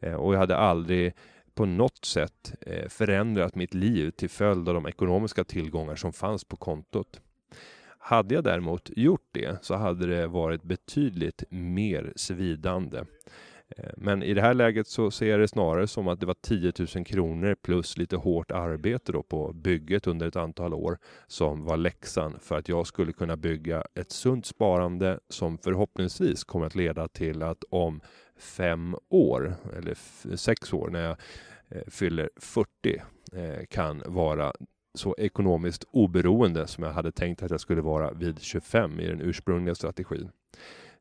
eh, 0.00 0.14
och 0.14 0.34
jag 0.34 0.38
hade 0.38 0.56
aldrig 0.56 1.12
på 1.54 1.66
något 1.66 2.04
sätt 2.04 2.54
eh, 2.60 2.88
förändrat 2.88 3.54
mitt 3.54 3.74
liv 3.74 4.10
till 4.10 4.30
följd 4.30 4.68
av 4.68 4.74
de 4.74 4.86
ekonomiska 4.86 5.44
tillgångar 5.44 5.96
som 5.96 6.12
fanns 6.12 6.44
på 6.44 6.56
kontot. 6.56 7.20
Hade 7.98 8.34
jag 8.34 8.44
däremot 8.44 8.90
gjort 8.96 9.28
det 9.32 9.64
så 9.64 9.74
hade 9.74 10.06
det 10.06 10.26
varit 10.26 10.62
betydligt 10.62 11.44
mer 11.50 12.12
svidande. 12.16 13.04
Eh, 13.76 13.90
men 13.96 14.22
i 14.22 14.34
det 14.34 14.40
här 14.40 14.54
läget 14.54 14.86
så 14.86 15.10
ser 15.10 15.26
jag 15.26 15.40
det 15.40 15.48
snarare 15.48 15.86
som 15.86 16.08
att 16.08 16.20
det 16.20 16.26
var 16.26 16.36
10 16.42 16.72
000 16.94 17.04
kronor 17.04 17.56
plus 17.62 17.96
lite 17.98 18.16
hårt 18.16 18.50
arbete 18.50 19.12
då 19.12 19.22
på 19.22 19.52
bygget 19.52 20.06
under 20.06 20.28
ett 20.28 20.36
antal 20.36 20.74
år 20.74 20.98
som 21.26 21.64
var 21.64 21.76
läxan 21.76 22.38
för 22.40 22.58
att 22.58 22.68
jag 22.68 22.86
skulle 22.86 23.12
kunna 23.12 23.36
bygga 23.36 23.84
ett 23.94 24.10
sunt 24.10 24.46
sparande 24.46 25.18
som 25.28 25.58
förhoppningsvis 25.58 26.44
kommer 26.44 26.66
att 26.66 26.74
leda 26.74 27.08
till 27.08 27.42
att 27.42 27.64
om 27.70 28.00
fem 28.36 28.96
år, 29.08 29.54
eller 29.76 29.96
sex 30.36 30.72
år, 30.72 30.88
när 30.88 31.00
jag 31.00 31.16
eh, 31.68 31.82
fyller 31.86 32.30
40, 32.36 33.02
eh, 33.32 33.66
kan 33.70 34.02
vara 34.06 34.52
så 34.94 35.14
ekonomiskt 35.18 35.84
oberoende 35.90 36.66
som 36.66 36.84
jag 36.84 36.92
hade 36.92 37.12
tänkt 37.12 37.42
att 37.42 37.50
jag 37.50 37.60
skulle 37.60 37.80
vara 37.80 38.12
vid 38.12 38.40
25 38.40 39.00
i 39.00 39.06
den 39.06 39.20
ursprungliga 39.20 39.74
strategin. 39.74 40.30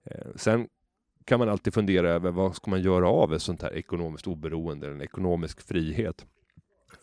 Eh, 0.04 0.28
sen 0.36 0.68
kan 1.26 1.40
man 1.40 1.50
alltid 1.50 1.74
fundera 1.74 2.10
över 2.10 2.32
vad 2.32 2.56
ska 2.56 2.72
man 2.72 2.82
göra 2.82 3.10
av 3.10 3.34
ett 3.34 3.42
sånt 3.42 3.62
här 3.62 3.74
ekonomiskt 3.74 4.28
oberoende, 4.28 4.88
en 4.92 5.02
ekonomisk 5.02 5.62
frihet. 5.62 6.26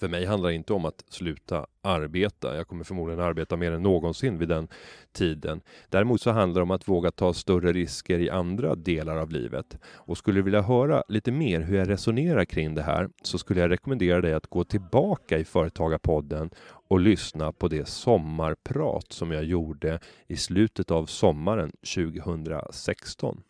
För 0.00 0.08
mig 0.08 0.26
handlar 0.26 0.48
det 0.48 0.54
inte 0.54 0.72
om 0.72 0.84
att 0.84 1.04
sluta 1.08 1.66
arbeta. 1.82 2.56
Jag 2.56 2.68
kommer 2.68 2.84
förmodligen 2.84 3.20
arbeta 3.20 3.56
mer 3.56 3.72
än 3.72 3.82
någonsin 3.82 4.38
vid 4.38 4.48
den 4.48 4.68
tiden. 5.12 5.60
Däremot 5.88 6.20
så 6.20 6.30
handlar 6.30 6.60
det 6.60 6.62
om 6.62 6.70
att 6.70 6.88
våga 6.88 7.10
ta 7.10 7.32
större 7.32 7.72
risker 7.72 8.18
i 8.18 8.30
andra 8.30 8.74
delar 8.74 9.16
av 9.16 9.30
livet. 9.30 9.76
Och 9.84 10.18
skulle 10.18 10.38
du 10.38 10.42
vilja 10.42 10.62
höra 10.62 11.02
lite 11.08 11.32
mer 11.32 11.60
hur 11.60 11.76
jag 11.76 11.88
resonerar 11.88 12.44
kring 12.44 12.74
det 12.74 12.82
här 12.82 13.08
så 13.22 13.38
skulle 13.38 13.60
jag 13.60 13.70
rekommendera 13.70 14.20
dig 14.20 14.34
att 14.34 14.46
gå 14.46 14.64
tillbaka 14.64 15.38
i 15.38 15.44
Företagarpodden 15.44 16.50
och 16.88 17.00
lyssna 17.00 17.52
på 17.52 17.68
det 17.68 17.88
sommarprat 17.88 19.12
som 19.12 19.30
jag 19.30 19.44
gjorde 19.44 20.00
i 20.26 20.36
slutet 20.36 20.90
av 20.90 21.06
sommaren 21.06 21.72
2016. 21.94 23.42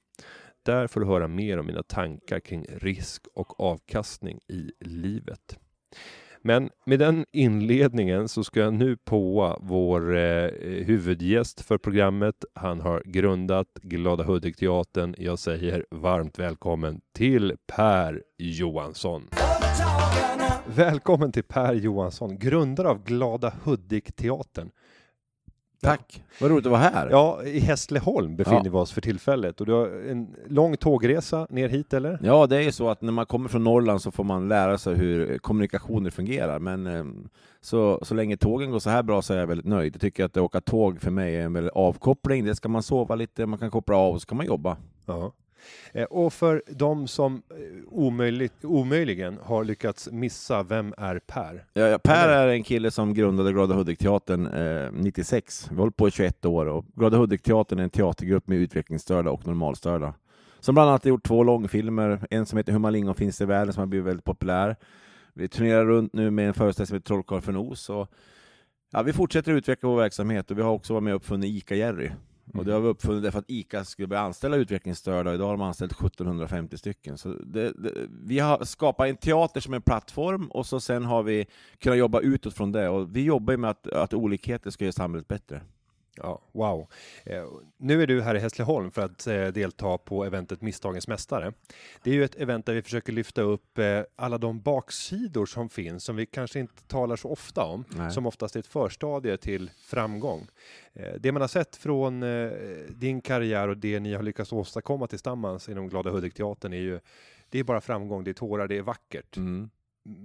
där 0.62 0.86
får 0.86 1.00
du 1.00 1.06
höra 1.06 1.28
mer 1.28 1.58
om 1.58 1.66
mina 1.66 1.82
tankar 1.82 2.40
kring 2.40 2.66
risk 2.68 3.22
och 3.34 3.60
avkastning 3.60 4.40
i 4.48 4.70
livet. 4.80 5.58
Men 6.42 6.70
med 6.86 6.98
den 6.98 7.24
inledningen 7.32 8.28
så 8.28 8.44
ska 8.44 8.60
jag 8.60 8.74
nu 8.74 8.96
på 8.96 9.58
vår 9.60 10.16
eh, 10.16 10.50
huvudgäst 10.62 11.60
för 11.60 11.78
programmet. 11.78 12.44
Han 12.54 12.80
har 12.80 13.02
grundat 13.04 13.66
Glada 13.82 14.24
Hudik-teatern. 14.24 15.14
Jag 15.18 15.38
säger 15.38 15.86
varmt 15.90 16.38
välkommen 16.38 17.00
till 17.14 17.56
Per 17.66 18.22
Johansson. 18.38 19.28
Välkommen 20.66 21.32
till 21.32 21.44
Per 21.44 21.74
Johansson, 21.74 22.38
grundare 22.38 22.88
av 22.88 23.04
Glada 23.04 23.52
Hudik-teatern. 23.64 24.70
Tack, 25.82 26.22
vad 26.40 26.50
roligt 26.50 26.66
att 26.66 26.70
vara 26.72 26.80
här. 26.80 27.08
Ja, 27.10 27.42
i 27.42 27.60
Hässleholm 27.60 28.36
befinner 28.36 28.56
Ja. 28.64 28.70
vi 28.70 28.78
oss 28.78 28.92
för 28.92 29.00
tillfället 29.00 29.60
och 29.60 29.66
du 29.66 29.72
har 29.72 29.86
en 30.10 30.34
lång 30.48 30.76
tågresa 30.76 31.46
ner 31.50 31.68
hit 31.68 31.94
eller? 31.94 32.18
Ja, 32.22 32.46
det 32.46 32.56
är 32.56 32.60
ju 32.60 32.72
så 32.72 32.88
att 32.88 33.02
när 33.02 33.12
man 33.12 33.26
kommer 33.26 33.48
från 33.48 33.64
Norrland 33.64 34.02
så 34.02 34.10
får 34.10 34.24
man 34.24 34.48
lära 34.48 34.78
sig 34.78 34.94
hur 34.94 35.38
kommunikationer 35.38 36.10
fungerar, 36.10 36.58
men 36.58 36.86
eh, 36.86 37.04
så, 37.60 38.00
så 38.02 38.14
länge 38.14 38.36
tågen 38.36 38.70
går 38.70 38.78
så 38.78 38.90
här 38.90 39.02
bra 39.02 39.22
så 39.22 39.34
är 39.34 39.38
jag 39.38 39.46
väldigt 39.46 39.66
nöjd. 39.66 39.94
Jag 39.94 40.00
tycker 40.00 40.24
att 40.24 40.30
att 40.30 40.42
åka 40.42 40.60
tåg 40.60 41.00
för 41.00 41.10
mig 41.10 41.36
är 41.36 41.42
en 41.44 41.52
väldigt 41.52 41.72
avkoppling. 41.74 42.44
Det 42.44 42.54
ska 42.54 42.68
man 42.68 42.82
sova 42.82 43.14
lite, 43.14 43.46
man 43.46 43.58
kan 43.58 43.70
koppla 43.70 43.96
av 43.96 44.14
och 44.14 44.20
så 44.20 44.26
kan 44.26 44.36
man 44.36 44.46
jobba. 44.46 44.76
Ja. 45.06 45.32
Eh, 45.92 46.04
Och 46.04 46.32
för 46.32 46.62
de 46.66 47.08
som 47.08 47.42
eh, 47.50 47.56
omöjligt, 47.86 48.64
omöjligen 48.64 49.38
har 49.42 49.64
lyckats 49.64 50.08
missa, 50.12 50.62
vem 50.62 50.94
är 50.98 51.18
Per? 51.18 51.64
Ja, 51.72 51.82
ja, 51.82 51.98
per 51.98 52.28
är 52.28 52.48
en 52.48 52.62
kille 52.62 52.90
som 52.90 53.14
grundade 53.14 53.52
Glada 53.52 53.74
Hudik-teatern 53.74 54.46
eh, 54.46 54.92
96. 54.92 55.66
Vi 55.70 55.74
har 55.74 55.80
hållit 55.80 55.96
på 55.96 56.08
i 56.08 56.10
21 56.10 56.44
år 56.44 56.66
och 56.66 56.84
Glada 56.94 57.16
Hudik-teatern 57.16 57.78
är 57.78 57.82
en 57.82 57.90
teatergrupp 57.90 58.48
med 58.48 58.58
utvecklingsstörda 58.58 59.30
och 59.30 59.46
normalstörda. 59.46 60.14
Som 60.60 60.74
bland 60.74 60.90
annat 60.90 61.04
har 61.04 61.08
gjort 61.08 61.26
två 61.26 61.44
långfilmer, 61.44 62.26
en 62.30 62.46
som 62.46 62.56
heter 62.56 62.72
Hur 62.72 62.78
man 62.78 62.92
lingon 62.92 63.14
finns 63.14 63.40
i 63.40 63.44
världen 63.44 63.72
som 63.72 63.80
har 63.80 63.86
blivit 63.86 64.06
väldigt 64.06 64.24
populär. 64.24 64.76
Vi 65.34 65.48
turnerar 65.48 65.84
runt 65.84 66.12
nu 66.12 66.30
med 66.30 66.48
en 66.48 66.54
föreställning 66.54 66.86
som 66.86 66.94
heter 66.94 67.06
Trollkarl 67.06 67.40
från 67.40 67.56
Os. 67.56 67.90
Och, 67.90 68.08
ja, 68.92 69.02
vi 69.02 69.12
fortsätter 69.12 69.52
utveckla 69.52 69.88
vår 69.88 69.96
verksamhet 69.96 70.50
och 70.50 70.58
vi 70.58 70.62
har 70.62 70.70
också 70.70 70.92
varit 70.92 71.04
med 71.04 71.14
och 71.14 71.20
uppfunnit 71.20 71.50
ICA-Jerry. 71.50 72.10
Och 72.54 72.64
det 72.64 72.72
har 72.72 72.80
vi 72.80 72.88
uppfunnit 72.88 73.22
därför 73.22 73.38
att 73.38 73.50
ICA 73.50 73.84
skulle 73.84 74.08
börja 74.08 74.22
anställa 74.22 74.56
utvecklingsstörda, 74.56 75.30
och 75.30 75.34
idag 75.34 75.46
har 75.46 75.52
de 75.52 75.62
anställt 75.62 75.92
1750 75.92 76.78
stycken. 76.78 77.18
Så 77.18 77.28
det, 77.28 77.72
det, 77.72 77.92
vi 78.24 78.38
har 78.38 78.64
skapat 78.64 79.08
en 79.08 79.16
teater 79.16 79.60
som 79.60 79.74
en 79.74 79.82
plattform, 79.82 80.50
och 80.50 80.66
så 80.66 80.80
sen 80.80 81.04
har 81.04 81.22
vi 81.22 81.46
kunnat 81.78 81.98
jobba 81.98 82.20
utåt 82.20 82.54
från 82.54 82.72
det. 82.72 82.88
Och 82.88 83.16
vi 83.16 83.22
jobbar 83.22 83.56
med 83.56 83.70
att, 83.70 83.86
att 83.86 84.14
olikheter 84.14 84.70
ska 84.70 84.84
göra 84.84 84.92
samhället 84.92 85.28
bättre. 85.28 85.60
Ja, 86.22 86.42
wow. 86.52 86.86
Eh, 87.24 87.44
nu 87.76 88.02
är 88.02 88.06
du 88.06 88.22
här 88.22 88.34
i 88.34 88.38
Hässleholm 88.38 88.90
för 88.90 89.02
att 89.02 89.26
eh, 89.26 89.46
delta 89.46 89.98
på 89.98 90.24
eventet 90.24 90.62
Misstagens 90.62 91.08
Mästare. 91.08 91.52
Det 92.02 92.10
är 92.10 92.14
ju 92.14 92.24
ett 92.24 92.34
event 92.34 92.66
där 92.66 92.74
vi 92.74 92.82
försöker 92.82 93.12
lyfta 93.12 93.42
upp 93.42 93.78
eh, 93.78 94.02
alla 94.16 94.38
de 94.38 94.60
baksidor 94.60 95.46
som 95.46 95.68
finns, 95.68 96.04
som 96.04 96.16
vi 96.16 96.26
kanske 96.26 96.60
inte 96.60 96.82
talar 96.82 97.16
så 97.16 97.30
ofta 97.30 97.64
om, 97.64 97.84
Nej. 97.88 98.10
som 98.10 98.26
oftast 98.26 98.56
är 98.56 98.60
ett 98.60 98.66
förstadie 98.66 99.36
till 99.36 99.70
framgång. 99.78 100.46
Det 101.18 101.32
man 101.32 101.40
har 101.40 101.48
sett 101.48 101.76
från 101.76 102.24
din 102.88 103.20
karriär 103.20 103.68
och 103.68 103.76
det 103.76 104.00
ni 104.00 104.14
har 104.14 104.22
lyckats 104.22 104.52
åstadkomma 104.52 105.06
tillsammans 105.06 105.68
inom 105.68 105.88
Glada 105.88 106.10
Hudik-teatern 106.10 106.72
är 106.72 106.76
ju, 106.76 107.00
det 107.48 107.58
är 107.58 107.64
bara 107.64 107.80
framgång, 107.80 108.24
det 108.24 108.30
är 108.30 108.32
tårar, 108.32 108.68
det 108.68 108.76
är 108.76 108.82
vackert. 108.82 109.36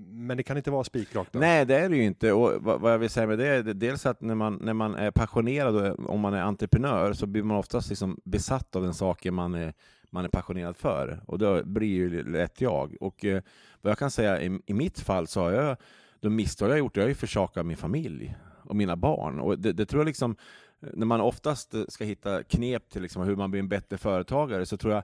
Men 0.09 0.37
det 0.37 0.43
kan 0.43 0.57
inte 0.57 0.71
vara 0.71 0.83
spikrakt? 0.83 1.33
Nej, 1.33 1.65
det 1.65 1.75
är 1.75 1.89
det 1.89 1.95
ju 1.95 2.03
inte. 2.03 2.33
Och 2.33 2.63
vad 2.63 2.93
jag 2.93 2.97
vill 2.97 3.09
säga 3.09 3.27
med 3.27 3.37
det 3.37 3.47
är 3.47 3.63
dels 3.63 4.05
att 4.05 4.21
när 4.21 4.35
man, 4.35 4.59
när 4.61 4.73
man 4.73 4.95
är 4.95 5.11
passionerad 5.11 5.75
och 5.75 6.09
om 6.09 6.19
man 6.19 6.33
är 6.33 6.41
entreprenör 6.41 7.13
så 7.13 7.25
blir 7.25 7.43
man 7.43 7.57
oftast 7.57 7.89
liksom 7.89 8.19
besatt 8.23 8.75
av 8.75 8.83
den 8.83 8.93
saken 8.93 9.33
man 9.33 9.55
är, 9.55 9.73
man 10.09 10.25
är 10.25 10.29
passionerad 10.29 10.77
för. 10.77 11.23
Och 11.25 11.39
då 11.39 11.63
blir 11.63 11.87
ju 11.87 12.23
lätt 12.23 12.61
jag. 12.61 12.95
Och 12.99 13.25
eh, 13.25 13.41
vad 13.81 13.91
jag 13.91 13.97
kan 13.97 14.11
säga 14.11 14.41
i, 14.41 14.59
i 14.65 14.73
mitt 14.73 14.99
fall 14.99 15.27
så 15.27 15.41
har 15.41 15.51
jag, 15.51 15.77
de 16.19 16.35
misstag 16.35 16.67
jag 16.67 16.73
har 16.73 16.79
gjort, 16.79 16.97
jag 16.97 17.03
har 17.03 17.09
ju 17.09 17.15
försakat 17.15 17.65
min 17.65 17.77
familj 17.77 18.35
och 18.63 18.75
mina 18.75 18.95
barn. 18.95 19.39
Och 19.39 19.59
det, 19.59 19.73
det 19.73 19.85
tror 19.85 19.99
jag 19.99 20.07
liksom, 20.07 20.35
när 20.79 21.05
man 21.05 21.21
oftast 21.21 21.75
ska 21.87 22.03
hitta 22.03 22.43
knep 22.43 22.89
till 22.89 23.01
liksom 23.01 23.23
hur 23.23 23.35
man 23.35 23.51
blir 23.51 23.59
en 23.59 23.69
bättre 23.69 23.97
företagare 23.97 24.65
så 24.65 24.77
tror 24.77 24.93
jag 24.93 25.03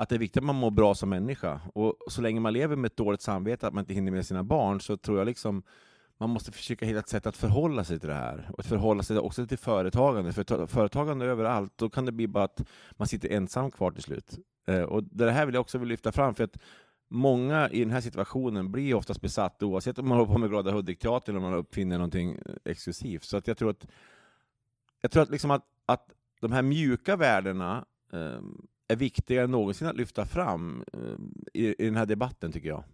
att 0.00 0.08
det 0.08 0.14
är 0.14 0.18
viktigt 0.18 0.36
att 0.36 0.46
man 0.46 0.56
mår 0.56 0.70
bra 0.70 0.94
som 0.94 1.08
människa. 1.08 1.60
Och 1.74 1.96
så 2.08 2.20
länge 2.20 2.40
man 2.40 2.52
lever 2.52 2.76
med 2.76 2.90
ett 2.90 2.96
dåligt 2.96 3.20
samvete, 3.20 3.66
att 3.66 3.74
man 3.74 3.82
inte 3.82 3.94
hinner 3.94 4.12
med 4.12 4.26
sina 4.26 4.44
barn, 4.44 4.80
så 4.80 4.96
tror 4.96 5.18
jag 5.18 5.26
liksom 5.26 5.62
man 6.18 6.30
måste 6.30 6.52
försöka 6.52 6.86
hitta 6.86 6.98
ett 6.98 7.08
sätt 7.08 7.26
att 7.26 7.36
förhålla 7.36 7.84
sig 7.84 8.00
till 8.00 8.08
det 8.08 8.14
här. 8.14 8.50
Och 8.52 8.60
att 8.60 8.66
förhålla 8.66 9.02
sig 9.02 9.18
också 9.18 9.46
till 9.46 9.58
företagande. 9.58 10.32
För 10.32 10.66
företagande 10.66 11.26
överallt, 11.26 11.72
då 11.76 11.90
kan 11.90 12.04
det 12.04 12.12
bli 12.12 12.28
bara 12.28 12.44
att 12.44 12.62
man 12.92 13.08
sitter 13.08 13.28
ensam 13.28 13.70
kvar 13.70 13.90
till 13.90 14.02
slut. 14.02 14.38
Eh, 14.66 14.82
och 14.82 15.04
det 15.04 15.30
här 15.30 15.46
vill 15.46 15.54
jag 15.54 15.60
också 15.60 15.78
vill 15.78 15.88
lyfta 15.88 16.12
fram, 16.12 16.34
för 16.34 16.44
att 16.44 16.58
många 17.08 17.68
i 17.70 17.80
den 17.80 17.90
här 17.90 18.00
situationen 18.00 18.72
blir 18.72 18.94
oftast 18.94 19.20
besatta, 19.20 19.66
oavsett 19.66 19.98
om 19.98 20.08
man 20.08 20.18
håller 20.18 20.32
på 20.32 20.38
med 20.38 20.50
Glada 20.50 20.70
Hudik-teatern 20.70 21.36
eller 21.36 21.46
om 21.46 21.50
man 21.50 21.60
uppfinner 21.60 21.98
någonting 21.98 22.34
eh, 22.34 22.54
exklusivt. 22.64 23.24
Så 23.24 23.36
att 23.36 23.46
jag 23.46 23.58
tror 23.58 23.70
att, 23.70 23.86
jag 25.00 25.10
tror 25.10 25.22
att, 25.22 25.30
liksom 25.30 25.50
att, 25.50 25.64
att 25.86 26.12
de 26.40 26.52
här 26.52 26.62
mjuka 26.62 27.16
värdena 27.16 27.84
eh, 28.12 28.40
är 28.90 28.96
viktigare 28.96 29.44
än 29.44 29.50
någonsin 29.50 29.86
att 29.88 29.96
lyfta 29.96 30.26
fram 30.26 30.84
eh, 30.92 31.00
i, 31.54 31.74
i 31.78 31.84
den 31.84 31.96
här 31.96 32.06
debatten, 32.06 32.52
tycker 32.52 32.68
jag. 32.68 32.84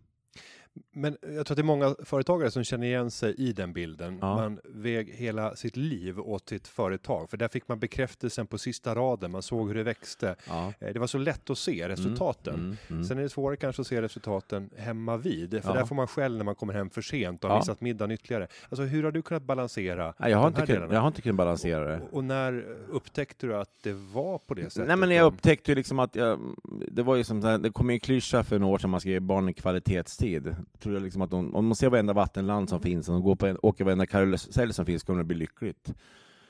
Men 0.93 1.17
jag 1.23 1.33
tror 1.33 1.41
att 1.41 1.57
det 1.57 1.61
är 1.61 1.65
många 1.65 1.95
företagare 2.05 2.51
som 2.51 2.65
känner 2.65 2.87
igen 2.87 3.11
sig 3.11 3.35
i 3.39 3.53
den 3.53 3.73
bilden. 3.73 4.19
Ja. 4.21 4.35
Man 4.37 4.61
väg 4.65 5.11
hela 5.15 5.57
sitt 5.57 5.77
liv 5.77 6.21
åt 6.21 6.49
sitt 6.49 6.69
företag, 6.69 7.31
för 7.31 7.37
där 7.37 7.49
fick 7.49 7.69
man 7.69 7.79
bekräftelsen 7.79 8.47
på 8.47 8.59
sista 8.59 8.95
raden. 8.95 9.31
Man 9.31 9.43
såg 9.43 9.69
hur 9.69 9.75
det 9.75 9.83
växte. 9.83 10.37
Ja. 10.49 10.73
Eh, 10.81 10.93
Det 10.93 10.99
var 10.99 11.07
så 11.07 11.19
lätt 11.19 11.51
att 11.51 11.59
se 11.59 11.89
resultaten. 11.89 12.55
Mm, 12.55 12.77
mm. 12.91 13.05
Sen 13.05 13.19
är 13.19 13.23
det 13.23 13.29
svårare 13.29 13.57
kanske 13.57 13.83
att 13.83 13.87
se 13.87 14.03
resultaten 14.03 14.71
hemma 14.77 15.17
vid, 15.17 15.51
för 15.51 15.71
Ja. 15.71 15.75
där 15.75 15.85
får 15.85 15.95
man 15.95 16.07
själv 16.07 16.37
när 16.37 16.45
man 16.45 16.55
kommer 16.55 16.75
hem 16.75 16.91
för 16.91 17.03
sent 17.03 17.45
och 17.45 17.51
har 17.51 17.59
missat 17.59 17.81
middagen 17.81 18.11
ytterligare. 18.11 18.47
Alltså 18.69 18.83
hur 18.83 19.03
har 19.05 19.13
du 19.13 19.23
kunnat 19.23 19.43
balansera 19.43 20.15
Nej, 20.19 20.31
jag, 20.31 20.39
har 20.39 20.49
inte 20.49 20.67
kunnat, 20.67 20.93
jag 20.93 21.01
har 21.01 21.09
inte 21.09 21.23
kunnat 21.23 21.37
balansera 21.37 21.85
det. 21.89 22.01
Och, 22.01 22.15
och 22.15 22.25
när 22.25 22.65
upptäckte 22.91 23.47
du 23.47 23.57
att 23.57 23.71
det 23.83 23.93
var 23.93 24.39
på 24.39 24.55
det 24.55 24.71
sättet? 24.71 24.89
Nej, 24.89 24.97
men 24.97 25.11
jag 25.11 25.27
upptäckte 25.27 25.75
liksom 25.75 25.99
att 25.99 26.17
jag, 26.17 26.41
det 26.89 27.03
var 27.03 27.17
ju 27.17 27.25
som 27.25 27.41
det 27.41 27.71
kom 27.73 27.91
en 27.91 28.01
klyscha 28.01 28.45
för 28.45 28.59
några 28.59 28.75
år 28.75 28.79
sedan 28.79 28.91
man 28.91 29.01
ska 29.01 29.09
ge 29.11 29.21
barnen 29.21 29.55
kvalitetstid. 29.55 30.57
Tror 30.79 30.95
jag 30.95 31.03
liksom 31.03 31.23
att 31.23 31.31
de, 31.31 31.55
om 31.55 31.69
de 31.69 31.75
ser 31.75 31.91
varenda 31.91 32.13
vattenland 32.13 32.69
som 32.69 32.81
finns, 32.81 33.09
och 33.09 33.15
de 33.15 33.23
går 33.23 33.37
på 33.37 33.47
en, 33.47 33.59
åker 33.63 33.85
varenda 33.85 34.07
karusell 34.07 34.73
som 34.73 34.87
finns, 34.87 35.03
kommer 35.03 35.19
det 35.19 35.25
bli 35.25 35.37
lyckligt. 35.37 35.95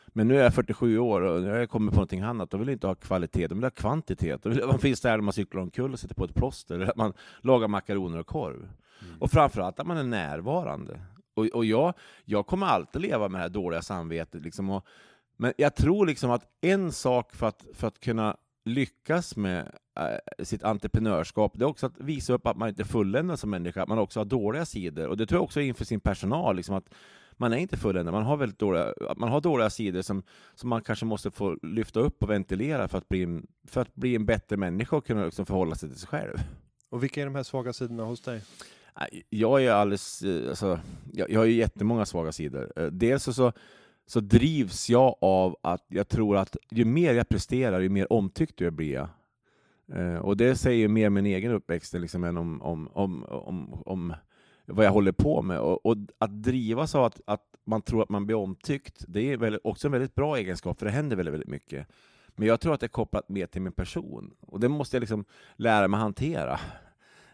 Men 0.06 0.28
nu 0.28 0.38
är 0.38 0.42
jag 0.42 0.54
47 0.54 0.98
år 0.98 1.20
och 1.20 1.42
nu 1.42 1.50
har 1.50 1.56
jag 1.56 1.70
kommit 1.70 1.90
på 1.90 1.96
någonting 1.96 2.20
annat. 2.20 2.50
De 2.50 2.60
vill 2.60 2.68
inte 2.68 2.86
ha 2.86 2.94
kvalitet, 2.94 3.46
de 3.46 3.54
vill 3.54 3.64
ha 3.64 3.70
kvantitet. 3.70 4.42
De 4.42 4.48
vill, 4.52 4.66
man 4.66 4.78
finns 4.78 5.00
där 5.00 5.10
när 5.10 5.22
man 5.22 5.32
cyklar 5.32 5.62
omkull 5.62 5.92
och 5.92 5.98
sätter 5.98 6.14
på 6.14 6.24
ett 6.24 6.34
plåster, 6.34 6.74
eller 6.74 6.86
att 6.86 6.96
man 6.96 7.12
lagar 7.40 7.68
makaroner 7.68 8.18
och 8.18 8.26
korv. 8.26 8.68
Och 9.20 9.30
framförallt 9.30 9.80
att 9.80 9.86
man 9.86 9.96
är 9.96 10.04
närvarande. 10.04 11.00
Och, 11.34 11.46
och 11.46 11.64
jag, 11.64 11.94
jag 12.24 12.46
kommer 12.46 12.66
alltid 12.66 13.02
leva 13.02 13.28
med 13.28 13.38
det 13.38 13.42
här 13.42 13.48
dåliga 13.48 13.82
samvetet. 13.82 14.42
Liksom, 14.42 14.70
och, 14.70 14.86
men 15.36 15.52
jag 15.56 15.74
tror 15.74 16.06
liksom 16.06 16.30
att 16.30 16.46
en 16.60 16.92
sak 16.92 17.32
för 17.34 17.46
att, 17.46 17.66
för 17.74 17.86
att 17.88 18.00
kunna 18.00 18.36
lyckas 18.66 19.36
med 19.36 19.72
eh, 19.98 20.44
sitt 20.44 20.62
entreprenörskap, 20.62 21.52
det 21.54 21.64
är 21.64 21.68
också 21.68 21.86
att 21.86 22.00
visa 22.00 22.32
upp 22.32 22.46
att 22.46 22.56
man 22.56 22.68
inte 22.68 22.82
är 22.82 22.84
fulländad 22.84 23.38
som 23.38 23.50
människa, 23.50 23.82
att 23.82 23.88
man 23.88 23.98
också 23.98 24.20
har 24.20 24.24
dåliga 24.24 24.64
sidor. 24.64 25.08
Och 25.08 25.16
det 25.16 25.26
tror 25.26 25.38
jag 25.38 25.44
också 25.44 25.60
inför 25.60 25.84
sin 25.84 26.00
personal, 26.00 26.56
liksom 26.56 26.74
att 26.74 26.94
man 27.32 27.52
är 27.52 27.56
inte 27.56 27.76
fulländad, 27.76 28.14
man 28.14 28.22
har 28.22 28.36
väldigt 28.36 28.58
dåliga, 28.58 28.94
man 29.16 29.28
har 29.28 29.40
dåliga 29.40 29.70
sidor 29.70 30.02
som, 30.02 30.22
som 30.54 30.68
man 30.68 30.82
kanske 30.82 31.04
måste 31.04 31.30
få 31.30 31.58
lyfta 31.62 32.00
upp 32.00 32.22
och 32.22 32.30
ventilera 32.30 32.88
för 32.88 32.98
att 32.98 33.08
bli 33.08 33.22
en, 33.22 33.46
för 33.68 33.80
att 33.80 33.94
bli 33.94 34.14
en 34.16 34.26
bättre 34.26 34.56
människa 34.56 34.96
och 34.96 35.06
kunna 35.06 35.24
liksom 35.24 35.46
förhålla 35.46 35.74
sig 35.74 35.88
till 35.88 35.98
sig 35.98 36.08
själv. 36.08 36.38
Och 36.90 37.02
vilka 37.02 37.20
är 37.20 37.24
de 37.24 37.34
här 37.34 37.42
svaga 37.42 37.72
sidorna 37.72 38.04
hos 38.04 38.20
dig? 38.20 38.40
Jag 39.30 39.64
är 39.64 39.72
alldeles, 39.72 40.22
eh, 40.22 40.48
alltså, 40.48 40.80
jag, 41.12 41.30
jag 41.30 41.40
har 41.40 41.44
ju 41.44 41.54
jättemånga 41.54 42.06
svaga 42.06 42.32
sidor. 42.32 42.72
Eh, 42.76 42.86
Dels 42.86 43.22
så, 43.22 43.32
så, 43.32 43.52
så 44.06 44.20
drivs 44.20 44.90
jag 44.90 45.16
av 45.20 45.56
att 45.62 45.84
jag 45.88 46.08
tror 46.08 46.36
att 46.36 46.56
ju 46.70 46.84
mer 46.84 47.14
jag 47.14 47.28
presterar, 47.28 47.80
ju 47.80 47.88
mer 47.88 48.12
omtyckt 48.12 48.60
jag 48.60 48.72
blir 48.72 48.92
jag. 48.94 49.08
Eh, 49.98 50.18
Och 50.18 50.36
det 50.36 50.56
säger 50.56 50.78
ju 50.78 50.88
mer 50.88 51.10
min 51.10 51.26
egen 51.26 51.52
uppväxt 51.52 51.94
liksom, 51.94 52.24
än 52.24 52.36
om, 52.36 52.62
om, 52.62 52.88
om, 52.92 53.24
om, 53.24 53.82
om 53.86 54.14
vad 54.66 54.86
jag 54.86 54.90
håller 54.92 55.12
på 55.12 55.42
med. 55.42 55.58
Och, 55.60 55.86
och 55.86 55.96
att 56.18 56.42
drivas 56.42 56.94
av 56.94 57.04
att, 57.04 57.20
att 57.26 57.42
man 57.64 57.82
tror 57.82 58.02
att 58.02 58.08
man 58.08 58.26
blir 58.26 58.36
omtyckt, 58.36 59.04
det 59.08 59.32
är 59.32 59.36
väl 59.36 59.58
också 59.64 59.88
en 59.88 59.92
väldigt 59.92 60.14
bra 60.14 60.36
egenskap, 60.36 60.78
för 60.78 60.86
det 60.86 60.92
händer 60.92 61.16
väldigt, 61.16 61.32
väldigt 61.32 61.48
mycket. 61.48 61.86
Men 62.36 62.48
jag 62.48 62.60
tror 62.60 62.74
att 62.74 62.80
det 62.80 62.86
är 62.86 62.88
kopplat 62.88 63.28
mer 63.28 63.46
till 63.46 63.62
min 63.62 63.72
person. 63.72 64.34
Och 64.40 64.60
det 64.60 64.68
måste 64.68 64.96
jag 64.96 65.00
liksom 65.00 65.24
lära 65.56 65.88
mig 65.88 66.00
hantera. 66.00 66.60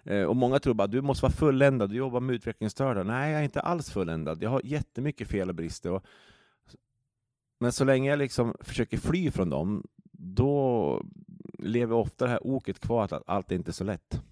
Eh, 0.04 0.22
Och 0.22 0.36
många 0.36 0.58
tror 0.58 0.74
bara 0.74 0.86
du 0.86 1.00
måste 1.00 1.22
vara 1.22 1.32
fulländad, 1.32 1.90
du 1.90 1.96
jobbar 1.96 2.20
med 2.20 2.34
utvecklingsstörda. 2.34 3.02
Nej, 3.02 3.32
jag 3.32 3.40
är 3.40 3.44
inte 3.44 3.60
alls 3.60 3.90
fulländad. 3.90 4.42
Jag 4.42 4.50
har 4.50 4.60
jättemycket 4.64 5.28
fel 5.28 5.48
och 5.48 5.54
brister. 5.54 5.90
Och... 5.90 6.04
Men 7.62 7.72
så 7.72 7.84
länge 7.84 8.10
jag 8.10 8.18
liksom 8.18 8.54
försöker 8.60 8.98
fly 8.98 9.30
från 9.30 9.50
dem, 9.50 9.86
då 10.12 11.02
lever 11.58 11.94
ofta 11.96 12.24
det 12.24 12.30
här 12.30 12.46
oket 12.46 12.80
kvar 12.80 13.04
att 13.04 13.22
allt 13.26 13.52
är 13.52 13.56
inte 13.56 13.72
så 13.72 13.84
lätt. 13.84 14.22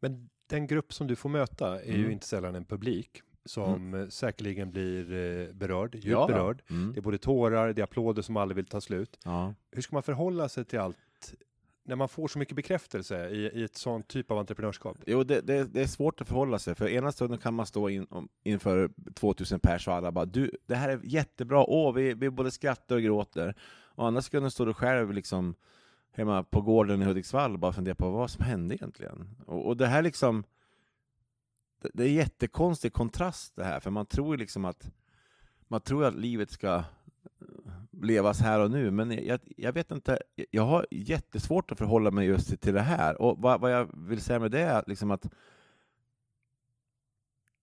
Men 0.00 0.28
den 0.46 0.66
grupp 0.66 0.92
som 0.92 1.06
du 1.06 1.16
får 1.16 1.28
möta 1.28 1.82
är 1.82 1.92
ju 1.92 1.98
Mm. 1.98 2.10
inte 2.10 2.26
sällan 2.26 2.54
en 2.54 2.64
publik 2.64 3.22
som 3.44 3.94
eh, 3.94 4.08
säkerligen 4.08 4.70
blir 4.70 5.12
eh, 5.12 5.52
berörd, 5.54 5.94
djupt 5.94 6.06
ja. 6.06 6.26
berörd. 6.26 6.62
Mm. 6.70 6.92
Det 6.92 7.00
är 7.00 7.02
både 7.02 7.18
tårar, 7.18 7.72
det 7.72 7.80
är 7.80 7.84
applåder 7.84 8.22
som 8.22 8.36
aldrig 8.36 8.56
vill 8.56 8.66
ta 8.66 8.80
slut. 8.80 9.18
Ja. 9.24 9.54
Hur 9.70 9.82
ska 9.82 9.96
man 9.96 10.02
förhålla 10.02 10.48
sig 10.48 10.64
till 10.64 10.78
allt 10.78 11.34
när 11.88 11.96
man 11.96 12.08
får 12.08 12.28
så 12.28 12.38
mycket 12.38 12.56
bekräftelse 12.56 13.28
i, 13.28 13.60
i 13.60 13.64
ett 13.64 13.76
sånt 13.76 14.08
typ 14.08 14.30
av 14.30 14.38
entreprenörskap? 14.38 14.96
Jo, 15.06 15.22
det, 15.22 15.40
det, 15.40 15.64
det 15.64 15.80
är 15.82 15.86
svårt 15.86 16.20
att 16.20 16.28
förhålla 16.28 16.58
sig, 16.58 16.74
för 16.74 16.88
ena 16.88 17.12
stunden 17.12 17.38
kan 17.38 17.54
man 17.54 17.66
stå 17.66 17.88
in, 17.88 18.06
om- 18.10 18.28
inför 18.42 18.90
2000 19.14 19.60
pers 19.60 19.88
och 19.88 19.94
alla 19.94 20.12
bara 20.12 20.24
du, 20.24 20.50
det 20.66 20.74
här 20.74 20.88
är 20.88 21.00
jättebra, 21.04 21.64
åh, 21.68 21.94
vi, 21.94 22.14
vi 22.14 22.30
både 22.30 22.50
skrattar 22.50 22.96
och 22.96 23.02
gråter. 23.02 23.54
Och 23.70 24.06
andra 24.06 24.22
stunden 24.22 24.50
står 24.50 24.66
du 24.66 24.74
själv 24.74 25.12
liksom 25.12 25.54
hemma 26.12 26.42
på 26.42 26.60
gården 26.60 27.02
i 27.02 27.04
Hudiksvall 27.04 27.52
och 27.52 27.58
bara 27.58 27.72
funderar 27.72 27.94
på 27.94 28.10
vad 28.10 28.30
som 28.30 28.44
hände 28.44 28.74
egentligen. 28.74 29.36
Och, 29.46 29.66
och 29.66 29.76
det 29.76 29.86
här 29.86 30.02
liksom, 30.02 30.44
det, 31.82 31.90
det 31.94 32.04
är 32.04 32.08
jättekonstig 32.08 32.92
kontrast 32.92 33.56
det 33.56 33.64
här, 33.64 33.80
för 33.80 33.90
man 33.90 34.06
tror 34.06 34.34
ju 34.34 34.38
liksom 34.38 34.64
att 34.64 34.90
man 35.68 35.80
tror 35.80 36.04
att 36.04 36.14
livet 36.14 36.50
ska 36.50 36.84
levas 38.02 38.40
här 38.40 38.60
och 38.60 38.70
nu, 38.70 38.90
men 38.90 39.26
jag, 39.26 39.40
jag 39.56 39.72
vet 39.72 39.90
inte, 39.90 40.18
jag 40.50 40.62
har 40.62 40.86
jättesvårt 40.90 41.72
att 41.72 41.78
förhålla 41.78 42.10
mig 42.10 42.26
just 42.26 42.60
till 42.60 42.74
det 42.74 42.80
här. 42.80 43.22
Och 43.22 43.38
vad, 43.38 43.60
vad 43.60 43.72
jag 43.72 43.90
vill 44.08 44.20
säga 44.20 44.38
med 44.38 44.50
det 44.50 44.60
är 44.60 44.84
liksom 44.86 45.10
att 45.10 45.28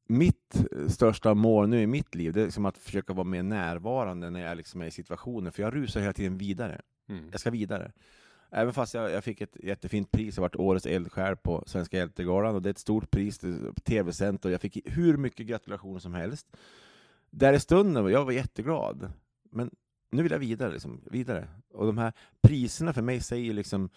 mitt 0.08 0.66
största 0.88 1.34
mål 1.34 1.70
nu 1.70 1.82
i 1.82 1.88
mitt 1.88 2.16
liv, 2.16 2.34
det 2.34 2.42
är 2.42 2.46
liksom 2.46 2.66
att 2.66 2.78
försöka 2.78 3.14
vara 3.14 3.24
mer 3.24 3.44
närvarande 3.44 4.30
när 4.30 4.40
jag 4.40 4.58
liksom 4.58 4.82
är 4.82 4.86
i 4.86 4.92
situationen, 4.92 5.52
för 5.52 5.64
jag 5.64 5.76
rusar 5.76 6.02
hela 6.02 6.14
tiden 6.14 6.38
vidare. 6.38 6.82
Mm. 7.10 7.30
Jag 7.32 7.40
ska 7.40 7.52
vidare. 7.52 7.92
Även 8.52 8.74
fast 8.74 8.94
jag, 8.94 9.12
jag 9.12 9.24
fick 9.24 9.42
ett 9.42 9.58
jättefint 9.64 10.12
pris, 10.12 10.38
jag 10.38 10.42
varit 10.42 10.56
Årets 10.56 10.86
eldsjäl 10.86 11.38
på 11.38 11.64
Svenska 11.68 11.98
hjältegalan, 11.98 12.56
och 12.56 12.62
det 12.62 12.70
är 12.70 12.72
ett 12.72 12.78
stort 12.78 13.12
pris, 13.12 13.40
tv-sänt, 13.84 14.46
och 14.46 14.52
jag 14.52 14.62
fick 14.62 14.78
hur 14.86 15.18
mycket 15.18 15.48
gratulationer 15.48 16.00
som 16.00 16.14
helst. 16.14 16.58
Där 17.30 17.54
i 17.54 17.60
stunden, 17.60 18.08
jag 18.08 18.26
var 18.26 18.32
jätteglad. 18.32 19.12
Men 19.52 19.72
nu 20.16 20.24
vill 20.24 20.32
jag 20.32 20.40
vidare, 20.40 20.72
liksom, 20.72 21.02
vidare. 21.12 21.48
Och 21.74 21.86
de 21.86 21.98
här 21.98 22.14
priserna 22.42 22.94
för 22.94 23.02
mig 23.02 23.22
säger 23.22 23.54
liksom, 23.54 23.90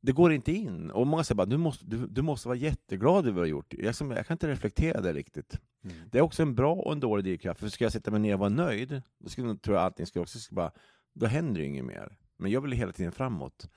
det 0.00 0.12
går 0.12 0.32
inte 0.32 0.52
in. 0.52 0.90
Och 0.90 1.06
många 1.06 1.24
säger 1.24 1.36
bara, 1.36 1.46
du 1.46 1.56
måste, 1.56 1.86
du, 1.86 2.06
du 2.06 2.22
måste 2.22 2.48
vara 2.48 2.58
jätteglad 2.58 3.26
över 3.26 3.32
vad 3.32 3.34
du 3.34 3.40
har 3.40 3.46
gjort. 3.46 3.74
Jag, 3.78 3.94
som, 3.94 4.10
jag 4.10 4.26
kan 4.26 4.34
inte 4.34 4.48
reflektera 4.48 5.00
det 5.00 5.12
riktigt. 5.12 5.58
Mm. 5.84 5.96
Det 6.10 6.18
är 6.18 6.22
också 6.22 6.42
en 6.42 6.54
bra 6.54 6.74
och 6.74 6.92
en 6.92 7.00
dålig 7.00 7.24
drivkraft. 7.24 7.60
För 7.60 7.68
ska 7.68 7.84
jag 7.84 7.92
sätta 7.92 8.10
mig 8.10 8.20
ner 8.20 8.34
och 8.34 8.40
vara 8.40 8.48
nöjd, 8.48 9.02
då 9.18 9.28
skulle 9.28 9.48
jag 9.48 9.62
tror 9.62 9.76
jag 9.76 9.84
allting 9.84 10.06
skulle 10.06 10.22
också 10.22 10.38
skulle 10.38 10.56
bara, 10.56 10.72
då 11.14 11.26
händer 11.26 11.60
det 11.60 11.66
inget 11.66 11.84
mer. 11.84 12.16
Men 12.36 12.50
jag 12.50 12.60
vill 12.60 12.72
hela 12.72 12.92
tiden 12.92 13.12
framåt. 13.12 13.68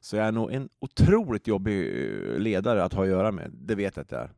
Så 0.00 0.16
jag 0.16 0.26
är 0.26 0.32
nog 0.32 0.52
en 0.52 0.68
otroligt 0.78 1.46
jobbig 1.46 1.86
eh, 1.88 2.38
ledare 2.38 2.84
att 2.84 2.92
ha 2.92 3.02
att 3.02 3.08
göra 3.08 3.32
med. 3.32 3.50
Det 3.52 3.74
vet 3.74 3.96
jag 3.96 4.04
att 4.04 4.12
jag 4.12 4.20
är. 4.20 4.30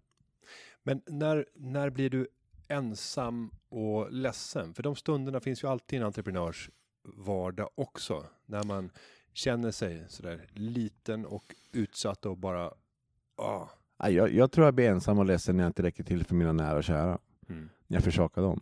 Men 0.82 1.02
när, 1.06 1.46
när 1.54 1.90
blir 1.90 2.10
du 2.10 2.28
ensam 2.70 3.50
och 3.68 4.12
ledsen? 4.12 4.74
För 4.74 4.83
de 4.83 4.96
stunderna 4.96 5.40
finns 5.40 5.64
ju 5.64 5.68
alltid 5.68 5.96
i 5.96 6.00
en 6.00 6.06
entreprenörs 6.06 6.70
vardag 7.04 7.68
också. 7.74 8.26
När 8.46 8.64
man 8.64 8.90
känner 9.33 9.70
sig 9.70 10.04
sådär 10.09 10.46
liten 10.54 11.26
och 11.26 11.54
utsatt 11.72 12.26
och 12.26 12.37
bara... 12.37 12.72
Ah. 13.37 13.68
Jag, 14.09 14.33
jag 14.33 14.52
tror 14.52 14.66
jag 14.66 14.74
blir 14.74 14.88
ensam 14.88 15.18
och 15.18 15.24
ledsen 15.24 15.56
när 15.56 15.64
jag 15.64 15.68
inte 15.68 15.83
räcker 15.83 16.04
till 16.04 16.24
för 16.24 16.35
mina 16.35 16.52
nära 16.52 16.76
och 16.76 16.85
kära. 16.85 17.18
Mm. 17.48 17.68
när 17.87 17.96
jag 17.96 18.04
försakar 18.04 18.42
dem. 18.42 18.61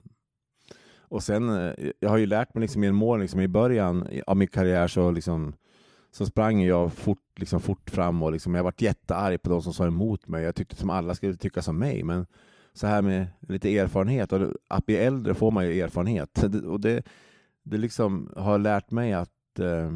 Och 0.99 1.23
sen, 1.23 1.49
eh, 1.49 1.91
jag 2.01 2.09
har 2.09 2.17
ju 2.17 2.27
lärt 2.27 2.55
mig 2.55 2.61
liksom 2.61 2.85
i 2.85 2.87
en 2.87 2.95
mål, 2.95 3.21
liksom 3.21 3.41
i 3.41 3.49
början 3.49 4.09
av 4.27 4.37
min 4.37 4.49
karriär 4.49 4.89
så, 4.89 5.11
liksom, 5.11 5.55
så 6.11 6.27
sprang 6.27 6.63
jag 6.63 6.93
fort, 6.93 7.39
liksom 7.39 7.61
fort 7.61 7.91
fram 7.91 8.23
och 8.23 8.33
liksom, 8.33 8.55
jag 8.55 8.65
varit 8.65 8.83
jättearg 8.83 9.43
på 9.43 9.51
de 9.51 9.63
som 9.63 9.73
sa 9.73 9.87
emot 9.87 10.29
mig. 10.29 10.45
Jag 10.45 10.55
tyckte 10.55 10.77
som 10.77 10.91
alla 10.91 11.15
skulle 11.15 11.37
tycka 11.37 11.63
som 11.63 11.79
mig, 11.79 12.03
men 12.03 12.27
så 12.79 12.87
här 12.87 13.03
med 13.03 13.27
lite 13.49 13.79
erfarenhet, 13.79 14.33
och 14.33 14.53
att 14.69 14.87
bli 14.87 14.97
äldre 14.97 15.35
får 15.35 15.51
man 15.51 15.67
ju 15.67 15.81
erfarenhet. 15.81 16.31
Det- 16.49 16.67
Och 16.67 16.81
det, 16.81 17.03
det 17.63 17.77
liksom 17.79 18.33
har 18.37 18.59
lärt 18.59 18.91
mig 18.91 19.13
att 19.13 19.59
eh, 19.59 19.93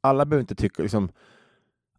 alla 0.00 0.24
behöver 0.26 0.40
inte 0.40 0.54
tycka, 0.54 0.82
liksom, 0.82 1.08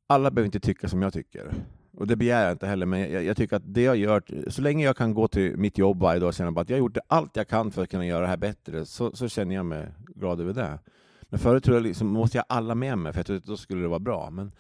alla 0.08 0.32
behöver 0.32 0.46
inte 0.46 0.60
tycka 0.60 0.88
som 0.90 1.02
jag 1.02 1.14
tycker. 1.14 1.54
Och 1.98 2.08
det 2.08 2.16
begär 2.16 2.44
jag 2.44 2.52
inte 2.52 2.68
heller, 2.68 2.86
men 2.86 3.00
jag, 3.12 3.24
jag 3.24 3.38
tycker 3.38 3.56
att 3.56 3.64
det 3.74 3.82
jag 3.82 3.96
gör, 3.98 4.24
så 4.48 4.62
länge 4.62 4.86
jag 4.86 4.98
kan 4.98 5.14
gå 5.14 5.28
till 5.28 5.58
mitt 5.58 5.78
jobb 5.78 6.00
varje 6.00 6.20
dag 6.20 6.28
och 6.28 6.34
känna 6.34 6.62
att 6.62 6.70
jag 6.70 6.78
har 6.78 6.80
gjort 6.80 6.98
allt 7.08 7.36
jag 7.36 7.48
kan 7.48 7.72
för 7.72 7.84
att 7.84 7.90
kunna 7.90 8.06
göra 8.06 8.22
det 8.22 8.28
här 8.28 8.38
bättre, 8.38 8.86
så, 8.86 9.12
så 9.16 9.28
känner 9.28 9.56
jag 9.56 9.66
mig 9.66 9.88
glad 10.16 10.42
över 10.42 10.54
det. 10.54 10.80
Men 11.24 11.40
förut 11.40 11.64
tror 11.64 11.76
jag 11.78 11.84
liksom, 11.84 12.08
måste 12.08 12.38
jag 12.38 12.46
ha 12.50 12.56
alla 12.58 12.76
med 12.76 12.98
mig, 12.98 13.14
för 13.14 13.20
jag 13.20 13.26
trodde 13.26 13.38
att 13.40 13.46
då 13.46 13.58
skulle 13.58 13.82
det 13.82 13.88
vara 13.88 14.00
bra. 14.00 14.30
Men 14.30 14.52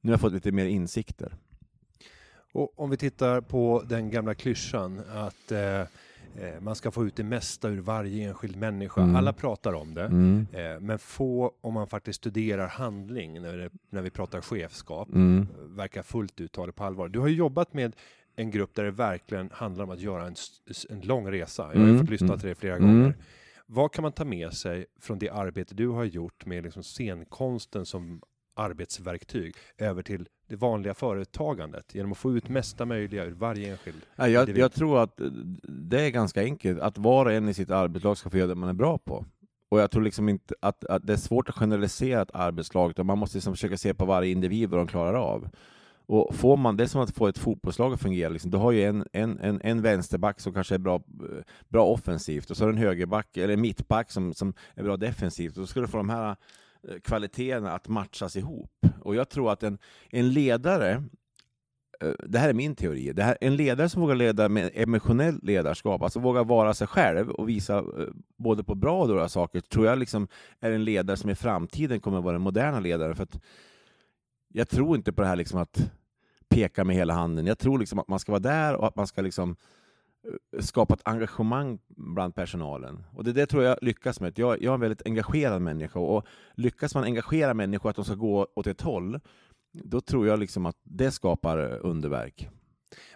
nu 0.00 0.10
har 0.10 0.12
jag 0.12 0.20
fått 0.20 0.32
lite 0.32 0.52
mer 0.52 0.66
insikter. 0.66 1.34
Och 2.52 2.80
om 2.80 2.90
vi 2.90 2.96
tittar 2.96 3.40
på 3.40 3.82
den 3.88 4.10
gamla 4.10 4.34
klyschan 4.34 5.00
att 5.14 5.52
eh, 5.52 5.80
eh, 5.80 5.86
man 6.60 6.74
ska 6.74 6.90
få 6.90 7.06
ut 7.06 7.16
det 7.16 7.24
mesta 7.24 7.68
ur 7.68 7.80
varje 7.80 8.28
enskild 8.28 8.56
människa. 8.56 9.02
Mm. 9.02 9.16
Alla 9.16 9.32
pratar 9.32 9.72
om 9.72 9.94
det. 9.94 10.04
Mm. 10.04 10.46
Eh, 10.52 10.80
men 10.80 10.98
få, 10.98 11.52
om 11.60 11.74
man 11.74 11.86
faktiskt 11.86 12.16
studerar 12.16 12.66
handling 12.68 13.42
när, 13.42 13.56
det, 13.56 13.70
när 13.90 14.02
vi 14.02 14.10
pratar 14.10 14.40
chefskap, 14.40 15.08
Mm. 15.08 15.46
verkar 15.76 16.02
fullt 16.02 16.40
ut 16.40 16.52
ta 16.52 16.66
det 16.66 16.72
på 16.72 16.84
allvar. 16.84 17.08
Du 17.08 17.18
har 17.18 17.28
ju 17.28 17.34
jobbat 17.34 17.74
med 17.74 17.96
en 18.36 18.50
grupp 18.50 18.74
där 18.74 18.84
det 18.84 18.90
verkligen 18.90 19.50
handlar 19.52 19.84
om 19.84 19.90
att 19.90 20.00
göra 20.00 20.26
en, 20.26 20.34
en 20.90 21.00
lång 21.00 21.30
resa. 21.30 21.62
Jag 21.62 21.68
har 21.80 21.86
ju 21.86 21.90
Mm, 21.90 21.98
fått 22.00 22.10
lyssna 22.10 22.26
mm. 22.28 22.38
till 22.40 22.48
det 22.48 22.54
flera 22.54 22.76
Mm. 22.76 22.88
gånger. 22.88 23.14
Vad 23.66 23.92
kan 23.92 24.02
man 24.02 24.12
ta 24.12 24.24
med 24.24 24.52
sig 24.52 24.86
från 25.00 25.18
det 25.18 25.30
arbete 25.30 25.74
du 25.74 25.88
har 25.88 26.04
gjort 26.04 26.46
med 26.46 26.64
liksom 26.64 26.82
scenkonsten 26.82 27.86
som 27.86 28.22
arbetsverktyg 28.54 29.54
över 29.78 30.02
till 30.02 30.28
det 30.52 30.58
vanliga 30.58 30.94
företagandet 30.94 31.94
genom 31.94 32.12
att 32.12 32.18
få 32.18 32.32
ut 32.32 32.48
mesta 32.48 32.84
möjliga 32.84 33.24
ur 33.24 33.32
varje 33.32 33.70
enskild? 33.70 34.02
Ja, 34.16 34.28
jag, 34.28 34.58
jag 34.58 34.72
tror 34.72 35.02
att 35.02 35.20
eh, 35.20 35.26
det 35.62 36.00
är 36.00 36.10
ganska 36.10 36.42
enkelt, 36.42 36.80
att 36.80 36.98
var 36.98 37.26
och 37.26 37.32
en 37.32 37.48
i 37.48 37.54
sitt 37.54 37.70
arbetslag 37.70 38.18
ska 38.18 38.30
få 38.30 38.36
göra 38.36 38.48
det 38.48 38.54
man 38.54 38.68
är 38.68 38.72
bra 38.72 38.98
på. 38.98 39.24
Och 39.68 39.80
jag 39.80 39.90
tror 39.90 40.02
liksom 40.02 40.28
inte 40.28 40.54
att, 40.60 40.84
att 40.84 41.06
det 41.06 41.12
är 41.12 41.16
svårt 41.16 41.48
att 41.48 41.54
generalisera 41.54 42.22
ett 42.22 42.30
arbetslag, 42.34 42.90
utan 42.90 43.06
man 43.06 43.18
måste 43.18 43.36
liksom 43.36 43.52
försöka 43.52 43.76
se 43.76 43.94
på 43.94 44.04
varje 44.04 44.32
individ 44.32 44.70
vad 44.70 44.80
de 44.80 44.86
klarar 44.86 45.14
av. 45.14 45.48
Och 46.06 46.34
får 46.34 46.56
man, 46.56 46.76
det 46.76 46.84
är 46.84 46.88
som 46.88 47.00
att 47.00 47.16
få 47.16 47.26
ett 47.28 47.38
fotbollslag 47.38 47.92
att 47.92 48.00
fungera. 48.00 48.28
Liksom. 48.28 48.50
Du 48.50 48.56
har 48.56 48.72
ju 48.72 48.84
en, 48.84 49.06
en, 49.12 49.38
en, 49.38 49.60
en 49.60 49.82
vänsterback 49.82 50.40
som 50.40 50.52
kanske 50.52 50.74
är 50.74 50.78
bra, 50.78 50.94
eh, 50.94 51.44
bra 51.68 51.86
offensivt, 51.86 52.50
och 52.50 52.56
så 52.56 52.64
har 52.64 52.72
du 52.72 52.78
en 52.78 52.82
högerback, 52.82 53.36
eller 53.36 53.54
en 53.54 53.60
mittback 53.60 54.10
som, 54.10 54.34
som 54.34 54.54
är 54.74 54.82
bra 54.82 54.96
defensivt. 54.96 55.56
Och 55.56 55.60
då 55.60 55.66
ska 55.66 55.80
du 55.80 55.86
få 55.86 55.96
de 55.96 56.10
här 56.10 56.36
Eh, 56.88 57.00
kvaliteterna 57.00 57.72
att 57.72 57.88
matchas 57.88 58.36
ihop. 58.36 58.86
Och 59.00 59.14
jag 59.14 59.28
tror 59.28 59.52
att 59.52 59.62
en, 59.62 59.78
en 60.10 60.32
ledare 60.32 61.04
eh, 62.00 62.12
det 62.18 62.38
här 62.38 62.48
är 62.48 62.52
min 62.52 62.74
teori, 62.74 63.12
det 63.12 63.22
här, 63.22 63.38
en 63.40 63.56
ledare 63.56 63.88
som 63.88 64.02
vågar 64.02 64.14
leda 64.14 64.48
med 64.48 64.70
emotionellt 64.74 65.44
ledarskap, 65.44 66.02
alltså 66.02 66.20
vågar 66.20 66.44
vara 66.44 66.74
sig 66.74 66.86
själv 66.86 67.30
och 67.30 67.48
visa 67.48 67.78
eh, 67.78 67.84
både 68.36 68.64
på 68.64 68.74
bra 68.74 69.00
och 69.00 69.08
dåliga 69.08 69.28
saker, 69.28 69.60
tror 69.60 69.86
jag 69.86 69.98
liksom 69.98 70.28
är 70.60 70.70
en 70.70 70.84
ledare 70.84 71.16
som 71.16 71.30
i 71.30 71.34
framtiden 71.34 72.00
kommer 72.00 72.18
att 72.18 72.24
vara 72.24 72.32
den 72.32 72.42
moderna 72.42 72.80
ledaren. 72.80 73.16
För 73.16 73.22
att 73.22 73.40
jag 74.48 74.68
tror 74.68 74.96
inte 74.96 75.12
på 75.12 75.22
det 75.22 75.28
här 75.28 75.36
liksom 75.36 75.60
att 75.60 75.90
peka 76.48 76.84
med 76.84 76.96
hela 76.96 77.14
handen. 77.14 77.46
Jag 77.46 77.58
tror 77.58 77.78
liksom 77.78 77.98
att 77.98 78.08
man 78.08 78.18
ska 78.18 78.32
vara 78.32 78.40
där 78.40 78.74
och 78.74 78.86
att 78.86 78.96
man 78.96 79.06
ska 79.06 79.22
liksom 79.22 79.56
eh, 80.24 80.60
skapa 80.60 80.94
ett 80.94 81.02
engagemang 81.04 81.78
bland 81.88 82.34
personalen. 82.34 83.04
Och 83.12 83.24
det 83.24 83.32
det 83.32 83.46
tror 83.46 83.62
jag 83.62 83.78
lyckas 83.82 84.20
med. 84.20 84.38
Jag, 84.38 84.62
jag 84.62 84.70
är 84.70 84.74
en 84.74 84.80
väldigt 84.80 85.06
engagerad 85.06 85.62
människa 85.62 85.98
och 85.98 86.26
lyckas 86.54 86.94
man 86.94 87.04
engagera 87.04 87.54
människor 87.54 87.90
att 87.90 87.96
de 87.96 88.04
ska 88.04 88.14
gå 88.14 88.46
åt 88.54 88.66
ett 88.66 88.80
håll, 88.80 89.20
då 89.72 90.00
tror 90.00 90.26
jag 90.26 90.38
liksom 90.38 90.66
att 90.66 90.76
det 90.82 91.10
skapar 91.10 91.58
eh, 91.72 91.78
underverk. 91.82 92.48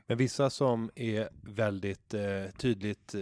Men 0.07 0.19
vissa 0.19 0.51
som 0.51 0.91
är 0.95 1.29
väldigt 1.43 2.15
eh, 2.15 2.21
tydligt 2.59 3.15
eh, 3.15 3.21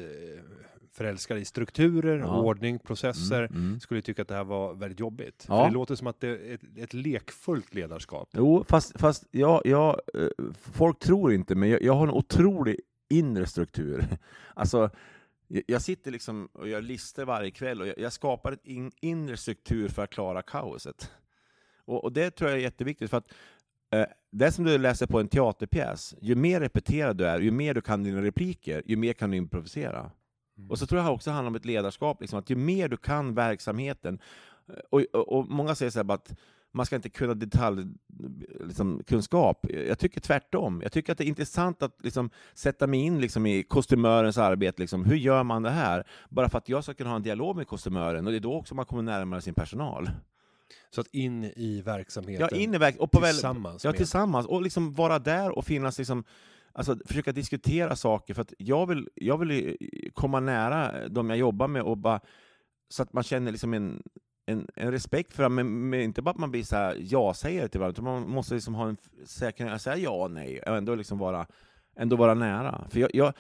förälskade 0.93 1.41
i 1.41 1.45
strukturer, 1.45 2.19
Ja. 2.19 2.41
ordning, 2.41 2.79
processer, 2.79 3.43
Mm, 3.43 3.67
mm. 3.67 3.81
skulle 3.81 4.03
tycka 4.03 4.23
att 4.23 4.29
det 4.29 4.35
här 4.35 4.45
var 4.45 4.75
väldigt 4.75 5.01
jobbigt. 5.01 5.47
Ja. 5.49 5.59
För 5.63 5.69
det 5.69 5.75
låter 5.75 5.95
som 5.95 6.07
att 6.07 6.21
det 6.21 6.29
är 6.29 6.55
ett, 6.55 6.61
ett 6.77 6.95
lekfullt 6.95 7.75
ledarskap. 7.75 8.29
Jo, 8.33 8.65
fast, 8.69 9.01
fast 9.01 9.25
jag, 9.31 9.63
jag, 9.65 10.01
eh, 10.15 10.29
folk 10.73 10.99
tror 10.99 11.33
inte, 11.33 11.55
men 11.55 11.69
jag, 11.69 11.83
jag 11.83 11.93
har 11.95 12.07
en 12.07 12.15
otrolig 12.15 12.81
inre 13.19 13.47
struktur. 13.47 14.07
Alltså, 14.57 14.91
jag 15.49 15.83
sitter 15.83 16.11
liksom 16.11 16.49
och 16.53 16.69
gör 16.69 16.83
listor 16.83 17.25
varje 17.25 17.51
kväll 17.51 17.81
och 17.81 17.89
jag, 17.97 18.13
skapar 18.13 18.53
ett 18.53 18.67
in, 18.67 18.93
inre 19.01 19.37
struktur 19.37 19.89
för 19.89 20.03
att 20.03 20.11
klara 20.11 20.43
kaoset. 20.43 21.11
Och, 21.85 22.05
och 22.05 22.13
det 22.13 22.31
tror 22.31 22.51
jag 22.51 22.59
är 22.59 22.63
jätteviktigt, 22.63 23.11
för 23.11 23.17
att 23.17 23.33
eh, 23.91 24.07
det 24.31 24.53
som 24.53 24.65
du 24.65 24.79
läser 24.79 25.07
på 25.07 25.21
en 25.21 25.29
teaterpjäs. 25.29 26.15
Ju 26.21 26.35
mer 26.35 26.61
repeterad 26.61 27.17
du 27.17 27.27
är, 27.27 27.41
ju 27.41 27.51
mer 27.51 27.75
du 27.75 27.81
kan 27.81 28.03
dina 28.03 28.23
repliker, 28.23 28.83
ju 28.87 28.97
mer 28.97 29.13
kan 29.13 29.31
du 29.31 29.37
improvisera. 29.37 30.11
Och 30.69 30.79
så 30.79 30.87
tror 30.87 31.01
jag 31.01 31.15
också 31.15 31.31
handlar 31.31 31.49
om 31.49 31.57
ett 31.57 31.65
ledarskap, 31.65 32.21
liksom, 32.21 32.39
att 32.39 32.51
ju 32.51 32.57
mer 32.57 32.89
du 32.89 32.97
kan 32.97 33.35
verksamheten, 33.35 34.19
eh, 34.69 34.75
och, 34.91 35.01
och, 35.13 35.39
och 35.39 35.49
många 35.49 35.75
säger 35.75 35.91
så 35.91 36.03
här 36.03 36.15
att 36.15 36.35
man 36.75 36.87
ska 36.87 36.97
inte 36.97 37.09
kunna 37.09 37.35
detaljkunskap. 37.35 38.01
Liksom, 38.67 39.03
kunskap. 39.07 39.67
jag 39.89 39.99
tycker 39.99 40.21
tvärtom. 40.21 40.81
Jag 40.83 40.93
tycker 40.93 41.13
att 41.13 41.19
det 41.19 41.25
är 41.25 41.29
intressant 41.29 41.83
att 41.83 41.97
liksom, 42.03 42.31
sätta 42.55 42.87
mig 42.87 43.01
in 43.01 43.21
liksom, 43.21 43.47
i 43.47 43.63
kostymörens 43.63 44.39
arbete. 44.39 44.83
Liksom. 44.83 45.05
Hur 45.05 45.17
gör 45.17 45.43
man 45.43 45.63
det 45.63 45.71
här? 45.71 46.07
Bara 46.31 46.49
för 46.49 46.59
att 46.59 46.69
jag 46.69 46.85
ska 46.85 46.95
kunna 46.95 47.11
ha 47.11 47.17
en 47.17 47.23
dialog 47.23 47.57
med 47.57 47.67
kostymören, 47.67 48.27
och 48.27 48.33
det 48.33 48.39
är 48.39 48.41
då 48.41 48.55
också 48.55 48.75
man 48.75 48.87
kommer 48.87 49.03
närmare 49.03 49.41
sin 49.41 49.55
personal. 49.55 50.11
Så 50.91 51.01
att 51.01 51.07
in 51.13 51.45
i 51.45 51.83
verksamheten 51.85 52.49
Ja, 52.51 52.57
in 52.57 52.75
i 52.75 52.79
verk- 52.79 52.99
och 52.99 53.11
på 53.11 53.21
väl, 53.21 53.31
tillsammans 53.35 53.85
Ja, 53.85 53.93
tillsammans. 53.93 54.47
Och 54.47 54.63
liksom 54.63 54.93
vara 54.93 55.19
där 55.19 55.51
och 55.51 55.65
finnas 55.65 55.99
liksom, 55.99 56.25
alltså 56.73 56.97
försöka 57.07 57.33
diskutera 57.33 57.97
saker. 57.97 58.35
För 58.35 58.43
att 58.43 58.53
jag 58.59 58.87
vill, 58.87 59.09
jag 59.15 59.39
vill 59.39 59.77
komma 60.15 60.41
nära 60.41 61.09
de 61.09 61.31
jag 61.31 61.39
jobbar 61.39 61.69
med 61.69 61.83
och 61.83 61.99
bara, 61.99 62.21
så 62.89 63.03
att 63.03 63.13
man 63.13 63.23
känner 63.23 63.53
liksom 63.53 63.75
en, 63.75 64.03
en, 64.47 64.67
en 64.75 64.93
respekt 64.93 65.33
för 65.33 65.43
att 65.43 65.53
men, 65.53 65.89
men 65.91 66.01
inte 66.01 66.23
bara 66.23 66.31
att 66.31 66.39
man 66.39 66.51
blir 66.51 66.63
så 66.63 66.77
här 66.77 66.97
ja-sägare 67.01 67.69
till 67.69 67.81
varandra, 67.81 67.93
utan 67.93 68.05
man 68.05 68.31
måste 68.31 68.55
liksom 68.55 68.75
ha 68.75 68.89
en 68.89 68.97
säkerhet 69.25 69.75
att 69.75 69.83
säga 69.83 69.97
ja 69.97 70.11
och 70.11 70.31
nej, 70.31 70.61
och 70.61 70.77
ändå 70.77 70.95
liksom 70.95 71.19
vara, 71.19 71.47
ändå 71.97 72.17
vara 72.17 72.35
nära. 72.35 72.87
För 72.91 73.01
jag, 73.01 73.11
jag, 73.15 73.33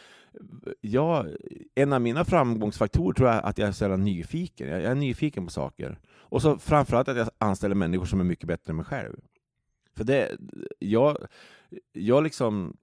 jag, 0.80 1.26
en 1.74 1.92
av 1.92 2.00
mina 2.00 2.24
framgångsfaktorer 2.24 3.14
tror 3.14 3.28
jag 3.28 3.36
är 3.36 3.42
att 3.42 3.58
jag 3.58 3.68
är 3.68 3.72
så 3.72 3.84
jävla 3.84 3.96
nyfiken. 3.96 4.68
Jag, 4.68 4.82
jag 4.82 4.90
är 4.90 4.94
nyfiken 4.94 5.44
på 5.44 5.52
saker. 5.52 5.98
Och 6.06 6.42
så 6.42 6.58
framförallt 6.58 7.08
att 7.08 7.16
jag 7.16 7.28
anställer 7.38 7.74
människor 7.74 8.06
som 8.06 8.20
är 8.20 8.24
mycket 8.24 8.48
bättre 8.48 8.70
än 8.70 8.76
mig 8.76 8.84
själv. 8.84 9.16
För 9.96 10.04
det, 10.04 10.36
jag, 10.78 11.16
jag 11.92 12.22
liksom 12.22 12.76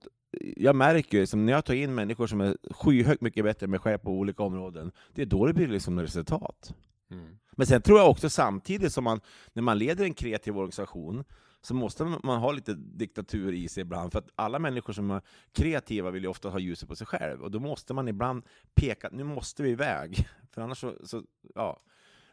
jag 0.57 0.75
märker 0.75 1.17
ju, 1.17 1.21
liksom, 1.21 1.45
när 1.45 1.53
jag 1.53 1.65
tar 1.65 1.73
in 1.73 1.95
människor 1.95 2.27
som 2.27 2.41
är 2.41 2.57
skyhögt 2.71 3.21
mycket 3.21 3.43
bättre 3.43 3.63
än 3.63 3.71
mig 3.71 3.79
själv 3.79 3.97
på 3.97 4.11
olika 4.11 4.43
områden, 4.43 4.91
det 5.13 5.21
är 5.21 5.25
då 5.25 5.45
det 5.45 5.53
blir 5.53 5.67
liksom 5.67 5.99
resultat. 5.99 6.73
Mm. 7.11 7.37
Men 7.51 7.67
sen 7.67 7.81
tror 7.81 7.99
jag 7.99 8.09
också 8.09 8.29
samtidigt 8.29 8.93
som 8.93 9.03
man, 9.03 9.21
när 9.53 9.63
man 9.63 9.77
leder 9.77 10.05
en 10.05 10.13
kreativ 10.13 10.57
organisation, 10.57 11.23
så 11.61 11.73
måste 11.73 12.03
man 12.03 12.39
ha 12.39 12.51
lite 12.51 12.73
diktatur 12.73 13.53
i 13.53 13.67
sig 13.67 13.81
ibland, 13.81 14.11
för 14.11 14.19
att 14.19 14.29
alla 14.35 14.59
människor 14.59 14.93
som 14.93 15.11
är 15.11 15.21
kreativa 15.51 16.11
vill 16.11 16.23
ju 16.23 16.29
ofta 16.29 16.49
ha 16.49 16.59
ljuset 16.59 16.89
på 16.89 16.95
sig 16.95 17.07
själv, 17.07 17.41
och 17.41 17.51
då 17.51 17.59
måste 17.59 17.93
man 17.93 18.07
ibland 18.07 18.43
peka 18.75 19.07
att 19.07 19.13
nu 19.13 19.23
måste 19.23 19.63
vi 19.63 19.69
iväg, 19.69 20.27
för 20.51 20.61
annars 20.61 20.77
så, 20.79 20.95
så 21.03 21.23
ja, 21.55 21.79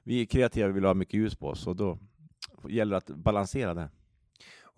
vi 0.03 0.21
är 0.23 0.27
kreativa 0.27 0.69
vill 0.69 0.85
ha 0.85 0.95
mycket 0.95 1.15
ljus 1.15 1.35
på 1.37 1.49
oss, 1.49 1.67
och 1.67 1.77
då 1.77 1.99
gäller 2.69 2.91
det 2.91 2.97
att 2.97 3.17
balansera 3.17 3.75
det. 3.75 3.91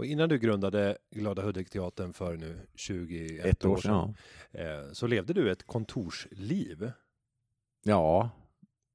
Och 0.01 0.07
innan 0.07 0.29
du 0.29 0.39
grundade 0.39 0.99
Glada 1.11 1.43
Hudik-teatern 1.43 2.13
för 2.13 2.37
nu 2.37 2.67
21 2.75 3.45
Ett 3.45 3.65
år 3.65 3.71
år 3.71 3.77
sedan, 3.77 4.15
sedan. 4.53 4.85
eh, 4.87 4.93
så 4.93 5.07
levde 5.07 5.33
du 5.33 5.51
ett 5.51 5.67
kontorsliv. 5.67 6.93
Ja. 7.83 8.31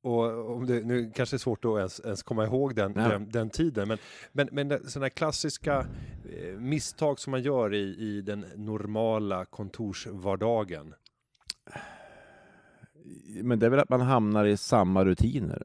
Och 0.05 0.55
om 0.55 0.65
det, 0.65 0.83
nu 0.83 1.11
kanske 1.15 1.33
det 1.33 1.37
är 1.37 1.39
svårt 1.39 1.65
att 1.65 1.77
ens, 1.77 1.99
ens 1.99 2.23
komma 2.23 2.45
ihåg 2.45 2.75
den, 2.75 2.93
den, 2.93 3.29
den 3.29 3.49
tiden, 3.49 3.87
men, 3.87 3.97
men, 4.31 4.49
men 4.51 4.89
sådana 4.89 5.09
klassiska 5.09 5.87
eh, 6.29 6.59
misstag 6.59 7.19
som 7.19 7.31
man 7.31 7.41
gör 7.41 7.73
i, 7.73 7.95
i 7.99 8.21
den 8.21 8.45
normala 8.55 9.45
kontorsvardagen. 9.45 10.93
Men 13.43 13.59
det 13.59 13.65
är 13.65 13.69
väl 13.69 13.79
att 13.79 13.89
man 13.89 14.01
hamnar 14.01 14.45
i 14.45 14.57
samma 14.57 15.05
rutiner. 15.05 15.63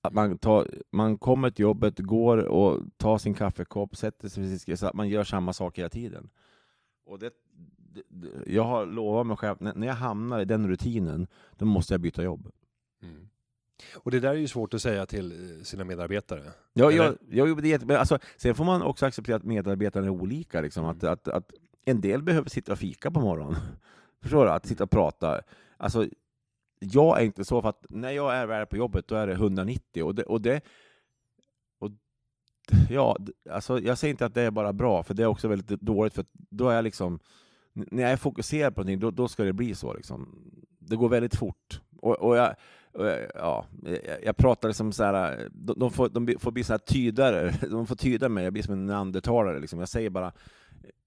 Att 0.00 0.12
man, 0.12 0.38
tar, 0.38 0.68
man 0.90 1.18
kommer 1.18 1.50
till 1.50 1.62
jobbet, 1.62 1.98
går 1.98 2.38
och 2.38 2.82
tar 2.96 3.18
sin 3.18 3.34
kaffekopp, 3.34 3.96
sätter 3.96 4.28
sig 4.28 4.58
skrivbord, 4.58 4.78
så 4.78 4.86
att 4.86 4.94
man 4.94 5.08
gör 5.08 5.24
samma 5.24 5.52
sak 5.52 5.78
hela 5.78 5.88
tiden. 5.88 6.30
Och 7.06 7.18
det, 7.18 7.30
det, 8.08 8.30
jag 8.46 8.64
har 8.64 8.86
lovat 8.86 9.26
mig 9.26 9.36
själv, 9.36 9.56
när, 9.60 9.74
när 9.74 9.86
jag 9.86 9.94
hamnar 9.94 10.40
i 10.40 10.44
den 10.44 10.68
rutinen, 10.68 11.26
då 11.56 11.64
måste 11.64 11.94
jag 11.94 12.00
byta 12.00 12.22
jobb. 12.22 12.50
Och 13.94 14.10
det 14.10 14.20
där 14.20 14.30
är 14.30 14.34
ju 14.34 14.48
svårt 14.48 14.74
att 14.74 14.82
säga 14.82 15.06
till 15.06 15.32
eh, 15.32 15.62
sina 15.62 15.84
medarbetare. 15.84 16.42
Ja, 16.72 16.92
Eller? 16.92 17.16
jag, 17.28 17.48
jag, 17.48 17.62
det 17.62 17.72
är 17.72 17.96
alltså, 17.96 18.18
sen 18.36 18.54
får 18.54 18.64
man 18.64 18.82
också 18.82 19.06
acceptera 19.06 19.36
att 19.36 19.44
medarbetarna 19.44 20.06
är 20.06 20.10
olika. 20.10 20.60
Liksom. 20.60 20.84
Att, 20.84 21.04
att, 21.04 21.28
att 21.28 21.50
en 21.84 22.00
del 22.00 22.22
behöver 22.22 22.50
sitta 22.50 22.72
och 22.72 22.78
fika 22.78 23.10
på 23.10 23.20
morgonen. 23.20 23.56
Förstår 24.22 24.44
du? 24.44 24.50
Att 24.50 24.66
sitta 24.66 24.84
och 24.84 24.90
prata. 24.90 25.40
Alltså, 25.76 26.06
jag 26.78 27.20
är 27.20 27.24
inte 27.24 27.44
så, 27.44 27.62
för 27.62 27.68
att 27.68 27.86
när 27.88 28.10
jag 28.10 28.34
är 28.34 28.46
väl 28.46 28.66
på 28.66 28.76
jobbet, 28.76 29.08
då 29.08 29.14
är 29.14 29.26
det 29.26 29.32
190. 29.32 30.04
Och 30.04 30.14
det, 30.14 30.22
och 30.22 30.40
det, 30.40 30.60
och, 31.78 31.90
ja, 32.90 33.16
alltså, 33.50 33.80
jag 33.80 33.98
säger 33.98 34.10
inte 34.10 34.26
att 34.26 34.34
det 34.34 34.42
är 34.42 34.50
bara 34.50 34.72
bra, 34.72 35.02
för 35.02 35.14
det 35.14 35.22
är 35.22 35.26
också 35.26 35.48
väldigt 35.48 35.80
dåligt. 35.80 36.14
För 36.14 36.24
då 36.32 36.68
är 36.68 36.74
jag 36.74 36.84
liksom, 36.84 37.18
när 37.72 38.02
jag 38.02 38.12
är 38.12 38.16
fokuserad 38.16 38.74
på 38.74 38.80
någonting, 38.80 39.00
då, 39.00 39.10
då 39.10 39.28
ska 39.28 39.44
det 39.44 39.52
bli 39.52 39.74
så. 39.74 39.94
Liksom. 39.94 40.50
Det 40.78 40.96
går 40.96 41.08
väldigt 41.08 41.36
fort. 41.36 41.80
Och, 42.00 42.14
och 42.14 42.36
jag, 42.36 42.54
ja, 43.34 43.66
jag, 44.22 44.36
pratar 44.36 44.68
liksom 44.68 44.92
så 44.92 45.04
här, 45.04 45.48
de, 45.52 45.78
de, 45.78 45.90
får, 45.90 46.08
de 46.08 46.38
får 46.38 46.50
bli 46.50 46.64
så 46.64 46.72
här 46.72 46.78
tydare, 46.78 47.54
de 47.70 47.86
får 47.86 47.96
tyda 47.96 48.28
mig, 48.28 48.44
jag 48.44 48.52
blir 48.52 48.62
som 48.62 48.72
en 48.72 48.86
neandertalare. 48.86 49.60
Liksom. 49.60 49.78
Jag 49.78 49.88
säger 49.88 50.10
bara, 50.10 50.32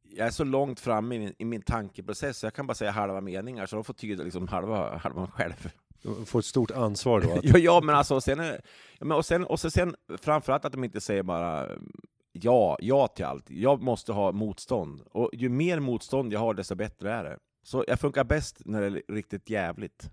jag 0.04 0.28
är 0.28 0.32
så 0.32 0.43
långt 0.43 0.80
framme 0.80 1.15
i 1.15 1.19
min, 1.19 1.34
i 1.38 1.45
min 1.45 1.62
tankeprocess, 1.62 2.38
så 2.38 2.45
jag 2.45 2.54
kan 2.54 2.67
bara 2.67 2.73
säga 2.73 2.91
halva 2.91 3.21
meningar, 3.21 3.65
så 3.65 3.75
de 3.75 3.84
får 3.84 3.93
tyda 3.93 4.23
liksom 4.23 4.47
halva, 4.47 4.97
halva 4.97 5.28
själv. 5.28 5.71
De 6.04 6.25
får 6.25 6.39
ett 6.39 6.45
stort 6.45 6.71
ansvar 6.71 7.21
då. 7.21 7.34
Att, 7.34 7.43
Ja, 7.43 7.58
ja 7.58 7.82
men 7.82 7.95
alltså, 7.95 8.21
sen, 8.21 8.39
ja, 8.39 9.06
men, 9.06 9.17
och 9.17 9.25
sen, 9.25 9.45
och 9.45 9.60
så 9.60 9.71
sen 9.71 9.95
framförallt 10.21 10.65
att 10.65 10.71
de 10.71 10.84
inte 10.84 11.02
säger 11.02 11.23
bara 11.23 11.67
ja, 12.32 12.78
ja 12.82 13.08
till 13.08 13.25
allt. 13.25 13.49
Jag 13.49 13.82
måste 13.82 14.13
ha 14.13 14.32
motstånd. 14.32 15.02
Och 15.12 15.30
ju 15.34 15.49
mer 15.49 15.80
motstånd 15.80 16.34
jag 16.34 16.39
har, 16.39 16.54
desto 16.54 16.75
bättre 16.75 17.13
är 17.13 17.23
det. 17.23 17.38
Så 17.63 17.84
jag 17.88 17.99
funkar 17.99 18.23
bäst 18.23 18.62
när 18.65 18.82
det 18.82 18.88
är 18.88 19.13
riktigt 19.13 19.49
jävligt. 19.49 20.10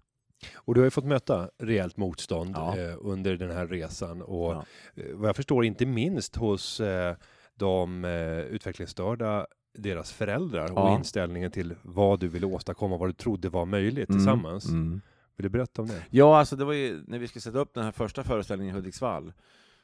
Och 0.55 0.75
du 0.75 0.81
har 0.81 0.85
ju 0.87 0.91
fått 0.91 1.05
möta 1.05 1.51
rejält 1.59 1.97
motstånd 1.97 2.53
Ja. 2.57 2.79
eh, 2.79 2.95
under 3.01 3.37
den 3.37 3.51
här 3.51 3.67
resan. 3.67 4.23
Och 4.23 4.53
Ja. 4.53 4.65
eh, 4.95 5.15
vad 5.15 5.29
jag 5.29 5.37
förstår, 5.37 5.65
inte 5.65 5.87
minst 5.87 6.37
hos 6.37 6.81
eh, 6.81 7.17
de 7.55 8.05
eh, 8.05 8.39
utvecklingsstörda, 8.41 9.47
deras 9.79 10.13
föräldrar 10.13 10.73
och 10.73 10.79
Ja. 10.79 10.95
inställningen 10.95 11.51
till 11.51 11.75
vad 11.83 12.21
du 12.21 12.29
ville 12.29 12.47
åstadkomma, 12.47 12.97
vad 12.97 13.09
du 13.09 13.13
trodde 13.13 13.49
var 13.49 13.65
möjligt 13.67 14.09
Mm, 14.09 14.19
tillsammans. 14.19 14.69
mm. 14.69 15.01
Vill 15.37 15.43
du 15.45 15.49
berätta 15.49 15.83
om 15.83 15.89
det? 15.89 16.03
Ja, 16.11 16.39
alltså 16.39 16.57
det 16.57 16.65
var 16.65 16.73
ju 16.73 17.03
när 17.07 17.19
vi 17.19 17.29
skulle 17.29 17.41
sätta 17.43 17.59
upp 17.59 17.75
den 17.75 17.85
här 17.85 17.93
första 17.93 18.25
föreställningen 18.25 18.75
i 18.75 18.79
Hudiksvall, 18.79 19.33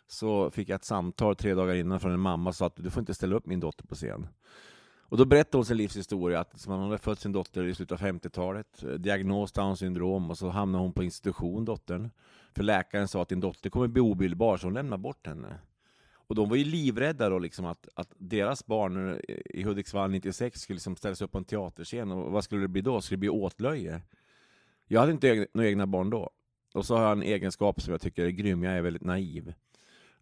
så 0.07 0.51
fick 0.51 0.69
jag 0.69 0.75
ett 0.77 0.85
samtal 0.85 1.37
tre 1.37 1.55
dagar 1.55 1.75
innan 1.75 2.01
från 2.01 2.13
en 2.13 2.21
mamma 2.21 2.53
som 2.53 2.59
sa 2.59 2.67
att 2.67 2.77
du 2.85 2.91
får 2.91 3.01
inte 3.01 3.15
ställa 3.15 3.37
upp 3.37 3.47
min 3.47 3.61
dotter 3.61 3.87
på 3.87 3.95
scen. 3.95 4.27
Och 5.13 5.19
då 5.19 5.25
berättade 5.25 5.59
hon 5.59 5.65
sin 5.65 5.77
livshistoria, 5.77 6.41
att 6.41 6.67
man 6.67 6.79
hon 6.79 6.87
hade 6.87 6.99
fött 6.99 7.21
sin 7.21 7.33
dotter 7.33 7.65
i 7.65 7.75
slutet 7.75 8.03
av 8.03 8.07
50-talet, 8.07 8.83
eh, 8.83 8.91
diagnos 8.91 9.53
Downs 9.53 9.79
syndrom, 9.79 10.31
och 10.31 10.39
så 10.39 10.49
hamnade 10.49 10.85
hon 10.85 10.93
på 10.93 11.05
institution, 11.05 11.65
dottern. 11.65 12.11
För 12.55 12.63
läkaren 12.63 13.09
sa 13.09 13.23
att 13.23 13.29
din 13.29 13.41
dotter 13.41 13.71
kommer 13.71 13.87
bli 13.87 14.01
obildbar, 14.01 14.57
så 14.57 14.67
hon 14.67 14.75
lämnar 14.75 14.99
bort 14.99 15.27
henne. 15.27 15.59
Och 16.13 16.35
de 16.35 16.49
var 16.49 16.57
ju 16.57 16.65
livrädda 16.65 17.29
då 17.29 17.39
liksom 17.39 17.65
att, 17.65 17.89
att 17.95 18.13
deras 18.19 18.67
barn 18.67 19.09
eh, 19.29 19.37
i 19.45 19.63
Hudiksvall 19.63 20.11
96 20.11 20.61
skulle 20.61 20.75
liksom 20.75 20.97
ställas 20.97 21.23
upp 21.23 21.33
på 21.33 21.39
en 21.39 21.45
teaterscen, 21.45 22.11
och 22.11 22.33
vad 22.33 22.45
skulle 22.45 22.63
det 22.63 22.69
bli 22.69 22.83
då? 22.83 23.01
Skulle 23.01 23.17
det 23.17 23.21
bli 23.21 23.29
åtlöje? 23.29 24.01
Jag 24.87 25.01
hade 25.01 25.13
inte 25.13 25.29
egna, 25.29 25.47
några 25.55 25.69
egna 25.69 25.87
barn 25.87 26.11
då. 26.11 26.31
Och 26.75 26.87
så 26.87 26.97
har 26.97 27.03
jag 27.03 27.13
en 27.13 27.23
egenskap 27.23 27.81
som 27.81 27.93
jag 27.93 28.01
tycker 28.01 28.25
är 28.25 28.31
grym, 28.31 28.63
jag 28.63 28.75
är 28.75 28.83
väldigt 28.83 29.05
naiv. 29.05 29.55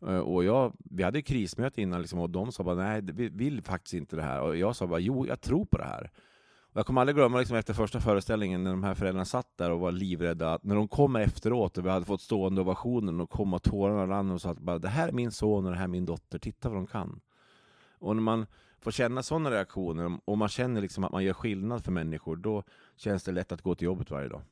Eh, 0.07 0.19
och 0.19 0.45
jag, 0.45 0.73
vi 0.79 1.03
hade 1.03 1.23
krismöte 1.23 1.83
innan 1.83 2.01
liksom, 2.01 2.19
och 2.19 2.31
de 2.31 2.53
sa 2.53 2.63
bara 2.65 2.75
nej, 2.75 3.01
vi 3.03 3.29
vill 3.29 3.63
faktiskt 3.63 3.95
inte 3.95 4.17
det 4.17 4.23
här. 4.23 4.43
Och 4.43 4.57
jag 4.57 4.77
sa 4.77 4.87
bara 4.87 4.99
jo, 4.99 5.27
jag 5.27 5.41
tror 5.41 5.65
på 5.65 5.79
det 5.79 5.85
här. 5.85 6.11
Och 6.73 6.77
jag 6.77 6.87
kommer 6.87 7.01
aldrig 7.01 7.17
glömma 7.17 7.39
liksom, 7.39 7.57
efter 7.57 7.75
första 7.75 8.01
föreställningen 8.01 8.65
när 8.65 8.71
de 8.71 8.85
här 8.85 8.95
föräldrarna 8.95 9.25
satt 9.25 9.57
där 9.57 9.71
och 9.71 9.81
var 9.81 9.93
livrädda, 9.93 10.53
att 10.55 10.65
när 10.65 10.75
de 10.75 10.89
kom 10.89 11.17
efteråt 11.17 11.79
och 11.79 11.87
vi 11.87 11.91
hade 11.91 12.07
fått 12.07 12.21
stående 12.21 12.61
ovationen 12.61 13.21
och 13.21 13.31
kom 13.31 13.55
och 13.55 13.63
tårarna 13.63 14.07
rann 14.07 14.31
och 14.31 14.41
sa 14.41 14.51
att 14.51 14.59
bara, 14.59 14.79
det 14.79 14.89
här 14.89 15.09
är 15.09 15.13
min 15.13 15.33
son 15.33 15.67
och 15.67 15.73
det 15.73 15.79
här 15.79 15.85
är 15.85 15.89
min 15.89 16.07
dotter, 16.07 16.39
titta 16.39 16.69
vad 16.69 16.79
de 16.79 16.87
kan. 16.87 17.21
Och 17.99 18.17
när 18.17 18.23
man 18.23 18.47
får 18.81 18.91
känna 18.91 19.23
sådana 19.23 19.51
reaktioner 19.51 20.19
och 20.25 20.39
man 20.39 20.49
känner 20.49 20.81
liksom 20.81 21.05
att 21.05 21.13
man 21.13 21.25
gör 21.25 21.33
skillnad 21.33 21.85
för 21.85 21.93
människor, 21.93 22.37
då 22.37 22.63
känns 22.97 23.25
det 23.25 23.33
lätt 23.33 23.53
att 23.53 23.63
gå 23.63 23.75
till 23.75 23.85
jobbet 23.85 24.11
varje 24.11 24.29
dag. 24.29 24.43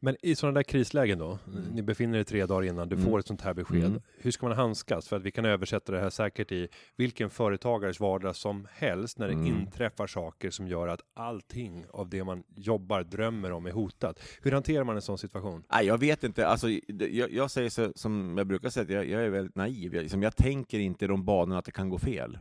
Men 0.00 0.16
i 0.22 0.34
sådana 0.34 0.54
där 0.54 0.62
krislägen 0.62 1.18
då, 1.18 1.38
Mm. 1.46 1.62
ni 1.74 1.82
befinner 1.82 2.18
er 2.18 2.24
tre 2.24 2.46
dagar 2.46 2.68
innan 2.68 2.88
du 2.88 2.96
Mm. 2.96 3.08
får 3.08 3.18
ett 3.18 3.26
sånt 3.26 3.40
här 3.40 3.54
besked. 3.54 3.84
Mm. 3.84 4.00
Hur 4.18 4.30
ska 4.30 4.48
man 4.48 4.56
handskas? 4.56 5.08
För 5.08 5.16
att 5.16 5.22
vi 5.22 5.30
kan 5.30 5.44
översätta 5.44 5.92
det 5.92 6.00
här 6.00 6.10
säkert 6.10 6.52
i 6.52 6.68
vilken 6.96 7.30
företagares 7.30 8.00
vardag 8.00 8.36
som 8.36 8.68
helst 8.72 9.18
när 9.18 9.26
det 9.26 9.32
Mm. 9.34 9.46
inträffar 9.46 10.06
saker 10.06 10.50
som 10.50 10.68
gör 10.68 10.88
att 10.88 11.00
allting 11.14 11.84
av 11.90 12.08
det 12.08 12.24
man 12.24 12.42
jobbar, 12.56 13.02
drömmer 13.02 13.52
om 13.52 13.66
är 13.66 13.70
hotat. 13.72 14.20
Hur 14.42 14.52
hanterar 14.52 14.84
man 14.84 14.96
en 14.96 15.02
sån 15.02 15.18
situation? 15.18 15.64
Nej, 15.72 15.86
jag 15.86 15.98
vet 15.98 16.24
inte. 16.24 16.46
Alltså, 16.46 16.68
jag, 16.88 17.32
jag 17.32 17.50
säger 17.50 17.70
så, 17.70 17.92
som 17.94 18.34
jag 18.38 18.46
brukar 18.46 18.70
säga, 18.70 18.84
att 18.84 18.90
jag, 18.90 19.08
jag 19.08 19.22
är 19.24 19.30
väldigt 19.30 19.56
naiv. 19.56 19.94
Jag, 19.94 20.02
liksom, 20.02 20.22
jag 20.22 20.36
tänker 20.36 20.78
inte 20.78 21.04
i 21.04 21.08
de 21.08 21.24
banorna 21.24 21.58
att 21.58 21.64
det 21.64 21.72
kan 21.72 21.88
gå 21.88 21.98
fel. 21.98 22.38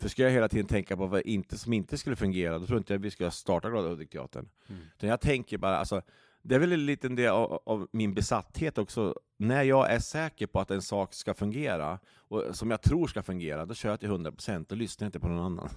För 0.00 0.08
ska 0.08 0.22
jag 0.22 0.30
hela 0.30 0.48
tiden 0.48 0.66
tänka 0.66 0.96
på 0.96 1.06
vad 1.06 1.20
inte, 1.20 1.58
som 1.58 1.72
inte 1.72 1.98
skulle 1.98 2.16
fungera, 2.16 2.58
då 2.58 2.66
tror 2.66 2.78
inte 2.78 2.92
jag 2.92 2.98
vi 3.00 3.10
ska 3.10 3.30
starta 3.30 3.70
Glada 3.70 3.88
Hudik-teatern. 3.88 4.48
Mm. 4.68 4.80
Utan 4.96 5.08
jag 5.10 5.20
tänker 5.20 5.58
bara, 5.58 5.76
alltså, 5.76 6.02
det 6.48 6.54
är 6.54 6.58
väl 6.58 6.72
en 6.72 6.86
liten 6.86 7.14
del 7.16 7.28
av, 7.28 7.62
av 7.66 7.88
min 7.92 8.14
besatthet 8.14 8.78
också. 8.78 9.14
När 9.38 9.62
jag 9.62 9.90
är 9.90 9.98
säker 9.98 10.46
på 10.46 10.60
att 10.60 10.70
en 10.70 10.82
sak 10.82 11.14
ska 11.14 11.34
fungera, 11.34 11.98
och 12.16 12.44
som 12.52 12.70
jag 12.70 12.82
tror 12.82 13.06
ska 13.06 13.22
fungera, 13.22 13.66
då 13.66 13.74
kör 13.74 13.90
jag 13.90 14.00
till 14.00 14.08
100% 14.08 14.70
och 14.70 14.76
lyssnar 14.76 15.06
inte 15.06 15.20
på 15.20 15.28
någon 15.28 15.44
annan. 15.44 15.68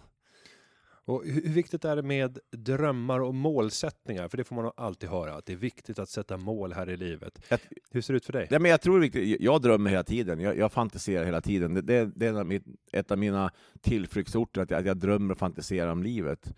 Och 1.06 1.24
hur, 1.26 1.42
viktigt 1.54 1.86
är 1.86 1.96
det 1.96 2.02
med 2.02 2.40
drömmar 2.52 3.20
och 3.20 3.36
målsättningar? 3.36 4.28
För 4.28 4.38
det 4.38 4.44
får 4.44 4.56
man 4.56 4.72
alltid 4.78 5.10
höra, 5.10 5.34
att 5.36 5.46
det 5.46 5.54
är 5.54 5.58
viktigt 5.58 6.00
att 6.00 6.10
sätta 6.10 6.38
mål 6.38 6.74
här 6.74 6.90
i 6.90 6.98
livet. 6.98 7.40
Jag- 7.50 7.60
Hur 7.92 8.02
ser 8.02 8.14
det 8.14 8.18
ut 8.18 8.26
för 8.26 8.34
dig? 8.34 8.48
Ja, 8.50 8.60
men 8.60 8.72
jag 8.72 8.82
tror 8.82 9.00
viktigt. 9.00 9.42
Jag 9.42 9.62
drömmer 9.62 9.90
hela 9.90 10.04
tiden, 10.04 10.40
jag, 10.40 10.58
jag 10.58 10.72
fantiserar 10.72 11.26
hela 11.26 11.42
tiden. 11.42 11.74
Det, 11.74 11.82
det, 11.82 12.12
det 12.16 12.28
är 12.28 12.62
ett 12.92 13.12
av 13.12 13.18
mina 13.18 13.52
tillflyktsorter, 13.82 14.62
att 14.62 14.70
jag, 14.72 14.80
att 14.80 14.86
jag 14.86 14.98
drömmer 14.98 15.32
och 15.32 15.38
fantiserar 15.40 15.92
om 15.92 16.04
livet. 16.04 16.54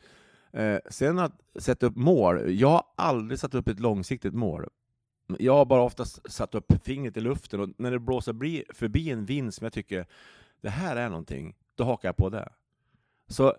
Eh, 0.53 0.79
sen 0.89 1.19
att 1.19 1.41
sätta 1.55 1.85
upp 1.85 1.95
mål. 1.95 2.59
Jag 2.59 2.69
har 2.69 2.83
aldrig 2.95 3.39
satt 3.39 3.55
upp 3.55 3.67
ett 3.67 3.79
långsiktigt 3.79 4.33
mål. 4.33 4.67
Jag 5.39 5.53
har 5.53 5.65
bara 5.65 5.81
oftast 5.81 6.31
satt 6.31 6.55
upp 6.55 6.73
fingret 6.83 7.17
i 7.17 7.21
luften 7.21 7.59
och 7.59 7.69
när 7.77 7.91
det 7.91 7.99
blåser 7.99 8.33
bli, 8.33 8.63
förbi 8.69 9.09
en 9.09 9.25
vind 9.25 9.53
som 9.53 9.65
jag 9.65 9.73
tycker, 9.73 10.07
det 10.61 10.69
här 10.69 10.95
är 10.95 11.09
någonting, 11.09 11.55
då 11.75 11.83
hakar 11.83 12.07
jag 12.07 12.17
på 12.17 12.29
det. 12.29 12.49
Så, 13.27 13.55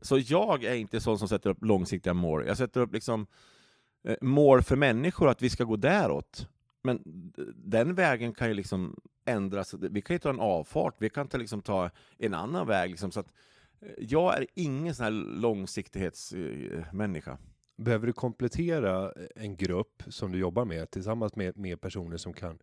så 0.00 0.18
jag 0.18 0.64
är 0.64 0.74
inte 0.74 1.00
sån 1.00 1.18
som 1.18 1.28
sätter 1.28 1.50
upp 1.50 1.64
långsiktiga 1.64 2.14
mål. 2.14 2.46
Jag 2.46 2.56
sätter 2.56 2.80
upp 2.80 2.92
liksom 2.92 3.26
eh, 4.04 4.16
mål 4.20 4.62
för 4.62 4.76
människor, 4.76 5.28
att 5.28 5.42
vi 5.42 5.50
ska 5.50 5.64
gå 5.64 5.76
däråt. 5.76 6.48
Men 6.82 7.02
den 7.54 7.94
vägen 7.94 8.34
kan 8.34 8.48
ju 8.48 8.54
liksom 8.54 9.00
ändras. 9.24 9.74
vi 9.74 10.02
kan 10.02 10.14
ju 10.14 10.18
ta 10.18 10.30
en 10.30 10.40
avfart, 10.40 10.94
vi 10.98 11.10
kan 11.10 11.28
ta, 11.28 11.38
liksom, 11.38 11.62
ta 11.62 11.90
en 12.18 12.34
annan 12.34 12.66
väg. 12.66 12.90
Liksom, 12.90 13.10
så 13.10 13.20
att, 13.20 13.26
eh, 13.26 13.32
jag 13.98 14.38
är 14.38 14.46
ingen 14.54 14.94
sån 14.94 15.04
här 15.04 15.10
långsiktighetsmänniska. 15.40 17.38
Behöver 17.76 18.06
du 18.06 18.12
komplettera 18.12 19.12
en 19.36 19.56
grupp 19.56 20.02
som 20.08 20.32
du 20.32 20.38
jobbar 20.38 20.64
med 20.64 20.90
tillsammans 20.90 21.36
med, 21.36 21.56
med 21.56 21.80
personer 21.80 22.16
som 22.16 22.32
kan 22.32 22.58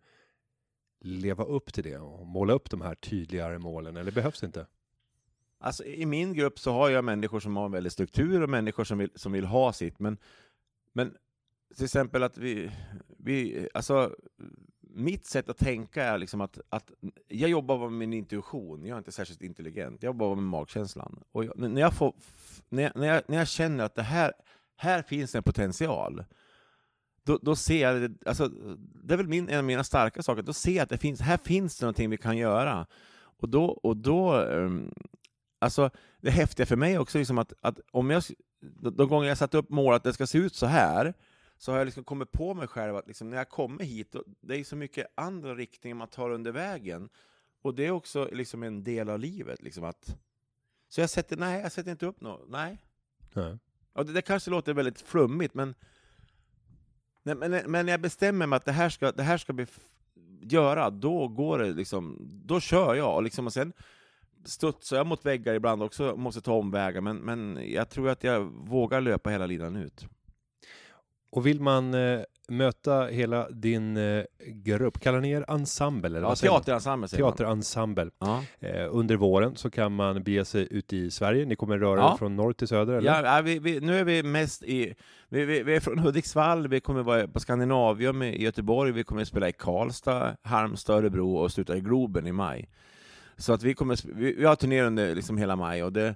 leva 1.00 1.44
upp 1.44 1.72
till 1.72 1.84
det 1.84 1.98
och 1.98 2.26
måla 2.26 2.52
upp 2.52 2.70
de 2.70 2.80
här 2.80 2.94
tydligare 2.94 3.58
målen, 3.58 3.96
eller 3.96 4.12
behövs 4.12 4.40
det 4.40 4.46
inte? 4.46 4.66
Alltså, 5.58 5.84
I 5.84 6.06
min 6.06 6.34
grupp 6.34 6.58
så 6.58 6.72
har 6.72 6.90
jag 6.90 7.04
människor 7.04 7.40
som 7.40 7.56
har 7.56 7.64
en 7.64 7.72
väldig 7.72 7.92
struktur 7.92 8.42
och 8.42 8.50
människor 8.50 8.84
som 8.84 8.98
vill, 8.98 9.10
som 9.14 9.32
vill 9.32 9.44
ha 9.44 9.72
sitt. 9.72 9.98
Men, 9.98 10.18
men 10.92 11.16
till 11.74 11.84
exempel 11.84 12.22
att 12.22 12.38
vi, 12.38 12.70
vi... 13.18 13.68
Alltså, 13.74 14.16
mitt 14.96 15.26
sätt 15.26 15.48
att 15.48 15.58
tänka 15.58 16.04
är 16.04 16.18
liksom 16.18 16.40
att, 16.40 16.58
att 16.68 16.92
jag 17.28 17.50
jobbar 17.50 17.78
med 17.78 17.92
min 17.92 18.12
intuition, 18.12 18.84
jag 18.86 18.94
är 18.94 18.98
inte 18.98 19.12
särskilt 19.12 19.42
intelligent, 19.42 20.02
jag 20.02 20.08
jobbar 20.10 20.34
med 20.34 20.44
magkänslan. 20.44 21.22
Och 21.32 21.44
jag, 21.44 21.58
när, 21.58 21.80
jag 21.80 21.94
får, 21.94 22.14
när, 22.68 22.82
jag, 22.82 22.92
när, 22.96 23.06
jag, 23.06 23.22
när 23.28 23.38
jag 23.38 23.48
känner 23.48 23.84
att 23.84 23.94
det 23.94 24.02
här, 24.02 24.32
här 24.76 25.02
finns 25.02 25.34
en 25.34 25.42
potential, 25.42 26.24
då, 27.24 27.38
då 27.42 27.56
ser 27.56 27.82
jag, 27.82 28.10
det- 28.10 28.28
alltså, 28.28 28.48
det 28.78 29.14
är 29.14 29.18
väl 29.18 29.28
min, 29.28 29.48
en 29.48 29.58
av 29.58 29.64
mina 29.64 29.84
starka 29.84 30.22
saker, 30.22 30.42
då 30.42 30.52
ser 30.52 30.72
jag 30.72 30.82
att 30.82 30.88
det 30.88 30.98
finns, 30.98 31.20
här 31.20 31.38
finns 31.44 31.78
det 31.78 31.84
någonting 31.86 32.10
vi 32.10 32.16
kan 32.16 32.36
göra. 32.36 32.86
Och 33.38 33.48
då, 33.48 33.64
och 33.64 33.96
då 33.96 34.34
um, 34.40 34.94
alltså 35.58 35.90
det 36.20 36.30
häftiga 36.30 36.66
för 36.66 36.76
mig 36.76 36.98
också 36.98 37.18
liksom 37.18 37.38
att, 37.38 37.52
att 37.60 37.80
om 37.90 38.10
jag, 38.10 38.22
de 38.60 38.96
de 38.96 39.08
gånger 39.08 39.28
jag 39.28 39.38
satt 39.38 39.54
upp 39.54 39.70
mål 39.70 39.94
att 39.94 40.04
det 40.04 40.12
ska 40.12 40.26
se 40.26 40.38
ut 40.38 40.54
så 40.54 40.66
här, 40.66 41.14
så 41.58 41.72
har 41.72 41.78
jag 41.78 41.84
liksom 41.84 42.04
kommit 42.04 42.32
på 42.32 42.54
mig 42.54 42.68
själv 42.68 42.96
att 42.96 43.06
liksom 43.06 43.30
när 43.30 43.36
jag 43.36 43.48
kommer 43.48 43.84
hit, 43.84 44.12
då, 44.12 44.24
det 44.40 44.56
är 44.56 44.64
så 44.64 44.76
mycket 44.76 45.06
andra 45.14 45.54
riktningar 45.54 45.94
man 45.96 46.08
tar 46.08 46.30
under 46.30 46.52
vägen. 46.52 47.08
Och 47.62 47.74
det 47.74 47.86
är 47.86 47.90
också 47.90 48.28
liksom 48.32 48.62
en 48.62 48.84
del 48.84 49.08
av 49.10 49.18
livet. 49.18 49.62
Liksom 49.62 49.84
att, 49.84 50.16
så 50.88 51.00
jag 51.00 51.10
sätter, 51.10 51.36
nej, 51.36 51.60
jag 51.60 51.72
sätter 51.72 51.90
inte 51.90 52.06
upp 52.06 52.20
något. 52.20 52.48
Nej. 52.48 52.78
Nej. 53.32 53.58
Och 53.92 54.06
det, 54.06 54.12
det 54.12 54.22
kanske 54.22 54.50
låter 54.50 54.74
väldigt 54.74 55.00
flummigt, 55.00 55.54
men, 55.54 55.74
nej, 57.22 57.34
men, 57.34 57.70
men 57.70 57.88
jag 57.88 58.00
bestämmer 58.00 58.46
mig 58.46 58.56
att 58.56 58.64
det 58.64 58.72
här 58.72 58.88
ska, 58.88 59.12
det 59.12 59.22
här 59.22 59.38
ska 59.38 59.62
f- 59.62 59.80
göra, 60.40 60.90
då 60.90 61.28
går 61.28 61.58
det 61.58 61.72
liksom, 61.72 62.18
då 62.44 62.60
kör 62.60 62.94
jag. 62.94 63.14
Och, 63.14 63.22
liksom, 63.22 63.46
och 63.46 63.52
sen 63.52 63.72
studsar 64.44 64.96
jag 64.96 65.06
mot 65.06 65.26
väggar 65.26 65.54
ibland 65.54 65.82
också, 65.82 66.10
och 66.10 66.18
måste 66.18 66.40
ta 66.40 66.52
omvägar, 66.52 67.00
men, 67.00 67.16
men 67.16 67.72
jag 67.72 67.88
tror 67.90 68.08
att 68.08 68.24
jag 68.24 68.40
vågar 68.44 69.00
löpa 69.00 69.30
hela 69.30 69.46
linan 69.46 69.76
ut. 69.76 70.06
Och 71.30 71.46
vill 71.46 71.60
man 71.60 71.94
eh, 71.94 72.20
möta 72.48 73.06
hela 73.06 73.50
din 73.50 73.96
eh, 73.96 74.24
grupp, 74.46 75.00
kallar 75.00 75.20
ni 75.20 75.30
er 75.30 75.44
ensemble? 75.48 76.08
Eller 76.18 76.20
Ja, 76.28 76.34
teaterensemble 76.34 77.08
säger. 77.08 77.24
Teaterensemble. 77.24 78.10
Ja. 78.18 78.44
Eh, 78.60 78.86
under 78.90 79.16
våren 79.16 79.56
så 79.56 79.70
kan 79.70 79.92
man 79.92 80.22
bege 80.22 80.44
sig 80.44 80.68
ut 80.70 80.92
i 80.92 81.10
Sverige. 81.10 81.44
Ni 81.46 81.56
kommer 81.56 81.78
röra 81.78 82.00
Ja. 82.00 82.12
er 82.12 82.16
från 82.18 82.36
norr 82.36 82.52
till 82.52 82.68
söder, 82.68 82.92
eller? 82.92 83.24
Ja, 83.24 83.40
vi, 83.42 83.58
vi, 83.58 83.80
nu 83.80 83.98
är 83.98 84.04
vi 84.04 84.22
mest 84.22 84.62
i... 84.62 84.94
Vi, 85.28 85.44
vi, 85.44 85.62
vi 85.62 85.76
är 85.76 85.80
från 85.80 85.98
Hudiksvall, 85.98 86.68
vi 86.68 86.80
kommer 86.80 87.02
vara 87.02 87.28
på 87.28 87.40
Skandinavium 87.40 88.22
i 88.22 88.42
Göteborg, 88.42 88.92
vi 88.92 89.04
kommer 89.04 89.24
spela 89.24 89.48
i 89.48 89.52
Karlstad, 89.52 90.36
Halmstad, 90.42 90.96
Örebro 90.96 91.36
och 91.36 91.52
sluta 91.52 91.76
i 91.76 91.80
Globen 91.80 92.26
i 92.26 92.32
maj. 92.32 92.68
Så 93.36 93.52
att 93.52 93.62
vi, 93.62 93.74
kommer, 93.74 94.14
vi, 94.14 94.32
vi 94.32 94.44
har 94.44 94.56
turné 94.56 94.82
under 94.82 95.14
liksom 95.14 95.38
hela 95.38 95.56
maj. 95.56 95.82
Och 95.84 95.92
det, 95.92 96.14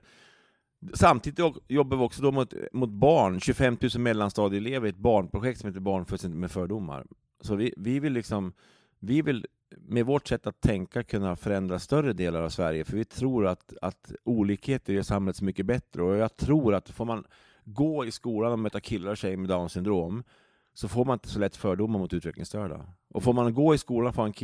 samtidigt 0.95 1.57
jobbar 1.69 1.97
vi 1.97 2.03
också 2.03 2.23
då 2.23 2.33
mot, 2.33 2.55
mot 2.73 2.91
barn, 2.91 3.41
25 3.41 3.77
000 3.81 3.91
mellanstadieelever 4.03 4.87
i 4.87 4.91
ett 4.91 4.97
barnprojekt 4.97 5.61
som 5.61 5.69
heter 5.69 5.81
Barn 5.81 6.05
föds 6.05 6.25
inte 6.25 6.37
med 6.37 6.51
fördomar. 6.51 7.07
Så 7.41 7.55
vi, 7.55 7.75
vi 7.77 8.01
vill 8.01 8.13
liksom... 8.13 8.53
Vi 9.03 9.23
vill 9.23 9.47
med 9.79 10.07
vårt 10.07 10.29
sätt 10.29 10.47
att 10.47 10.61
tänka 10.61 11.03
kunna 11.03 11.37
förändra 11.37 11.79
större 11.79 12.13
delar 12.13 12.43
av 12.43 12.49
Sverige, 12.49 12.85
för 12.85 12.97
vi 12.97 13.05
tror 13.05 13.47
att, 13.47 13.75
att 13.83 14.13
olikheter 14.25 14.93
gör 14.93 15.03
samhället 15.03 15.37
så 15.37 15.45
mycket 15.45 15.67
bättre. 15.67 16.03
Och 16.03 16.17
jag 16.17 16.37
tror 16.37 16.75
att 16.75 16.91
får 16.91 17.05
man 17.05 17.25
gå 17.65 18.05
i 18.05 18.11
skolan 18.11 18.53
och 18.53 18.59
möta 18.59 18.81
killar 18.81 19.11
och 19.11 19.17
tjejer 19.17 19.37
med 19.37 19.49
Downs 19.49 19.73
syndrom, 19.73 20.23
så 20.75 20.89
får 20.89 21.05
man 21.05 21.15
inte 21.15 21.29
så 21.29 21.39
lätt 21.39 21.57
fördomar 21.57 21.99
mot 21.99 22.13
utvecklingsstörda. 22.13 22.87
Och 23.15 23.23
får 23.23 23.33
man 23.33 23.55
gå 23.55 23.75
i 23.75 23.79
skolan 23.79 24.09
och 24.09 24.15
få 24.15 24.23
en, 24.23 24.35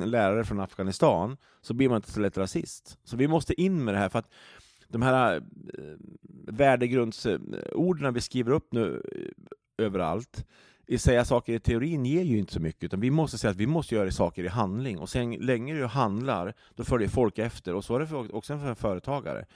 en 0.00 0.10
lärare 0.10 0.44
från 0.44 0.60
Afghanistan, 0.60 1.36
så 1.60 1.74
blir 1.74 1.88
man 1.88 1.96
inte 1.96 2.12
så 2.12 2.20
lätt 2.20 2.38
rasist. 2.38 2.98
Så 3.04 3.16
vi 3.16 3.28
måste 3.28 3.60
in 3.60 3.84
med 3.84 3.94
det 3.94 3.98
här, 3.98 4.08
för 4.08 4.18
att 4.18 4.30
de 4.88 5.02
här 5.02 5.36
eh, 5.36 5.42
värdegrundsorden 6.46 8.14
vi 8.14 8.20
skriver 8.20 8.52
upp 8.52 8.72
nu 8.72 9.02
eh, 9.12 9.86
överallt, 9.86 10.46
i 10.86 10.98
säga 10.98 11.24
saker 11.24 11.52
i 11.52 11.60
teorin 11.60 12.06
ger 12.06 12.22
ju 12.22 12.38
inte 12.38 12.52
så 12.52 12.60
mycket, 12.60 12.84
utan 12.84 13.00
vi 13.00 13.10
måste 13.10 13.38
säga 13.38 13.50
att 13.50 13.56
vi 13.56 13.66
måste 13.66 13.94
göra 13.94 14.10
saker 14.10 14.44
i 14.44 14.48
handling. 14.48 14.98
Och 14.98 15.08
sen 15.08 15.32
länge 15.32 15.74
du 15.74 15.86
handlar, 15.86 16.54
då 16.74 16.84
följer 16.84 17.08
folk 17.08 17.38
efter. 17.38 17.74
Och 17.74 17.84
så 17.84 17.96
är 17.96 18.00
det 18.00 18.06
för, 18.06 18.34
också 18.34 18.58
för 18.58 18.68
en 18.68 18.76
företagare. 18.76 19.46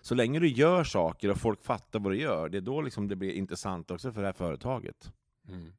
Så 0.00 0.14
länge 0.14 0.38
du 0.38 0.48
gör 0.48 0.84
saker 0.84 1.30
och 1.30 1.38
folk 1.38 1.64
fattar 1.64 1.98
vad 1.98 2.12
du 2.12 2.20
gör, 2.20 2.48
det 2.48 2.58
är 2.58 2.62
då 2.62 2.80
liksom 2.80 3.08
det 3.08 3.16
blir 3.16 3.32
intressant 3.32 3.90
också 3.90 4.12
för 4.12 4.20
det 4.20 4.26
här 4.26 4.32
företaget. 4.32 5.12
Mm. 5.48 5.72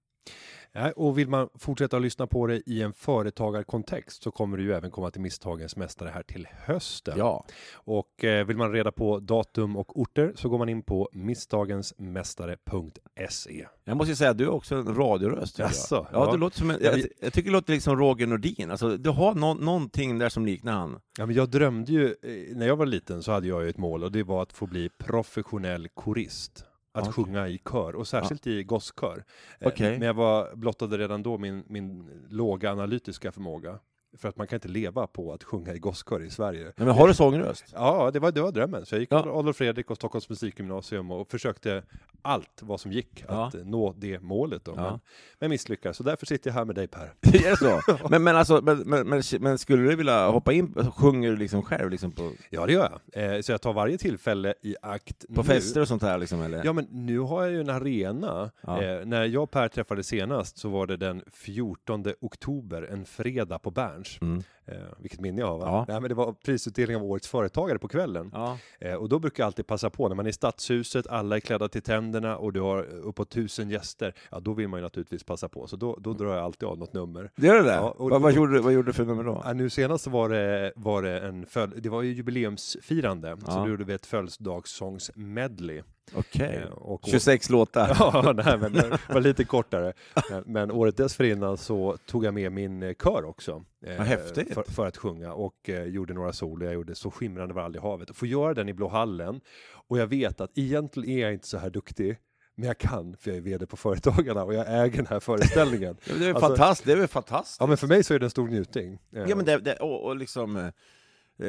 Och 0.95 1.17
vill 1.17 1.29
man 1.29 1.49
fortsätta 1.55 1.99
lyssna 1.99 2.27
på 2.27 2.47
det 2.47 2.61
i 2.65 2.81
en 2.81 2.93
företagarkontext 2.93 4.23
så 4.23 4.31
kommer 4.31 4.57
det 4.57 4.63
ju 4.63 4.73
även 4.73 4.91
komma 4.91 5.11
till 5.11 5.21
Misstagens 5.21 5.75
Mästare 5.75 6.09
här 6.09 6.23
till 6.23 6.47
hösten. 6.51 7.13
Ja. 7.17 7.45
Och 7.73 8.23
eh, 8.23 8.45
vill 8.45 8.57
man 8.57 8.71
reda 8.71 8.91
på 8.91 9.19
datum 9.19 9.77
och 9.77 9.99
orter 9.99 10.33
så 10.35 10.49
går 10.49 10.57
man 10.57 10.69
in 10.69 10.81
på 10.81 11.09
misstagensmästare.se. 11.13 13.65
Jag 13.83 13.97
måste 13.97 14.11
ju 14.11 14.15
säga 14.15 14.29
att 14.29 14.37
du 14.37 14.43
är 14.43 14.49
också 14.49 14.75
en 14.75 14.95
radioröst. 14.95 15.59
Jaså? 15.59 16.07
Ja, 16.11 16.25
Ja. 16.25 16.31
Du 16.31 16.37
låter 16.37 16.57
som 16.57 16.71
en, 16.71 16.77
Ja, 16.81 16.91
jag, 16.91 17.05
jag 17.19 17.33
tycker 17.33 17.49
det 17.49 17.53
låter 17.53 17.73
liksom 17.73 17.97
Roger 17.97 18.27
Nordin. 18.27 18.71
Alltså, 18.71 18.97
du 18.97 19.09
har 19.09 19.35
nå, 19.35 19.53
någonting 19.53 20.19
där 20.19 20.29
som 20.29 20.45
liknar 20.45 20.73
han. 20.73 20.99
Ja, 21.17 21.25
men 21.25 21.35
jag 21.35 21.49
drömde 21.49 21.91
ju, 21.91 22.05
eh, 22.05 22.11
när 22.55 22.67
jag 22.67 22.75
var 22.75 22.85
liten 22.85 23.23
så 23.23 23.31
hade 23.31 23.47
jag 23.47 23.63
ju 23.63 23.69
ett 23.69 23.77
mål 23.77 24.03
och 24.03 24.11
det 24.11 24.23
var 24.23 24.43
att 24.43 24.53
få 24.53 24.67
bli 24.67 24.89
professionell 24.97 25.87
korist. 25.93 26.65
Att 26.91 27.07
Okej. 27.07 27.13
sjunga 27.13 27.47
i 27.47 27.57
kör 27.57 27.95
och 27.95 28.07
särskilt 28.07 28.47
i 28.47 28.63
gosskör. 28.63 29.23
Eh, 29.59 29.67
Okej. 29.67 29.99
Men 29.99 30.07
jag 30.07 30.13
var 30.13 30.55
blottade 30.55 30.97
redan 30.97 31.23
då 31.23 31.37
min, 31.37 31.63
min 31.67 32.09
låga 32.29 32.71
analytiska 32.71 33.31
förmåga. 33.31 33.79
För 34.17 34.29
att 34.29 34.37
man 34.37 34.47
kan 34.47 34.57
inte 34.57 34.67
leva 34.67 35.07
på 35.07 35.33
att 35.33 35.43
sjunga 35.43 35.73
i 35.73 35.79
gosskör 35.79 36.23
i 36.23 36.29
Sverige. 36.29 36.63
Nej, 36.63 36.73
men 36.75 36.89
har 36.89 37.07
du 37.07 37.13
sångröst? 37.13 37.65
Ja, 37.73 38.11
det 38.13 38.19
var, 38.19 38.31
det 38.31 38.41
var 38.41 38.51
drömmen. 38.51 38.85
Så 38.85 38.95
jag 38.95 38.99
gick 38.99 39.11
Ja. 39.11 39.17
Adolf 39.19 39.57
Fredrik 39.57 39.89
och 39.91 39.95
Stockholms 39.97 40.29
musikgymnasium 40.29 41.11
och 41.11 41.31
försökte 41.31 41.83
allt 42.21 42.59
vad 42.61 42.79
som 42.79 42.91
gick 42.91 43.25
Ja. 43.27 43.47
att 43.47 43.55
eh, 43.55 43.61
nå 43.65 43.93
det 43.97 44.19
målet. 44.19 44.65
Då. 44.65 44.73
Ja. 44.75 44.81
Men, 44.91 44.99
men 45.39 45.49
misslyckades. 45.49 45.97
Så 45.97 46.03
därför 46.03 46.25
sitter 46.25 46.49
jag 46.49 46.55
här 46.55 46.65
med 46.65 46.75
dig 46.75 46.87
Per. 46.87 47.01
är 47.21 47.49
det 47.49 47.57
så? 47.57 47.81
Men, 48.09 48.23
men, 48.23 48.35
alltså, 48.35 48.61
men, 48.61 48.77
men, 48.79 49.23
men, 49.39 49.57
skulle 49.57 49.83
du 49.89 49.95
vilja 49.95 50.27
hoppa 50.27 50.53
in, 50.53 50.73
alltså, 50.77 50.91
sjunger 50.91 51.29
du 51.29 51.37
liksom 51.37 51.61
själv 51.63 51.89
liksom 51.89 52.11
på, 52.11 52.31
Ja, 52.49 52.65
det 52.65 52.73
gör 52.73 52.99
jag. 53.13 53.35
Eh, 53.35 53.41
så 53.41 53.51
jag 53.51 53.61
tar 53.61 53.73
varje 53.73 53.97
tillfälle 53.97 54.53
i 54.61 54.75
akt 54.81 55.25
på 55.35 55.41
nu. 55.41 55.47
fester 55.47 55.81
och 55.81 55.87
sånt 55.87 56.01
här? 56.01 56.17
Liksom, 56.17 56.41
eller? 56.41 56.65
Ja, 56.65 56.73
men 56.73 56.87
nu 56.91 57.19
har 57.19 57.41
jag 57.43 57.51
ju 57.51 57.61
en 57.61 57.69
arena. 57.69 58.51
Ja. 58.61 58.83
Eh, 58.83 59.05
när 59.05 59.25
jag 59.25 59.43
och 59.43 59.51
Per 59.51 59.67
träffades 59.67 60.07
senast 60.07 60.57
så 60.57 60.69
var 60.69 60.87
det 60.87 60.97
den 60.97 61.23
14 61.33 62.05
oktober, 62.21 62.81
en 62.91 63.05
fredag 63.05 63.59
på 63.59 63.69
Berns. 63.99 64.17
Mm. 64.21 64.43
Eh, 64.65 64.75
vilket 64.99 65.19
minne 65.19 65.41
jag 65.41 65.47
har 65.47 65.59
va? 65.59 65.65
Ja. 65.65 65.85
Nej, 65.87 66.01
men 66.01 66.09
det 66.09 66.15
var 66.15 66.33
prisutdelning 66.33 66.97
av 66.97 67.03
Årets 67.03 67.27
Företagare 67.27 67.79
på 67.79 67.87
kvällen. 67.87 68.29
Ja. 68.33 68.57
Eh, 68.79 68.93
och 68.93 69.09
då 69.09 69.19
brukar 69.19 69.43
jag 69.43 69.45
alltid 69.45 69.67
passa 69.67 69.89
på, 69.89 70.07
när 70.07 70.15
man 70.15 70.25
är 70.25 70.29
i 70.29 70.33
stadshuset, 70.33 71.07
alla 71.07 71.35
är 71.35 71.39
klädda 71.39 71.67
till 71.69 71.81
tänderna 71.81 72.37
och 72.37 72.53
du 72.53 72.61
har 72.61 72.83
uppåt 72.83 73.29
tusen 73.29 73.69
gäster, 73.69 74.13
ja 74.31 74.39
då 74.39 74.53
vill 74.53 74.67
man 74.67 74.79
ju 74.79 74.83
naturligtvis 74.83 75.23
passa 75.23 75.49
på. 75.49 75.67
Så 75.67 75.75
då, 75.75 75.97
då 75.99 76.13
drar 76.13 76.35
jag 76.35 76.43
alltid 76.45 76.69
av 76.69 76.77
något 76.77 76.93
nummer. 76.93 77.31
Gör 77.35 77.55
det 77.55 77.63
det? 77.63 77.73
Ja, 77.75 77.89
och- 77.97 78.09
vad, 78.09 78.21
vad, 78.21 78.33
gjorde, 78.33 78.53
du- 78.53 78.59
vad 78.59 78.73
gjorde 78.73 78.89
du 78.89 78.93
för 78.93 79.05
nummer 79.05 79.23
då? 79.23 79.41
Ja, 79.45 79.53
nu 79.53 79.69
senast 79.69 80.03
så 80.03 80.09
var 80.09 80.29
det, 80.29 80.73
var 80.75 81.01
det 81.01 81.19
en 81.19 81.45
föl- 81.45 81.81
det 81.81 81.89
var 81.89 82.01
ju 82.01 82.13
jubileumsfirande, 82.13 83.37
så 83.45 83.51
Ja. 83.51 83.59
då 83.63 83.69
gjorde 83.69 83.83
vi 83.83 83.93
ett 83.93 84.05
födelsedagssångsmedley. 84.05 85.81
Okej. 86.15 86.55
Eh, 86.65 86.71
och- 86.71 87.01
26 87.07 87.49
låtar. 87.49 87.87
Ja, 87.99 88.33
nej, 88.45 88.57
men 88.57 88.73
det 88.73 88.99
var 89.09 89.21
lite 89.21 89.43
kortare. 89.43 89.93
Men- 90.29 90.43
Men 90.45 90.71
året 90.71 90.97
dessförinnan 90.97 91.57
så 91.57 91.97
tog 92.05 92.25
jag 92.25 92.33
med 92.33 92.51
min 92.51 92.83
eh, 92.83 92.93
kör 93.03 93.25
också. 93.25 93.63
eh, 93.85 93.97
Vad 93.97 94.07
häftigt. 94.07 94.53
För, 94.53 94.63
för 94.63 94.85
att 94.87 94.97
sjunga 94.97 95.33
och 95.33 95.69
eh, 95.69 95.83
gjorde 95.83 96.13
några 96.13 96.33
solo. 96.33 96.65
Jag 96.65 96.73
gjorde 96.73 96.95
Så 96.95 97.11
skimrande 97.11 97.53
var 97.53 97.61
aldrig 97.61 97.81
havet. 97.81 98.09
Och 98.09 98.15
få 98.15 98.25
göra 98.25 98.53
den 98.53 98.69
i 98.69 98.73
Blå 98.73 98.87
hallen. 98.87 99.41
Och 99.87 99.97
jag 99.99 100.07
vet 100.07 100.41
att 100.41 100.57
egentligen 100.57 101.09
är 101.17 101.21
jag 101.21 101.33
inte 101.33 101.47
så 101.47 101.57
här 101.57 101.69
duktig. 101.69 102.17
Men 102.55 102.67
jag 102.67 102.77
kan, 102.77 103.15
för 103.17 103.29
jag 103.31 103.37
är 103.37 103.41
vd 103.41 103.65
på 103.65 103.77
Företagarna 103.77 104.43
och 104.43 104.53
jag 104.53 104.65
äger 104.83 104.97
den 104.97 105.07
här 105.07 105.19
föreställningen. 105.19 105.97
Det 106.19 106.25
är, 106.25 106.33
Alltså- 106.33 106.47
fantastiskt, 106.47 106.85
det 106.87 106.91
är 106.91 106.97
väl 106.97 107.07
fantastiskt? 107.07 107.57
Ja, 107.59 107.65
men 107.67 107.77
för 107.77 107.87
mig 107.87 108.03
så 108.03 108.13
är 108.13 108.19
det 108.19 108.25
en 108.25 108.29
stor 108.29 108.47
njutning. 108.47 108.99
Ja, 109.09 109.35
men 109.35 109.45
det, 109.45 109.57
det, 109.57 109.75
och, 109.75 110.05
och 110.05 110.15
liksom, 110.15 110.71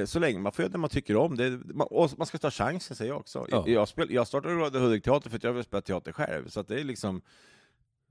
så 0.07 0.19
länge 0.19 0.39
man 0.39 0.53
får 0.53 0.63
göra 0.63 0.73
det 0.73 0.79
man 0.79 0.91
tycker 0.91 1.17
om, 1.17 1.37
det, 1.37 1.51
man, 1.75 1.87
och 1.91 2.11
man 2.19 2.27
ska 2.27 2.39
ta 2.39 2.51
chansen 2.51 2.97
säger 2.97 3.11
jag 3.13 3.21
också. 3.21 3.47
Ja. 3.51 3.65
Jag, 3.67 3.89
spel, 3.89 4.11
jag 4.11 4.27
startade 4.27 4.55
Radio 4.55 4.81
Hudik 4.81 5.05
Teater 5.05 5.31
för 5.31 5.37
att 5.37 5.45
jag 5.45 5.53
vill 5.53 5.65
spela 5.65 5.81
teater 5.81 6.13
själv, 6.13 6.49
så 6.49 6.63
det 6.63 6.81
är 6.81 6.85
liksom 6.85 7.23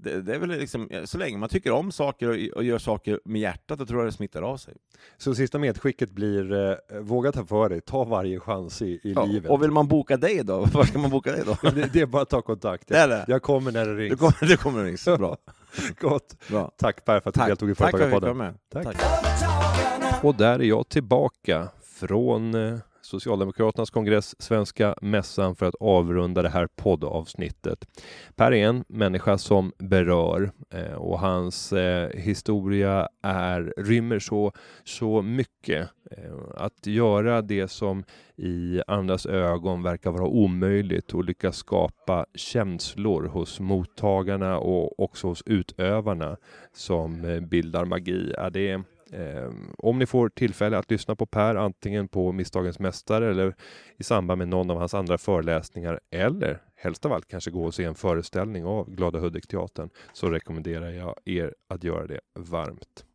det, 0.03 0.21
det 0.21 0.35
är 0.35 0.39
väl 0.39 0.49
liksom, 0.49 0.89
så 1.05 1.17
länge 1.17 1.37
man 1.37 1.49
tycker 1.49 1.71
om 1.71 1.91
saker 1.91 2.27
och, 2.29 2.57
och 2.57 2.63
gör 2.63 2.77
saker 2.77 3.19
med 3.25 3.41
hjärtat, 3.41 3.79
då 3.79 3.85
tror 3.85 3.99
jag 3.99 4.07
det 4.07 4.11
smittar 4.11 4.41
av 4.41 4.57
sig. 4.57 4.73
Så 5.17 5.35
sista 5.35 5.59
medskicket 5.59 6.11
blir, 6.11 6.53
eh, 6.53 6.99
våga 7.01 7.31
ta 7.31 7.45
för 7.45 7.69
dig, 7.69 7.81
ta 7.81 8.03
varje 8.03 8.39
chans 8.39 8.81
i, 8.81 8.85
i 8.85 8.99
Ja, 9.15 9.25
livet. 9.25 9.51
och 9.51 9.63
vill 9.63 9.71
man 9.71 9.87
boka 9.87 10.17
dig 10.17 10.43
då? 10.43 10.65
Var 10.73 10.83
ska 10.83 10.99
man 10.99 11.09
boka 11.11 11.31
dig 11.31 11.43
då? 11.45 11.69
det, 11.69 11.93
det 11.93 12.01
är 12.01 12.05
bara 12.05 12.21
att 12.21 12.29
ta 12.29 12.41
kontakt. 12.41 12.87
Det 12.87 13.07
det? 13.07 13.25
Jag 13.27 13.41
kommer 13.41 13.71
när 13.71 13.85
det 13.85 13.95
rings. 13.95 14.11
Det 14.11 14.17
kommer, 14.17 14.47
det 14.51 14.57
kommer 14.57 14.83
ringa. 14.83 14.97
Så 14.97 15.17
bra. 15.17 15.37
Gott. 15.99 16.35
bra. 16.49 16.71
Tack 16.77 17.05
Per 17.05 17.19
för 17.19 17.29
att 17.29 17.33
du 17.35 17.39
Tack, 17.39 17.47
deltog 17.47 17.69
i 17.69 17.75
tack 17.75 17.91
för 17.91 17.97
att 17.97 18.01
jag 18.01 18.11
fick 18.11 18.21
vara 18.21 18.33
Företagarpodden. 18.35 18.37
med. 18.37 18.83
Tack. 18.85 18.97
Företagarna. 18.97 19.68
Och 20.23 20.35
där 20.35 20.59
är 20.59 20.63
jag 20.63 20.89
tillbaka 20.89 21.67
från 21.99 22.55
eh, 22.55 22.77
Socialdemokraternas 23.01 23.89
kongress 23.89 24.41
Svenska 24.41 24.95
mässan 25.01 25.55
för 25.55 25.65
att 25.65 25.75
avrunda 25.79 26.41
det 26.41 26.49
här 26.49 26.67
poddavsnittet. 26.75 27.85
Per 28.35 28.51
är 28.51 28.67
en 28.67 28.83
människa 28.87 29.37
som 29.37 29.73
berör 29.77 30.51
eh, 30.73 30.93
och 30.93 31.19
hans 31.19 31.73
eh, 31.73 32.09
historia 32.09 33.07
är, 33.23 33.73
rymmer 33.77 34.19
så, 34.19 34.51
så 34.83 35.21
mycket. 35.21 35.89
Att 36.55 36.87
göra 36.87 37.41
det 37.41 37.67
som 37.67 38.03
i 38.35 38.81
andras 38.87 39.25
ögon 39.25 39.83
verkar 39.83 40.11
vara 40.11 40.27
omöjligt 40.27 41.13
och 41.13 41.23
lyckas 41.23 41.57
skapa 41.57 42.25
känslor 42.35 43.23
hos 43.23 43.59
mottagarna 43.59 44.57
och 44.57 44.99
också 44.99 45.27
hos 45.27 45.43
utövarna 45.45 46.37
som 46.73 47.39
bildar 47.49 47.85
magi. 47.85 48.33
Ja, 48.37 48.49
det 48.49 48.69
är 48.69 48.83
Eh, 49.13 49.51
om 49.77 49.99
ni 49.99 50.05
får 50.05 50.29
tillfälle 50.29 50.77
att 50.77 50.91
lyssna 50.91 51.15
på 51.15 51.25
Per, 51.25 51.55
antingen 51.55 52.07
på 52.07 52.31
Misstagens 52.31 52.79
Mästare 52.79 53.29
eller 53.29 53.55
i 53.97 54.03
samband 54.03 54.37
med 54.37 54.47
någon 54.47 54.71
av 54.71 54.77
hans 54.77 54.93
andra 54.93 55.17
föreläsningar 55.17 55.99
eller 56.09 56.61
helst 56.75 57.05
av 57.05 57.13
allt 57.13 57.27
kanske 57.27 57.51
gå 57.51 57.65
och 57.65 57.73
se 57.73 57.83
en 57.83 57.95
föreställning 57.95 58.65
av 58.65 58.89
Glada 58.89 59.19
Hudik-teatern 59.19 59.89
så 60.13 60.29
rekommenderar 60.29 60.89
jag 60.89 61.15
er 61.25 61.55
att 61.67 61.83
göra 61.83 62.07
det 62.07 62.19
varmt. 62.33 63.05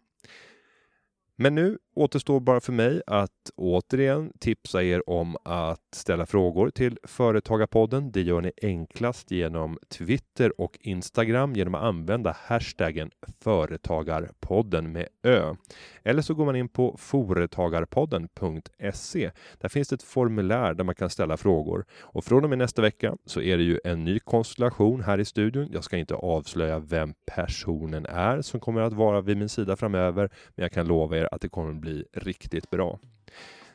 Men 1.37 1.55
nu 1.55 1.79
återstår 1.95 2.41
bara 2.41 2.61
för 2.61 2.73
mig 2.73 3.03
att 3.07 3.31
återigen 3.57 4.33
tipsa 4.39 4.83
er 4.83 5.11
om 5.11 5.37
att 5.45 5.81
ställa 5.93 6.27
frågor 6.27 6.71
till 6.71 6.99
Företagarpodden. 7.05 8.13
Det 8.13 8.23
gör 8.23 8.41
ni 8.41 8.53
enklast 8.63 9.31
genom 9.31 9.79
Twitter 9.89 10.61
och 10.61 10.79
Instagram 10.81 11.55
genom 11.55 11.75
att 11.75 11.83
använda 11.83 12.37
hashtaggen 12.39 13.11
Företagarpodden 13.41 14.93
med 14.93 15.09
Ö. 15.23 15.55
Eller 16.03 16.23
så 16.23 16.35
går 16.35 16.45
man 16.45 16.57
in 16.57 16.69
på 16.69 16.97
Företagarpodden.se. 16.99 19.31
Där 19.59 19.69
finns 19.69 19.89
det 19.89 19.95
ett 19.95 20.03
formulär 20.03 20.75
där 20.75 20.85
man 20.85 20.95
kan 20.95 21.11
ställa 21.11 21.37
frågor. 21.37 21.85
Och 22.01 22.25
från 22.25 22.45
och 22.45 22.51
med 22.51 22.59
nästa 22.59 22.83
vecka 22.83 23.17
så 23.27 23.41
är 23.41 23.57
det 23.57 23.63
ju 23.63 23.81
en 23.85 24.05
ny 24.05 24.19
konstellation 24.19 25.03
här 25.03 25.21
i 25.21 25.25
studion. 25.25 25.69
Jag 25.73 25.85
ska 25.85 25.97
inte 25.97 26.15
avslöja 26.15 26.79
vem 26.79 27.15
personen 27.27 28.07
är 28.07 28.43
som 28.43 28.61
kommer 28.61 28.81
att 28.81 28.93
vara 28.93 29.21
vid 29.21 29.37
min 29.37 29.49
sida 29.49 29.77
framöver, 29.77 30.31
men 30.55 30.63
jag 30.63 30.73
kan 30.73 30.87
lova 30.87 31.17
er 31.17 31.29
att 31.33 31.41
det 31.41 31.49
kommer 31.49 31.73
bli 31.85 32.05
riktigt 32.13 32.71
bra. 32.71 32.99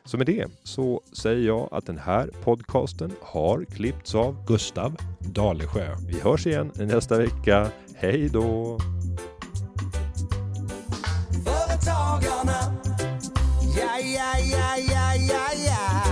Så 0.04 0.16
med 0.16 0.26
det 0.26 0.46
så 0.62 1.02
säger 1.12 1.46
jag 1.46 1.68
att 1.72 1.86
den 1.86 1.98
här 1.98 2.30
podcasten 2.44 3.12
har 3.22 3.64
klippts 3.64 4.14
av 4.14 4.46
Gustav 4.46 4.96
Dalesjö. 5.18 5.96
Vi 6.06 6.20
hörs 6.20 6.46
igen 6.46 6.72
nästa 6.74 7.18
vecka. 7.18 7.68
Hej 7.94 8.28
då! 8.28 8.78
Företagarna, 11.44 12.74
ja, 13.76 13.98
ja, 14.00 14.38
ja, 14.48 15.16
ja. 15.66 16.09